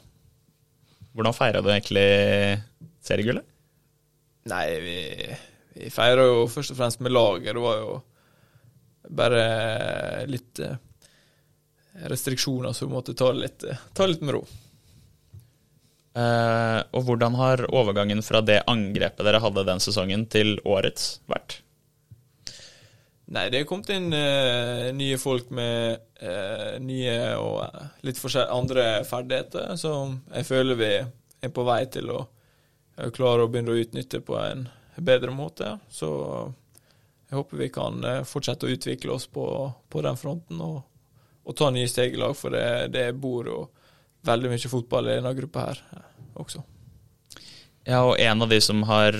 Hvordan 1.15 1.35
feira 1.35 1.61
du 1.63 1.69
egentlig 1.71 2.07
seriegullet? 3.03 3.45
Nei, 4.49 4.65
vi, 4.83 4.99
vi 5.75 5.91
feira 5.93 6.25
jo 6.27 6.45
først 6.51 6.73
og 6.73 6.79
fremst 6.79 7.01
med 7.03 7.13
laget. 7.13 7.53
Det 7.53 7.63
var 7.63 7.81
jo 7.81 7.97
bare 9.09 10.25
litt 10.29 10.59
eh, 10.63 10.75
restriksjoner, 12.11 12.73
så 12.73 12.85
vi 12.85 12.93
måtte 12.93 13.15
ta 13.17 13.31
litt, 13.33 13.63
eh, 13.63 13.85
ta 13.93 14.07
litt 14.09 14.21
med 14.21 14.37
ro. 14.37 14.43
Eh, 16.19 16.79
og 16.93 17.05
hvordan 17.07 17.37
har 17.39 17.65
overgangen 17.69 18.21
fra 18.25 18.41
det 18.45 18.61
angrepet 18.69 19.25
dere 19.25 19.41
hadde 19.43 19.65
den 19.67 19.81
sesongen, 19.83 20.27
til 20.31 20.57
årets 20.67 21.19
vært? 21.29 21.59
Nei, 23.29 23.45
det 23.53 23.59
er 23.59 23.67
kommet 23.69 23.91
inn 23.93 24.09
uh, 24.09 24.89
nye 24.97 25.17
folk 25.21 25.51
med 25.53 25.99
uh, 26.23 26.77
nye 26.81 27.17
og 27.37 27.59
eh, 27.61 27.89
litt 28.07 28.21
andre 28.41 28.85
ferdigheter, 29.05 29.75
som 29.77 30.15
jeg 30.33 30.47
føler 30.47 30.79
vi 30.79 30.93
er 30.97 31.51
på 31.53 31.65
vei 31.67 31.83
til 31.93 32.09
å 32.09 32.23
klare 33.13 33.45
å 33.45 33.51
begynne 33.51 33.75
å 33.75 33.77
utnytte 33.79 34.23
på 34.25 34.33
en 34.41 34.65
bedre 34.97 35.31
måte. 35.31 35.75
Så 35.93 36.09
jeg 37.29 37.37
håper 37.37 37.61
vi 37.61 37.69
kan 37.71 38.01
fortsette 38.27 38.65
å 38.65 38.73
utvikle 38.73 39.13
oss 39.13 39.29
på, 39.31 39.45
på 39.87 40.01
den 40.03 40.17
fronten 40.19 40.59
og, 40.65 40.81
og 41.45 41.55
ta 41.55 41.69
nye 41.71 41.87
steg 41.87 42.17
i 42.17 42.19
lag, 42.19 42.33
for 42.35 42.51
det, 42.51 42.89
det 42.91 43.05
bor 43.13 43.47
jo 43.47 43.61
veldig 44.27 44.51
mye 44.51 44.73
fotball 44.73 45.07
i 45.07 45.15
denne 45.19 45.35
gruppa 45.37 45.69
her 45.69 45.83
også. 46.41 46.65
Ja, 47.85 48.01
og 48.01 48.17
en 48.19 48.43
av 48.43 48.51
de 48.51 48.59
som 48.59 48.81
har 48.89 49.15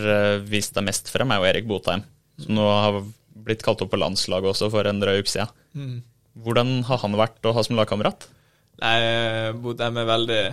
vist 0.50 0.76
deg 0.76 0.90
mest 0.90 1.14
frem, 1.14 1.32
er 1.32 1.40
jo 1.40 1.50
Erik 1.54 1.70
Botheim. 1.70 2.04
Som 2.42 2.58
nå 2.58 2.68
har 2.68 3.00
blitt 3.46 3.64
kalt 3.66 3.82
opp 3.86 3.92
på 3.94 4.00
landslaget 4.00 4.54
også 4.54 4.72
for 4.74 4.90
en 4.90 5.02
drøy 5.02 5.22
uke 5.22 5.32
siden. 5.32 5.54
Mm. 5.74 6.00
Hvordan 6.40 6.74
har 6.88 7.02
han 7.04 7.18
vært 7.20 7.46
å 7.46 7.54
ha 7.56 7.64
som 7.66 7.78
lagkamerat? 7.80 8.28
Nei, 8.80 8.98
Bodheim 9.60 9.98
er 10.00 10.08
veldig 10.08 10.44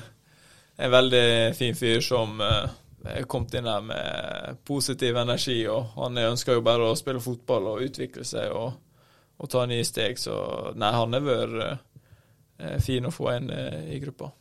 en 0.76 0.91
veldig 0.91 1.55
fin 1.57 1.76
fyr 1.76 2.01
som 2.05 2.41
eh, 2.41 2.72
er 3.16 3.28
kommet 3.30 3.55
inn 3.57 3.68
her 3.68 3.84
med 3.84 4.62
positiv 4.66 5.16
energi. 5.16 5.62
og 5.68 5.95
Han 5.97 6.18
ønsker 6.20 6.59
jo 6.59 6.64
bare 6.64 6.91
å 6.91 6.99
spille 6.99 7.22
fotball 7.22 7.70
og 7.72 7.84
utvikle 7.87 8.24
seg 8.28 8.53
og, 8.53 8.74
og 9.41 9.53
ta 9.53 9.64
nye 9.68 9.84
steg. 9.87 10.20
Så 10.20 10.37
nei, 10.76 10.93
han 10.93 11.16
har 11.16 11.24
vært 11.24 11.62
eh, 11.62 12.80
fin 12.84 13.09
å 13.09 13.14
få 13.14 13.30
inn 13.37 13.53
eh, 13.53 13.95
i 13.97 14.03
gruppa. 14.03 14.32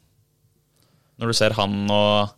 Når 1.16 1.32
du 1.32 1.38
ser 1.38 1.56
han 1.56 1.86
og 1.88 2.36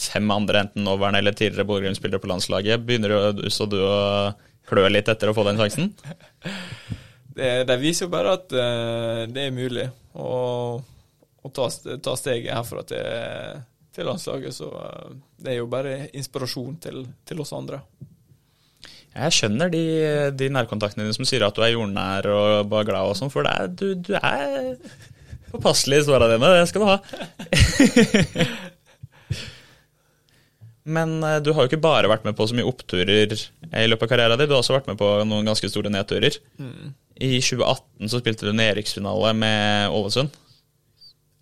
fem 0.00 0.30
andre, 0.30 0.62
enten 0.62 0.86
nåværende 0.86 1.18
eller 1.18 1.34
tidligere 1.34 1.66
Bodø-Glimt-spillere 1.66 2.22
på 2.22 2.30
landslaget, 2.30 2.84
begynner 2.86 3.16
jo 3.16 3.50
så 3.50 3.66
du 3.66 3.80
å 3.82 4.30
klø 4.68 4.84
litt 4.90 5.08
etter 5.10 5.30
å 5.30 5.36
få 5.36 5.46
den 5.48 5.60
sjansen? 5.60 5.94
Det, 7.30 7.62
det 7.64 7.76
viser 7.78 8.04
jo 8.04 8.12
bare 8.12 8.32
at 8.34 8.50
uh, 8.52 9.20
det 9.30 9.44
er 9.46 9.52
mulig 9.54 9.84
å, 10.18 10.30
å 11.40 11.50
ta, 11.54 11.68
ta 12.02 12.14
steget 12.18 12.50
herfra 12.52 12.82
til, 12.84 13.60
til 13.94 14.08
landslaget. 14.10 14.56
Så 14.58 14.66
uh, 14.68 15.14
det 15.38 15.54
er 15.54 15.60
jo 15.60 15.68
bare 15.70 15.94
inspirasjon 16.10 16.74
til, 16.82 17.04
til 17.24 17.40
oss 17.40 17.54
andre. 17.56 17.78
Jeg 19.14 19.36
skjønner 19.38 19.72
de, 19.72 19.84
de 20.36 20.50
nærkontaktene 20.52 21.06
dine 21.06 21.16
som 21.16 21.26
sier 21.26 21.46
at 21.46 21.56
du 21.56 21.64
er 21.64 21.72
jordnær 21.72 22.28
og 22.34 22.68
bare 22.74 22.90
glad 22.90 23.14
og 23.14 23.16
sånn, 23.18 23.32
for 23.32 23.46
det 23.46 23.54
er, 23.54 23.72
du, 23.72 23.86
du 24.10 24.12
er 24.18 24.76
påpasselig 25.54 26.02
i 26.02 26.06
svarene 26.10 26.36
dine. 26.36 26.52
Det 26.60 26.68
skal 26.70 26.84
du 26.84 26.90
ha. 26.90 26.98
Men 30.82 31.22
eh, 31.22 31.38
du 31.44 31.52
har 31.52 31.64
jo 31.64 31.70
ikke 31.70 31.82
bare 31.82 32.10
vært 32.10 32.24
med 32.24 32.36
på 32.38 32.46
så 32.48 32.56
mye 32.56 32.68
oppturer 32.68 33.34
i 33.34 33.86
løpet 33.88 34.06
av 34.06 34.12
karrieren 34.12 34.40
din, 34.40 34.48
du 34.48 34.56
har 34.56 34.62
også 34.62 34.76
vært 34.78 34.88
med 34.90 34.98
på 35.00 35.08
noen 35.28 35.48
ganske 35.48 35.68
store 35.70 35.92
nedturer. 35.92 36.38
I 37.20 37.32
2018 37.36 38.08
så 38.08 38.20
spilte 38.22 38.48
du 38.48 38.56
nedrykksfinale 38.56 39.34
med 39.36 39.92
Ålesund. 39.92 40.32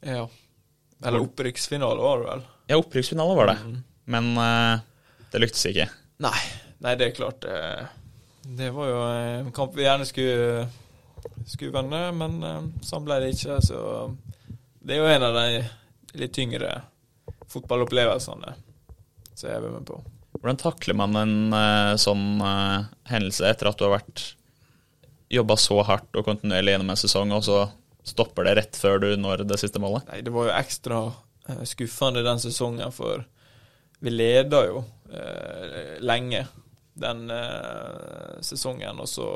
Ja. 0.07 0.27
Eller 1.07 1.23
opprykksfinale 1.23 2.03
var 2.03 2.19
det 2.19 2.31
vel. 2.33 2.43
Ja, 2.69 2.81
opprykksfinale 2.81 3.37
var 3.39 3.53
det, 3.53 3.57
men 4.11 4.33
uh, 4.35 4.83
det 5.31 5.43
lyktes 5.45 5.63
ikke. 5.71 5.87
Nei, 6.25 6.39
nei, 6.83 6.97
det 6.99 7.07
er 7.07 7.17
klart 7.17 7.45
det, 7.45 7.59
det 8.59 8.73
var 8.75 8.91
jo 8.91 9.01
en 9.07 9.53
kamp 9.55 9.77
vi 9.79 9.87
gjerne 9.87 10.07
skulle, 10.09 10.67
skulle 11.47 11.75
vende, 11.75 12.01
men 12.19 12.39
eh, 12.43 12.65
sånn 12.83 13.07
ble 13.07 13.21
det 13.23 13.33
ikke. 13.37 13.61
Så 13.63 13.79
det 14.83 14.97
er 14.97 15.05
jo 15.05 15.13
en 15.15 15.29
av 15.29 15.39
de 15.39 15.63
litt 16.19 16.35
tyngre 16.35 16.81
fotballopplevelsene 17.53 18.57
som 19.39 19.51
jeg 19.51 19.61
er 19.61 19.71
med 19.71 19.87
på. 19.87 20.01
Hvordan 20.39 20.61
takler 20.61 20.97
man 20.99 21.17
en 21.19 21.55
uh, 21.55 21.97
sånn 21.99 22.43
uh, 22.43 22.87
hendelse 23.11 23.47
etter 23.49 23.71
at 23.71 23.79
du 23.79 23.87
har 23.87 23.97
vært 23.97 24.25
jobba 25.33 25.59
så 25.61 25.81
hardt 25.85 26.17
og 26.17 26.25
kontinuerlig 26.29 26.75
gjennom 26.75 26.93
en 26.95 27.01
sesong, 27.01 27.33
og 27.37 27.43
så 27.45 27.65
stopper 28.07 28.47
det 28.47 28.55
rett 28.61 28.79
før 28.81 29.03
du 29.03 29.09
når 29.21 29.45
det 29.49 29.59
siste 29.61 29.81
målet? 29.83 30.07
Nei, 30.09 30.23
det 30.25 30.33
var 30.33 30.49
jo 30.49 30.55
ekstra 30.57 31.03
uh, 31.11 31.65
skuffende 31.69 32.25
den 32.27 32.41
sesongen, 32.43 32.95
for 32.95 33.27
vi 33.99 34.15
leda 34.15 34.63
jo 34.69 34.85
lenge 36.05 36.43
den 37.01 37.31
sesongen, 38.45 38.99
og 39.01 39.09
så 39.09 39.29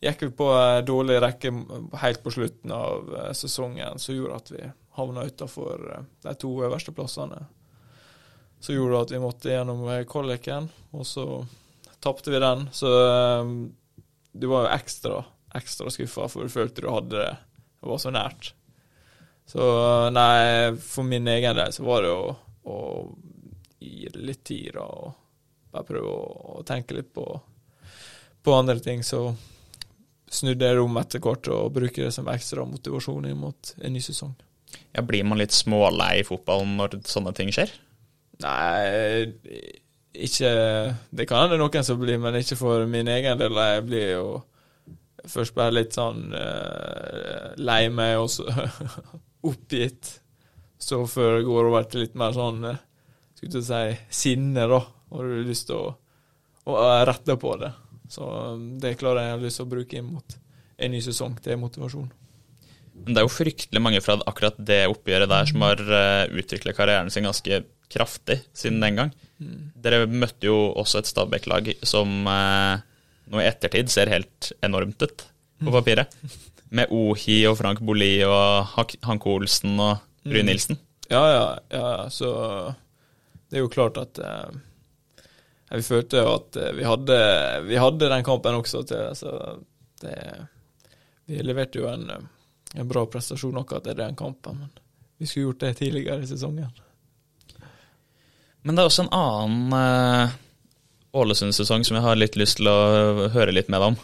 gikk 0.00 0.22
vi 0.22 0.28
på 0.38 0.46
en 0.54 0.86
dårlig 0.86 1.16
rekke 1.20 1.50
helt 1.98 2.22
på 2.22 2.32
slutten 2.32 2.72
av 2.72 3.10
sesongen, 3.36 3.98
som 3.98 4.14
gjorde 4.14 4.38
at 4.38 4.52
vi 4.54 4.62
havna 4.96 5.26
utafor 5.26 5.82
de 6.22 6.34
to 6.38 6.54
øverste 6.62 6.94
plassene. 6.94 7.42
Så 8.62 8.76
gjorde 8.76 8.94
det 8.94 9.02
at 9.08 9.12
vi 9.16 9.22
måtte 9.22 9.50
gjennom 9.50 9.84
eh, 9.90 10.04
kvaliken, 10.06 10.68
og 10.94 11.06
så 11.06 11.26
tapte 12.02 12.30
vi 12.30 12.40
den. 12.42 12.68
Så 12.72 12.90
eh, 13.02 13.52
du 14.32 14.46
var 14.50 14.66
jo 14.68 14.74
ekstra, 14.76 15.22
ekstra 15.58 15.90
skuffa, 15.90 16.28
for 16.30 16.46
du 16.46 16.52
følte 16.52 16.84
du 16.84 16.90
hadde 16.92 17.18
det, 17.18 17.32
det 17.82 17.90
var 17.90 18.02
så 18.02 18.12
nært. 18.14 18.52
Så 19.50 19.64
nei, 20.14 20.72
for 20.78 21.04
min 21.04 21.26
egen 21.28 21.58
del 21.58 21.74
så 21.74 21.84
var 21.84 22.06
det 22.06 22.12
å, 22.14 22.28
å 22.70 22.78
gi 23.82 24.06
det 24.14 24.22
litt 24.22 24.44
tid, 24.46 24.78
og 24.78 25.10
bare 25.72 25.88
prøve 25.88 26.12
å, 26.12 26.22
å 26.60 26.62
tenke 26.68 26.96
litt 26.96 27.10
på, 27.12 27.26
på 28.42 28.54
andre 28.54 28.78
ting. 28.80 29.02
Så 29.04 29.32
snudde 30.32 30.70
jeg 30.70 30.80
om 30.80 30.96
etter 31.00 31.20
hvert 31.22 31.50
og 31.52 31.74
bruker 31.74 32.06
det 32.06 32.14
som 32.14 32.30
ekstra 32.32 32.64
motivasjon 32.68 33.28
inn 33.28 33.40
mot 33.42 33.74
en 33.82 33.92
ny 33.92 34.00
sesong. 34.04 34.36
Ja, 34.94 35.02
Blir 35.04 35.26
man 35.28 35.40
litt 35.40 35.52
smålei 35.52 36.20
i 36.20 36.26
fotballen 36.26 36.78
når 36.78 37.02
sånne 37.08 37.34
ting 37.36 37.52
skjer? 37.52 37.72
Nei, 38.42 39.26
ikke 40.12 40.50
Det 41.10 41.26
kan 41.28 41.44
hende 41.44 41.60
noen 41.60 41.86
som 41.86 42.00
blir, 42.00 42.18
men 42.20 42.40
ikke 42.40 42.58
for 42.60 42.86
min 42.90 43.08
egen 43.08 43.38
del. 43.40 43.60
Jeg 43.72 43.84
blir 43.88 44.08
jo 44.16 44.26
først 45.30 45.54
bare 45.54 45.76
litt 45.76 45.94
sånn 45.94 46.32
uh, 46.34 47.52
lei 47.62 47.86
meg 47.94 48.18
og 48.20 48.30
så 48.32 48.46
oppgitt. 49.50 50.18
Så 50.82 51.04
før 51.06 51.38
det 51.38 51.46
går 51.46 51.68
over 51.70 51.86
til 51.86 52.04
litt 52.04 52.16
mer 52.18 52.34
sånn 52.34 52.64
uh, 52.66 52.80
skulle 53.36 53.62
du 53.62 53.66
si 53.66 54.32
sinne, 54.32 54.66
da. 54.70 54.80
Og 55.12 55.22
du 55.22 55.36
har 55.36 55.46
lyst 55.48 55.68
til 55.70 55.78
å, 55.78 55.92
å 56.70 56.80
rette 57.08 57.36
på 57.40 57.54
det. 57.60 57.72
Så 58.12 58.26
um, 58.26 58.74
det 58.82 58.96
klarer 59.00 59.26
jeg 59.26 59.36
har 59.36 59.44
lyst 59.44 59.60
til 59.60 59.68
å 59.68 59.72
bruke 59.72 59.98
inn 59.98 60.10
mot 60.12 60.36
en 60.82 60.92
ny 60.92 61.00
sesong 61.04 61.38
til 61.42 61.60
motivasjon. 61.60 62.10
Men 63.02 63.14
det 63.14 63.22
er 63.22 63.26
jo 63.26 63.32
fryktelig 63.32 63.80
mange 63.82 64.02
fra 64.04 64.18
akkurat 64.28 64.58
det 64.60 64.84
oppgjøret 64.90 65.30
der 65.30 65.48
som 65.48 65.64
har 65.64 65.80
uh, 65.80 66.26
utvikla 66.28 66.74
karrieren 66.76 67.10
sin 67.12 67.26
ganske 67.26 67.62
kraftig 67.92 68.40
siden 68.56 68.80
den 68.82 68.98
gang. 68.98 69.12
Mm. 69.42 69.72
Dere 69.84 70.06
møtte 70.08 70.48
jo 70.48 70.56
også 70.78 71.02
et 71.02 71.10
Stabæk-lag 71.10 71.72
som 71.86 72.26
eh, 72.30 72.82
nå 73.32 73.42
i 73.42 73.48
ettertid 73.48 73.90
ser 73.92 74.12
helt 74.12 74.52
enormt 74.64 75.02
ut 75.02 75.26
på 75.62 75.68
mm. 75.68 75.74
papiret. 75.76 76.16
Med 76.72 76.92
Ohi 76.94 77.42
og 77.50 77.58
Frank 77.60 77.82
Bolli 77.84 78.14
og 78.24 78.72
Hanke 78.74 79.30
Olsen 79.30 79.76
og 79.76 80.02
Rune 80.24 80.44
mm. 80.44 80.48
Nilsen. 80.48 80.80
Ja, 81.12 81.22
ja, 81.28 81.46
ja. 81.74 81.88
Så 82.10 82.28
det 83.50 83.58
er 83.58 83.66
jo 83.66 83.72
klart 83.72 84.00
at 84.00 84.20
eh, 84.22 84.60
vi 85.72 85.84
følte 85.86 86.20
jo 86.20 86.36
at 86.36 86.56
vi 86.76 86.84
hadde, 86.84 87.18
vi 87.68 87.80
hadde 87.80 88.10
den 88.12 88.24
kampen 88.26 88.60
også 88.60 88.82
til 88.88 89.12
så 89.16 89.30
det, 90.02 90.16
Vi 91.30 91.40
leverte 91.40 91.80
jo 91.80 91.86
en, 91.88 92.10
en 92.74 92.88
bra 92.88 93.06
prestasjon 93.08 93.56
akkurat 93.60 93.86
i 93.88 93.96
den 93.96 94.16
kampen, 94.18 94.58
men 94.58 94.72
vi 95.22 95.28
skulle 95.30 95.52
gjort 95.52 95.60
det 95.62 95.76
tidligere 95.78 96.24
i 96.24 96.26
sesongen. 96.28 96.72
Men 98.62 98.76
det 98.76 98.82
er 98.82 98.90
også 98.90 99.06
en 99.06 99.14
annen 99.16 99.74
uh, 99.74 100.34
Ålesund-sesong 101.18 101.84
som 101.84 101.98
jeg 101.98 102.04
har 102.04 102.18
litt 102.18 102.38
lyst 102.40 102.60
til 102.60 102.70
å 102.70 103.28
høre 103.34 103.54
litt 103.54 103.70
med 103.72 103.82
deg 103.82 103.92
om. 103.92 103.98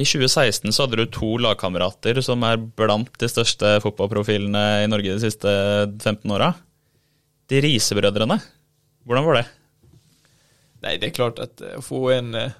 I 0.00 0.06
2016 0.06 0.72
så 0.72 0.84
hadde 0.84 1.00
du 1.00 1.12
to 1.12 1.34
lagkamerater 1.42 2.20
som 2.24 2.42
er 2.46 2.58
blant 2.58 3.10
de 3.20 3.28
største 3.30 3.76
fotballprofilene 3.84 4.64
i 4.84 4.90
Norge 4.90 5.14
de 5.14 5.22
siste 5.22 5.52
15 6.00 6.34
åra. 6.36 6.52
De 7.50 7.62
Riise-brødrene. 7.62 8.38
Hvordan 9.06 9.26
var 9.26 9.40
det? 9.40 9.46
Nei, 10.84 10.96
det 11.00 11.10
er 11.10 11.16
klart 11.16 11.40
at 11.42 11.62
å 11.76 11.82
få 11.84 12.04
inn 12.14 12.34
uh, 12.38 12.52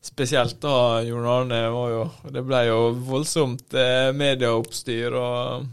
spesielt 0.00 0.60
da 0.62 1.02
Jon 1.04 1.26
Arne 1.28 1.60
var 1.70 1.90
jo 1.92 2.04
Det 2.32 2.42
ble 2.46 2.62
jo 2.70 2.78
voldsomt 3.06 3.74
eh, 3.76 4.10
medieoppstyr 4.16 5.16
og, 5.16 5.66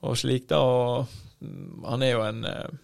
og 0.00 0.16
slik, 0.18 0.48
da. 0.48 0.60
Og 0.60 1.44
mm, 1.44 1.84
han 1.84 2.06
er 2.06 2.14
jo 2.14 2.22
en 2.24 2.46
eh, 2.48 2.78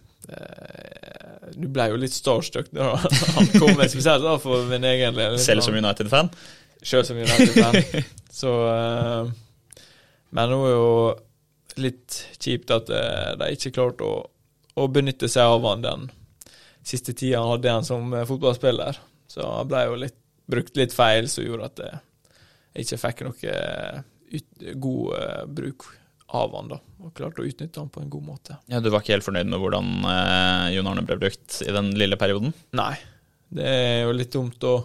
Du 1.57 1.67
ble 1.71 1.87
jo 1.89 1.97
litt 1.99 2.13
starstruck 2.13 2.67
da 2.75 2.93
han 2.99 3.47
kom, 3.55 3.79
spesielt 3.87 4.25
da 4.25 4.35
for 4.41 4.65
min 4.69 4.83
egen 4.87 5.15
del. 5.15 5.37
Selv 5.41 5.63
som 5.65 5.77
United-fan? 5.77 6.29
Selv 6.83 7.07
som 7.07 7.17
United-fan. 7.17 7.77
Så 8.39 8.51
eh, 8.69 9.29
Men 10.29 10.49
det 10.51 10.59
var 10.61 10.73
jo 10.73 10.89
litt 11.81 12.17
kjipt 12.37 12.73
at 12.73 12.91
eh, 12.93 13.31
de 13.39 13.49
ikke 13.55 13.73
klarte 13.73 14.05
å, 14.05 14.19
å 14.77 14.87
benytte 14.93 15.29
seg 15.31 15.55
av 15.55 15.65
han 15.65 15.85
den 15.85 16.07
siste 16.87 17.15
tida 17.17 17.41
han 17.41 17.55
hadde 17.55 17.73
han 17.79 17.87
som 17.87 18.13
eh, 18.13 18.27
fotballspiller. 18.27 18.99
Så 19.31 19.45
han 19.45 19.69
ble 19.69 19.85
jo 19.87 19.97
litt 20.03 20.19
brukt 20.47 20.77
litt 20.79 20.93
feil 20.95 21.27
som 21.31 21.43
gjorde 21.43 21.71
at 21.71 21.81
jeg 22.77 22.85
ikke 22.85 23.01
fikk 23.01 23.23
noe 23.25 23.55
ut, 24.31 24.45
god 24.79 25.09
uh, 25.17 25.41
bruk 25.51 25.87
av 26.35 26.55
han 26.57 26.67
da, 26.71 26.79
og 27.03 27.13
klarte 27.15 27.43
å 27.43 27.47
utnytte 27.47 27.79
han 27.79 27.91
på 27.93 28.01
en 28.03 28.09
god 28.11 28.25
måte. 28.27 28.57
Ja, 28.67 28.81
Du 28.83 28.89
var 28.91 29.03
ikke 29.03 29.15
helt 29.15 29.27
fornøyd 29.27 29.47
med 29.47 29.61
hvordan 29.63 29.91
eh, 30.11 30.65
Jon 30.75 30.89
Arne 30.91 31.05
ble 31.07 31.19
brukt 31.21 31.61
i 31.63 31.71
den 31.71 31.93
lille 31.99 32.19
perioden? 32.19 32.51
Nei, 32.75 32.95
det 33.47 33.67
er 33.67 34.01
jo 34.03 34.15
litt 34.17 34.33
dumt 34.35 34.63
å 34.67 34.75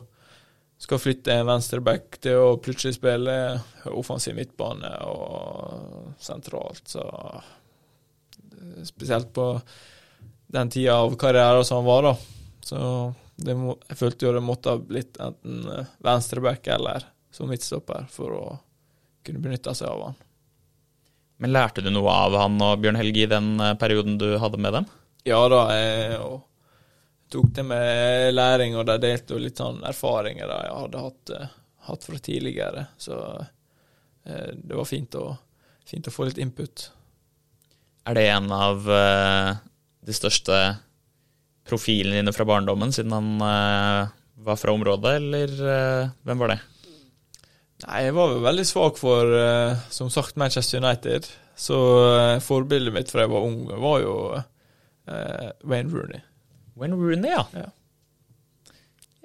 skal 0.82 0.98
flytte 0.98 1.34
en 1.34 1.46
venstreback 1.46 2.16
til 2.24 2.40
å 2.42 2.58
plutselig 2.62 2.96
spille 2.96 3.34
offensiv 3.94 4.34
midtbane 4.34 4.90
og 5.06 6.14
sentralt, 6.22 6.84
så 6.90 7.06
Spesielt 8.86 9.32
på 9.34 9.44
den 10.54 10.68
tida 10.70 10.94
av 11.02 11.16
karrieren 11.18 11.64
som 11.66 11.80
han 11.80 11.88
var, 11.88 12.04
da. 12.06 12.12
Så 12.62 12.78
må, 13.58 13.74
jeg 13.88 13.98
følte 13.98 14.26
jo 14.28 14.34
det 14.36 14.42
måtte 14.46 14.74
ha 14.74 14.78
blitt 14.78 15.18
enten 15.22 15.64
eh, 15.66 15.88
venstreback 16.06 16.68
eller 16.70 17.08
som 17.34 17.50
midtstopper 17.50 18.06
for 18.12 18.36
å 18.38 18.44
kunne 19.26 19.42
benytte 19.42 19.74
seg 19.74 19.90
av 19.90 20.04
han. 20.06 20.20
Men 21.42 21.50
lærte 21.56 21.82
du 21.82 21.90
noe 21.90 22.06
av 22.06 22.36
han 22.38 22.60
og 22.62 22.78
Bjørn 22.84 23.00
Helge 23.00 23.24
i 23.24 23.30
den 23.30 23.56
eh, 23.58 23.74
perioden 23.78 24.14
du 24.20 24.28
hadde 24.38 24.60
med 24.62 24.76
dem? 24.78 24.84
Ja 25.26 25.40
da, 25.50 25.64
jeg 25.74 26.20
tok 27.34 27.48
det 27.56 27.64
med 27.66 28.30
læring, 28.36 28.76
og 28.78 28.86
de 28.86 28.96
delte 29.02 29.40
litt 29.42 29.58
sånn 29.58 29.80
erfaringer 29.88 30.46
da 30.46 30.60
jeg 30.68 30.76
hadde 30.84 31.02
hatt, 31.02 31.34
eh, 31.34 31.56
hatt 31.88 32.06
fra 32.06 32.20
tidligere. 32.22 32.86
Så 32.94 33.18
eh, 33.42 34.52
det 34.54 34.78
var 34.78 34.86
fint 34.86 35.18
å, 35.18 35.26
fint 35.88 36.06
å, 36.06 36.14
få 36.14 36.28
litt 36.30 36.38
input. 36.42 36.86
Er 38.06 38.18
det 38.18 38.26
en 38.30 38.50
av 38.54 38.82
de 38.82 40.14
største 40.14 40.56
profilene 41.66 42.18
dine 42.18 42.34
fra 42.34 42.46
barndommen, 42.46 42.90
siden 42.94 43.14
han 43.14 43.36
var 43.38 44.58
fra 44.58 44.74
området, 44.74 45.12
eller 45.20 45.52
hvem 46.26 46.42
var 46.42 46.50
det? 46.50 46.58
Nei, 47.86 48.00
jeg 48.06 48.14
var 48.16 48.34
veldig 48.44 48.64
svak 48.68 48.98
for, 49.00 49.32
uh, 49.34 49.78
som 49.90 50.10
sagt, 50.12 50.36
Manchester 50.40 50.82
United. 50.82 51.28
Så 51.58 51.76
forbildet 52.42 52.94
mitt 52.94 53.10
fra 53.12 53.26
jeg 53.26 53.30
var 53.30 53.44
ung, 53.44 53.58
var 53.68 53.98
jo 54.00 54.14
Wayne 55.68 55.92
Rooney. 55.92 56.22
Wayne 56.80 56.96
Rooney, 56.96 57.28
ja. 57.30 57.42
ja. 57.52 57.66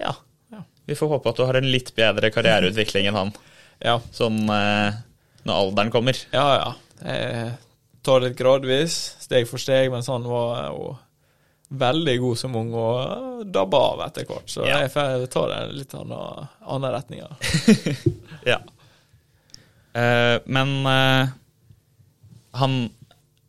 ja. 0.04 0.12
ja. 0.52 0.60
Vi 0.86 0.98
får 1.00 1.14
håpe 1.16 1.32
at 1.32 1.40
du 1.40 1.46
har 1.48 1.58
en 1.58 1.70
litt 1.72 1.94
bedre 1.98 2.30
karriereutvikling 2.36 3.08
enn 3.10 3.18
han. 3.18 3.32
ja. 3.80 3.96
Sånn 4.14 4.44
når 4.44 5.56
alderen 5.56 5.94
kommer. 5.94 6.20
Ja, 6.36 6.46
ja. 6.60 6.70
Jeg 7.08 7.56
tar 8.06 8.24
det 8.24 8.36
gradvis, 8.38 9.00
steg 9.24 9.48
for 9.50 9.64
steg, 9.64 9.90
mens 9.94 10.12
han 10.12 10.28
var 10.28 10.68
jo 10.68 10.92
veldig 11.68 12.16
god 12.24 12.40
som 12.40 12.56
ung 12.56 12.72
og 12.78 13.44
dabba 13.52 13.80
av 13.92 14.04
etter 14.08 14.28
hvert. 14.28 14.48
Så 14.50 14.66
ja. 14.68 14.80
jeg 14.86 15.30
tar 15.34 15.52
det 15.52 15.62
litt 15.76 15.96
annen, 15.98 16.48
annen 16.64 16.94
retning. 16.94 17.24
ja. 18.52 18.62
Eh, 19.98 20.38
men 20.46 20.76
eh, 20.88 21.34
han 22.62 22.78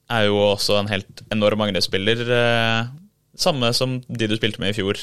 er 0.08 0.26
jo 0.26 0.38
også 0.54 0.78
en 0.80 0.90
helt 0.90 1.22
enorm 1.34 1.66
angrepsspiller. 1.66 2.24
Eh, 2.38 2.90
samme 3.38 3.72
som 3.76 4.00
de 4.08 4.30
du 4.30 4.36
spilte 4.38 4.62
med 4.62 4.74
i 4.74 4.78
fjor. 4.80 5.00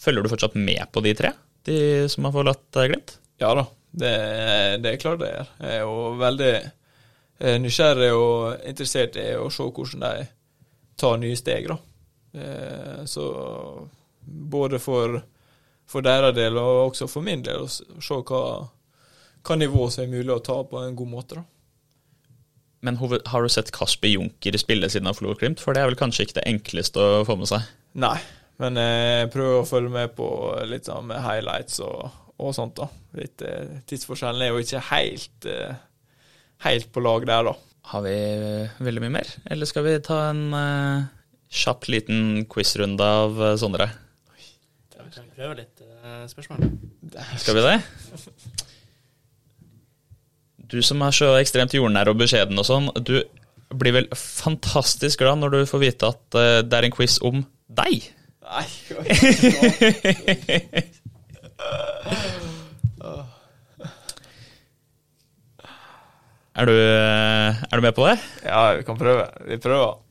Følger 0.00 0.24
du 0.24 0.32
fortsatt 0.32 0.56
med 0.56 0.84
på 0.92 1.02
de 1.04 1.14
tre, 1.16 1.32
de 1.64 1.78
som 2.12 2.26
har 2.26 2.34
forlatt 2.34 2.76
Glimt? 2.76 3.16
Ja 3.40 3.54
da, 3.56 3.64
det, 3.96 4.14
det 4.84 4.90
er 4.90 5.00
klart 5.00 5.22
det 5.22 5.30
er. 5.32 5.52
Jeg 5.62 5.78
er 5.78 5.84
jo 5.86 5.94
veldig 6.20 6.54
nysgjerrig 7.64 8.10
og 8.14 8.66
interessert 8.68 9.16
i 9.18 9.30
å 9.38 9.48
se 9.52 9.64
hvordan 9.64 10.04
de 10.04 10.26
tar 11.00 11.16
nye 11.22 11.38
steg. 11.38 11.70
da. 11.72 11.78
Eh, 12.34 13.04
så 13.06 13.24
både 14.24 14.78
for, 14.82 15.20
for 15.86 16.04
deres 16.04 16.34
del 16.36 16.58
og 16.58 16.90
også 16.90 17.08
for 17.10 17.24
min 17.26 17.44
del, 17.44 17.66
å 17.66 18.02
se 18.02 18.20
hva, 18.28 18.44
hva 19.44 19.58
nivå 19.60 19.88
som 19.92 20.04
er 20.04 20.14
mulig 20.14 20.34
å 20.34 20.42
ta 20.44 20.60
på 20.66 20.80
en 20.82 20.96
god 20.98 21.12
måte. 21.12 21.40
da. 21.40 21.44
Men 22.84 22.98
har 23.00 23.42
du 23.42 23.48
sett 23.48 23.72
Kasper 23.72 24.10
Junker 24.12 24.58
spille 24.60 24.90
siden 24.92 25.08
han 25.08 25.16
forlot 25.16 25.40
Glimt? 25.40 25.62
For 25.62 25.72
det 25.72 25.80
er 25.80 25.88
vel 25.88 25.96
kanskje 25.96 26.26
ikke 26.26 26.40
det 26.42 26.48
enkleste 26.50 27.00
å 27.00 27.22
få 27.24 27.38
med 27.40 27.48
seg? 27.48 27.70
Nei, 27.96 28.18
Men 28.60 28.76
eh, 28.78 29.22
jeg 29.24 29.30
prøver 29.32 29.62
å 29.62 29.66
følge 29.66 29.90
med 29.94 30.12
på 30.18 30.26
litt 30.68 30.86
sånn 30.86 31.08
med 31.08 31.22
highlights 31.24 31.80
og, 31.82 32.12
og 32.38 32.52
sånt, 32.54 32.76
da. 32.76 32.86
Litt, 33.18 33.42
eh, 33.42 33.80
tidsforskjellen 33.88 34.44
er 34.44 34.52
jo 34.52 34.60
ikke 34.62 34.82
helt, 34.90 35.48
eh, 35.48 35.80
helt 36.66 36.92
på 36.92 37.02
lag 37.02 37.26
der, 37.26 37.48
da. 37.48 37.56
Har 37.90 38.04
vi 38.04 38.14
veldig 38.84 39.02
mye 39.02 39.16
mer, 39.16 39.32
eller 39.50 39.68
skal 39.68 39.84
vi 39.88 39.96
ta 40.04 40.20
en 40.30 40.44
eh, 40.56 41.08
kjapp 41.54 41.86
liten 41.92 42.46
quizrunde 42.50 43.04
av 43.04 43.42
eh, 43.42 43.56
Sondre? 43.60 43.86
Vi 44.34 45.10
kan 45.14 45.28
prøve 45.36 45.54
litt 45.60 45.82
uh, 45.84 46.24
spørsmål. 46.26 46.58
Skal 47.38 47.54
vi 47.58 47.62
det? 47.62 47.78
Du 50.74 50.82
som 50.82 51.02
er 51.06 51.12
så 51.14 51.28
ekstremt 51.38 51.74
jordnær 51.76 52.10
og 52.10 52.18
beskjeden 52.18 52.58
og 52.58 52.66
sånn, 52.66 52.90
du 53.06 53.22
blir 53.74 53.92
vel 53.94 54.08
fantastisk 54.18 55.18
glad 55.22 55.38
når 55.40 55.50
du 55.54 55.60
får 55.70 55.80
vite 55.84 56.04
at 56.10 56.24
uh, 56.38 56.60
det 56.66 56.76
er 56.78 56.84
en 56.88 56.96
quiz 56.96 57.14
om 57.22 57.36
deg? 57.70 57.94
Nei, 58.44 58.66
Er 66.54 66.70
du, 66.70 66.70
er 66.70 67.74
du 67.74 67.82
med 67.82 67.96
på 67.96 68.04
det? 68.06 68.14
Ja, 68.46 68.76
vi 68.78 68.84
kan 68.86 68.98
prøve. 68.98 69.24
Vi 69.42 69.56
prøver. 69.58 70.03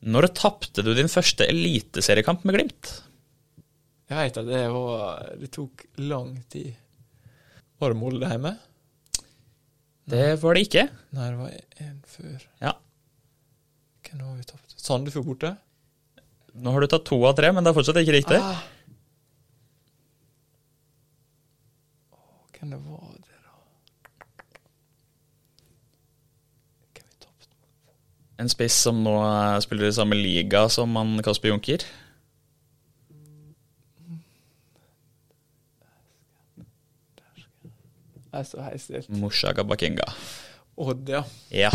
Når 0.00 0.30
tapte 0.32 0.82
du 0.84 0.94
din 0.96 1.10
første 1.12 1.44
eliteseriekamp 1.50 2.44
med 2.48 2.56
Glimt? 2.56 2.92
Jeg 4.10 4.16
veit 4.18 4.38
at 4.40 4.48
det 4.48 4.62
var 4.74 5.26
Det 5.38 5.50
tok 5.54 5.84
lang 6.00 6.32
tid. 6.50 6.72
Var 7.80 7.92
det 7.92 7.98
Molde 8.00 8.30
hjemme? 8.32 8.54
Det 10.10 10.24
var 10.42 10.56
det 10.56 10.64
ikke. 10.66 10.86
Nei, 11.14 11.26
det 11.30 11.38
var 11.38 11.50
en 11.86 11.98
før. 12.10 12.46
Ja. 12.64 12.72
Hvem 14.08 14.24
har 14.26 14.38
vi 14.40 14.48
tapt? 14.48 14.74
Sandefjord 14.80 15.28
borte? 15.28 15.52
Nå 16.58 16.72
har 16.74 16.82
du 16.82 16.88
tatt 16.90 17.06
to 17.06 17.20
av 17.28 17.36
tre, 17.38 17.52
men 17.54 17.62
det 17.62 17.70
er 17.70 17.76
fortsatt 17.76 18.00
ikke 18.00 18.16
riktig. 18.16 18.40
Ah. 18.42 18.64
Hvem 22.56 22.74
det 22.74 22.80
var 22.88 23.12
det, 23.14 23.38
da? 23.44 23.54
Hvem 26.96 27.06
vi 27.06 27.20
tapte? 27.22 27.54
En 28.40 28.48
spiss 28.48 28.76
som 28.86 29.02
nå 29.04 29.12
eh, 29.20 29.58
spiller 29.60 29.90
i 29.90 29.92
samme 29.92 30.16
liga 30.16 30.64
som 30.72 30.94
han 30.96 31.18
Kasper 31.24 31.52
Junker. 31.52 31.84
Jeg 38.30 38.38
er 38.38 38.46
så 38.46 38.62
heistilt. 38.64 39.10
Mushaga 39.12 39.64
Bakenga. 39.66 40.06
Odd, 40.80 41.10
ja. 41.10 41.24
Ja. 41.52 41.70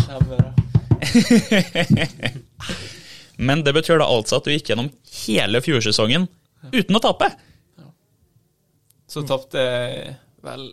Men 3.38 3.62
det 3.68 3.76
betyr 3.76 4.00
da 4.00 4.08
altså 4.10 4.40
at 4.40 4.48
du 4.48 4.54
gikk 4.56 4.72
gjennom 4.72 4.90
hele 5.26 5.62
fjorårssesongen 5.62 6.26
uten 6.72 6.98
å 6.98 7.04
tape. 7.04 7.30
Så 9.12 9.22
tapte 9.28 9.62
jeg 9.62 10.16
vel 10.42 10.66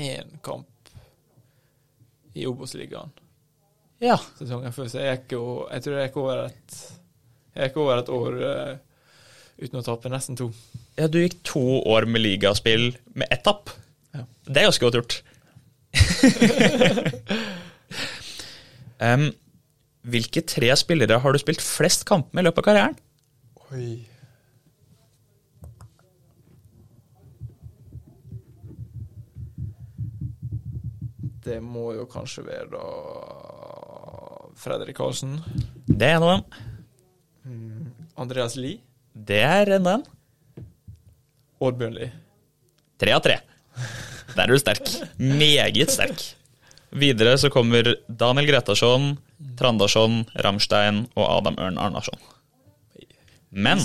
én 0.00 0.34
kamp 0.42 0.90
i 2.34 2.48
Obos-ligaen 2.48 3.12
Ja. 4.02 4.16
sesongen 4.38 4.72
før, 4.74 4.88
så 4.90 5.00
jeg 5.02 5.18
gikk 5.18 5.32
jo 5.34 5.44
Jeg 5.72 5.82
tror 5.82 5.94
jeg 5.98 6.08
gikk 6.08 6.18
over 6.22 6.44
et 6.44 6.76
Jeg 7.56 7.70
gikk 7.70 7.78
over 7.82 7.98
et 7.98 8.10
år 8.14 8.36
uh, 8.38 8.74
uten 9.58 9.80
å 9.80 9.82
tape. 9.82 10.10
Nesten 10.12 10.36
to. 10.38 10.52
ja, 10.98 11.08
du 11.10 11.18
gikk 11.18 11.40
to 11.46 11.62
år 11.90 12.06
med 12.06 12.22
ligaspill 12.22 12.92
med 13.18 13.26
ett 13.34 13.42
tapp. 13.46 13.70
Ja. 14.14 14.22
Det 14.46 14.60
er 14.60 14.68
ganske 14.68 14.84
godt 14.86 14.98
gjort. 15.00 15.14
um, 19.02 19.26
hvilke 20.06 20.40
tre 20.46 20.70
spillere 20.78 21.18
har 21.18 21.34
du 21.34 21.38
spilt 21.42 21.62
flest 21.64 22.06
kamper 22.06 22.30
med 22.38 22.44
i 22.44 22.46
løpet 22.46 22.62
av 22.62 22.66
karrieren? 22.70 22.96
Oi. 23.74 24.06
Det 31.48 31.58
må 31.64 31.94
jo 31.96 32.04
kanskje 32.12 32.44
være 32.46 32.68
da 32.76 32.84
Fredrik 34.58 34.96
Karlsen. 34.98 35.38
Det 35.86 36.08
er 36.08 36.18
en 36.18 36.26
av 36.26 36.32
dem. 36.34 37.92
Andreas 38.18 38.56
Lie. 38.58 38.80
Det 39.14 39.38
er 39.44 39.70
en 39.76 39.86
av 39.86 40.00
dem. 40.00 40.64
Årbjørn 41.62 41.94
Lie. 41.94 42.10
Tre 42.98 43.14
av 43.14 43.22
tre. 43.22 43.38
Der 44.34 44.42
er 44.44 44.50
du 44.50 44.58
sterk. 44.58 44.90
Meget 45.18 45.94
sterk. 45.94 46.24
Videre 46.98 47.36
så 47.38 47.50
kommer 47.52 47.92
Daniel 48.08 48.48
Gretarsson, 48.48 49.12
Trandarsson, 49.58 50.22
Ramstein 50.44 51.04
og 51.14 51.24
Adam 51.26 51.58
Ørn 51.60 51.78
Arnarsson. 51.78 52.18
Men 53.50 53.80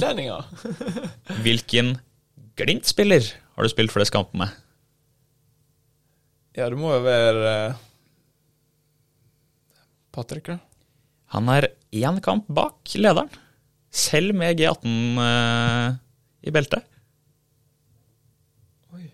hvilken 1.43 1.97
Glimt-spiller 2.59 3.29
har 3.55 3.65
du 3.65 3.71
spilt 3.71 3.93
flest 3.93 4.13
kamper 4.13 4.43
med? 4.43 4.59
Ja, 6.53 6.67
det 6.69 6.77
må 6.77 6.91
jo 6.93 7.01
være 7.01 7.53
eh, 7.53 7.79
Patrick, 10.13 10.45
da. 10.51 10.59
Han 11.33 11.49
er 11.49 11.67
én 11.97 12.19
kamp 12.21 12.45
bak 12.53 12.93
lederen, 13.01 13.29
selv 13.93 14.35
med 14.37 14.57
G18 14.59 15.21
eh, 15.23 15.95
i 16.45 16.53
beltet. 16.53 16.85
Oi. 18.93 19.07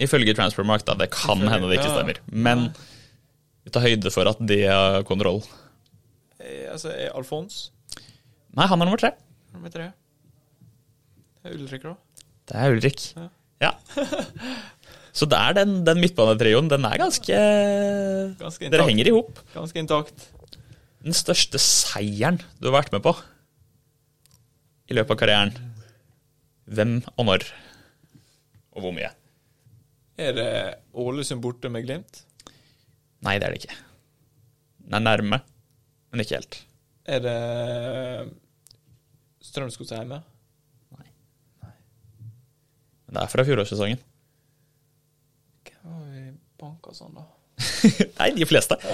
Ifølge 0.00 0.34
Transfermark, 0.38 0.84
da. 0.88 0.94
Det 1.02 1.10
kan 1.12 1.36
Ifølge- 1.38 1.52
hende 1.54 1.68
det 1.70 1.78
ikke 1.80 1.92
stemmer. 1.92 2.20
Men 2.32 2.66
vi 3.64 3.70
tar 3.74 3.84
høyde 3.84 4.12
for 4.14 4.28
at 4.32 4.40
de 4.48 4.60
har 4.64 5.02
kontroll. 5.08 5.42
Eh, 6.40 6.70
altså, 6.72 6.88
er 6.96 7.12
Alfons 7.16 7.66
Nei, 8.56 8.64
han 8.66 8.80
er 8.80 8.88
nummer 8.88 8.98
tre. 8.98 9.12
nummer 9.54 9.70
tre? 9.70 9.90
Det 11.44 11.52
Er 11.52 11.54
Ulrik, 11.56 11.82
da? 11.84 11.92
Det 12.50 12.56
er 12.56 12.72
Ulrik. 12.74 13.04
Ja. 13.16 13.28
Ja. 13.60 13.70
Så 15.16 15.26
det 15.30 15.38
er 15.38 15.56
den, 15.58 15.80
den 15.86 16.00
midtbanetrioen. 16.02 16.68
Den 16.70 16.86
er 16.86 17.00
ganske 17.00 17.38
Ganske 18.40 18.70
Dere 18.70 18.86
henger 18.86 19.10
i 19.10 19.14
hop. 19.14 19.40
Ganske 19.54 19.82
intakt. 19.82 20.28
Den 21.00 21.16
største 21.16 21.58
seieren 21.62 22.38
du 22.60 22.68
har 22.68 22.76
vært 22.82 22.92
med 22.94 23.02
på 23.04 23.14
i 24.90 24.96
løpet 24.96 25.14
av 25.14 25.20
karrieren. 25.22 25.52
Hvem 26.70 26.96
og 27.16 27.26
når? 27.28 27.46
Og 28.74 28.84
hvor 28.84 28.94
mye? 28.94 29.10
Er 30.20 30.34
det 30.36 30.48
Ålesund 30.92 31.42
borte 31.42 31.70
med 31.72 31.86
Glimt? 31.86 32.24
Nei, 33.24 33.38
det 33.38 33.46
er 33.46 33.54
det 33.54 33.62
ikke. 33.62 33.78
Den 34.90 34.98
er 34.98 35.04
nærme, 35.06 35.38
men 36.10 36.22
ikke 36.24 36.38
helt. 36.38 36.60
Er 37.10 37.22
det 37.24 37.36
Strømsgodset 39.46 39.98
hjemme? 40.02 40.20
Men 43.10 43.16
det 43.16 43.22
er 43.24 43.30
fra 43.32 43.42
fjorårssesongen. 43.46 43.98
Hvem 46.60 46.76
og 46.84 46.94
sånn, 46.96 47.16
da? 47.16 47.24
Nei, 48.20 48.30
de 48.36 48.46
fleste. 48.48 48.76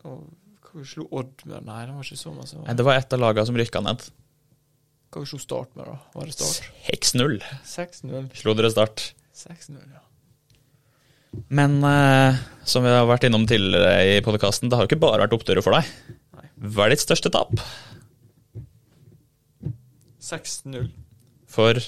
Hva 0.00 0.12
hva 0.70 0.78
vi 0.78 0.86
slo 0.86 1.06
Odd 1.18 1.42
med? 1.50 1.64
Nei, 1.66 1.80
det 1.82 1.94
var 1.96 2.06
ikke 2.06 2.16
så 2.20 2.32
masse. 2.34 2.58
Nei, 2.62 2.74
det 2.78 2.84
var 2.86 3.00
et 3.00 3.14
av 3.16 3.20
lagene 3.20 3.46
som 3.48 3.56
rykka 3.58 3.80
ned. 3.82 4.04
Hva 5.10 5.22
vi 5.24 5.30
slo 5.32 5.40
Start 5.42 5.72
med, 5.74 5.88
da? 5.88 5.96
Var 6.14 6.28
det 6.30 6.36
Start? 6.36 6.68
6-0 6.86 7.40
6-0. 7.72 8.28
slo 8.38 8.54
dere 8.54 8.70
Start. 8.70 9.08
6-0, 9.34 9.80
ja. 9.90 10.04
Men 11.50 11.78
eh, 11.86 12.38
som 12.66 12.86
vi 12.86 12.92
har 12.94 13.06
vært 13.10 13.26
innom 13.26 13.46
tidligere 13.50 14.18
i 14.18 14.22
podkasten, 14.26 14.70
det 14.70 14.78
har 14.78 14.86
jo 14.86 14.90
ikke 14.92 15.02
bare 15.02 15.24
vært 15.24 15.34
oppturer 15.34 15.64
for 15.66 15.74
deg. 15.74 15.90
Nei. 16.38 16.46
Hva 16.70 16.86
er 16.86 16.94
ditt 16.94 17.02
største 17.02 17.32
tap? 17.34 17.54
6-0 20.20 20.90
For 21.50 21.78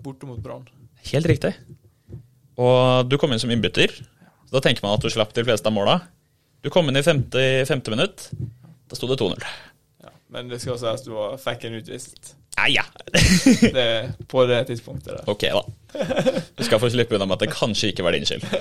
borte 0.00 0.24
mot 0.28 0.40
Brann. 0.40 0.64
Helt 1.10 1.28
riktig. 1.30 1.54
Og 2.60 3.08
du 3.08 3.16
kom 3.20 3.32
inn 3.32 3.40
som 3.42 3.50
innbytter. 3.52 3.94
Så 4.46 4.56
da 4.56 4.62
tenker 4.64 4.84
man 4.84 4.96
at 4.98 5.04
du 5.04 5.10
slapp 5.12 5.32
de 5.36 5.44
fleste 5.46 5.70
av 5.70 5.74
måla. 5.74 6.00
Du 6.60 6.68
kom 6.72 6.88
inn 6.90 6.98
i 7.00 7.04
femte, 7.06 7.40
femte 7.68 7.92
minutt. 7.94 8.28
Da 8.90 8.98
sto 8.98 9.08
det 9.08 9.20
2-0. 9.20 9.40
Ja. 10.04 10.12
Men 10.34 10.50
det 10.50 10.60
skal 10.62 10.78
sies 10.80 11.06
du 11.06 11.14
var, 11.14 11.38
fikk 11.40 11.68
en 11.68 11.78
utvist. 11.80 12.34
Nei, 12.58 12.74
ja. 12.74 12.84
Det, 13.76 13.86
på 14.28 14.44
det 14.50 14.64
tidspunktet 14.68 15.14
der. 15.14 15.24
Ok, 15.30 15.46
da. 15.48 15.62
Du 16.58 16.64
skal 16.66 16.82
få 16.82 16.90
slippe 16.92 17.16
unna 17.16 17.28
med 17.30 17.38
at 17.38 17.46
det 17.46 17.54
kanskje 17.54 17.94
ikke 17.94 18.04
var 18.04 18.16
din 18.16 18.28
skyld. 18.28 18.44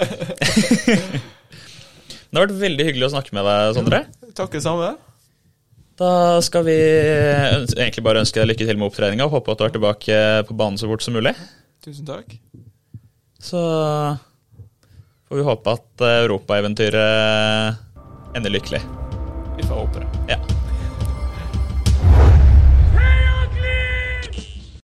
Det 2.30 2.38
har 2.38 2.46
vært 2.46 2.60
veldig 2.62 2.86
hyggelig 2.86 3.08
å 3.08 3.14
snakke 3.16 3.34
med 3.34 3.48
deg, 3.48 3.72
Sondre. 3.74 4.00
Takk 4.38 4.52
det 4.54 4.60
samme. 4.62 4.92
Da 5.98 6.12
skal 6.46 6.62
vi 6.68 6.76
egentlig 6.78 8.04
bare 8.06 8.22
ønske 8.22 8.38
deg 8.38 8.52
lykke 8.52 8.68
til 8.70 8.78
med 8.78 8.86
opptreninga 8.86 9.26
og 9.26 9.34
håpe 9.34 9.56
at 9.56 9.60
du 9.60 9.66
er 9.66 9.74
tilbake 9.74 10.20
på 10.46 10.58
banen 10.60 10.78
så 10.78 10.88
fort 10.92 11.02
som 11.02 11.18
mulig. 11.18 11.34
Tusen 11.84 12.06
takk. 12.06 12.34
Så 13.40 13.60
får 15.28 15.36
vi 15.36 15.44
håpe 15.48 15.76
at 15.78 16.02
europaeventyret 16.02 17.76
ender 18.36 18.52
lykkelig. 18.52 18.82
Vi 19.58 19.64
får 19.64 19.76
håpe 19.76 20.04
det. 20.04 20.34
Ja. 20.34 20.40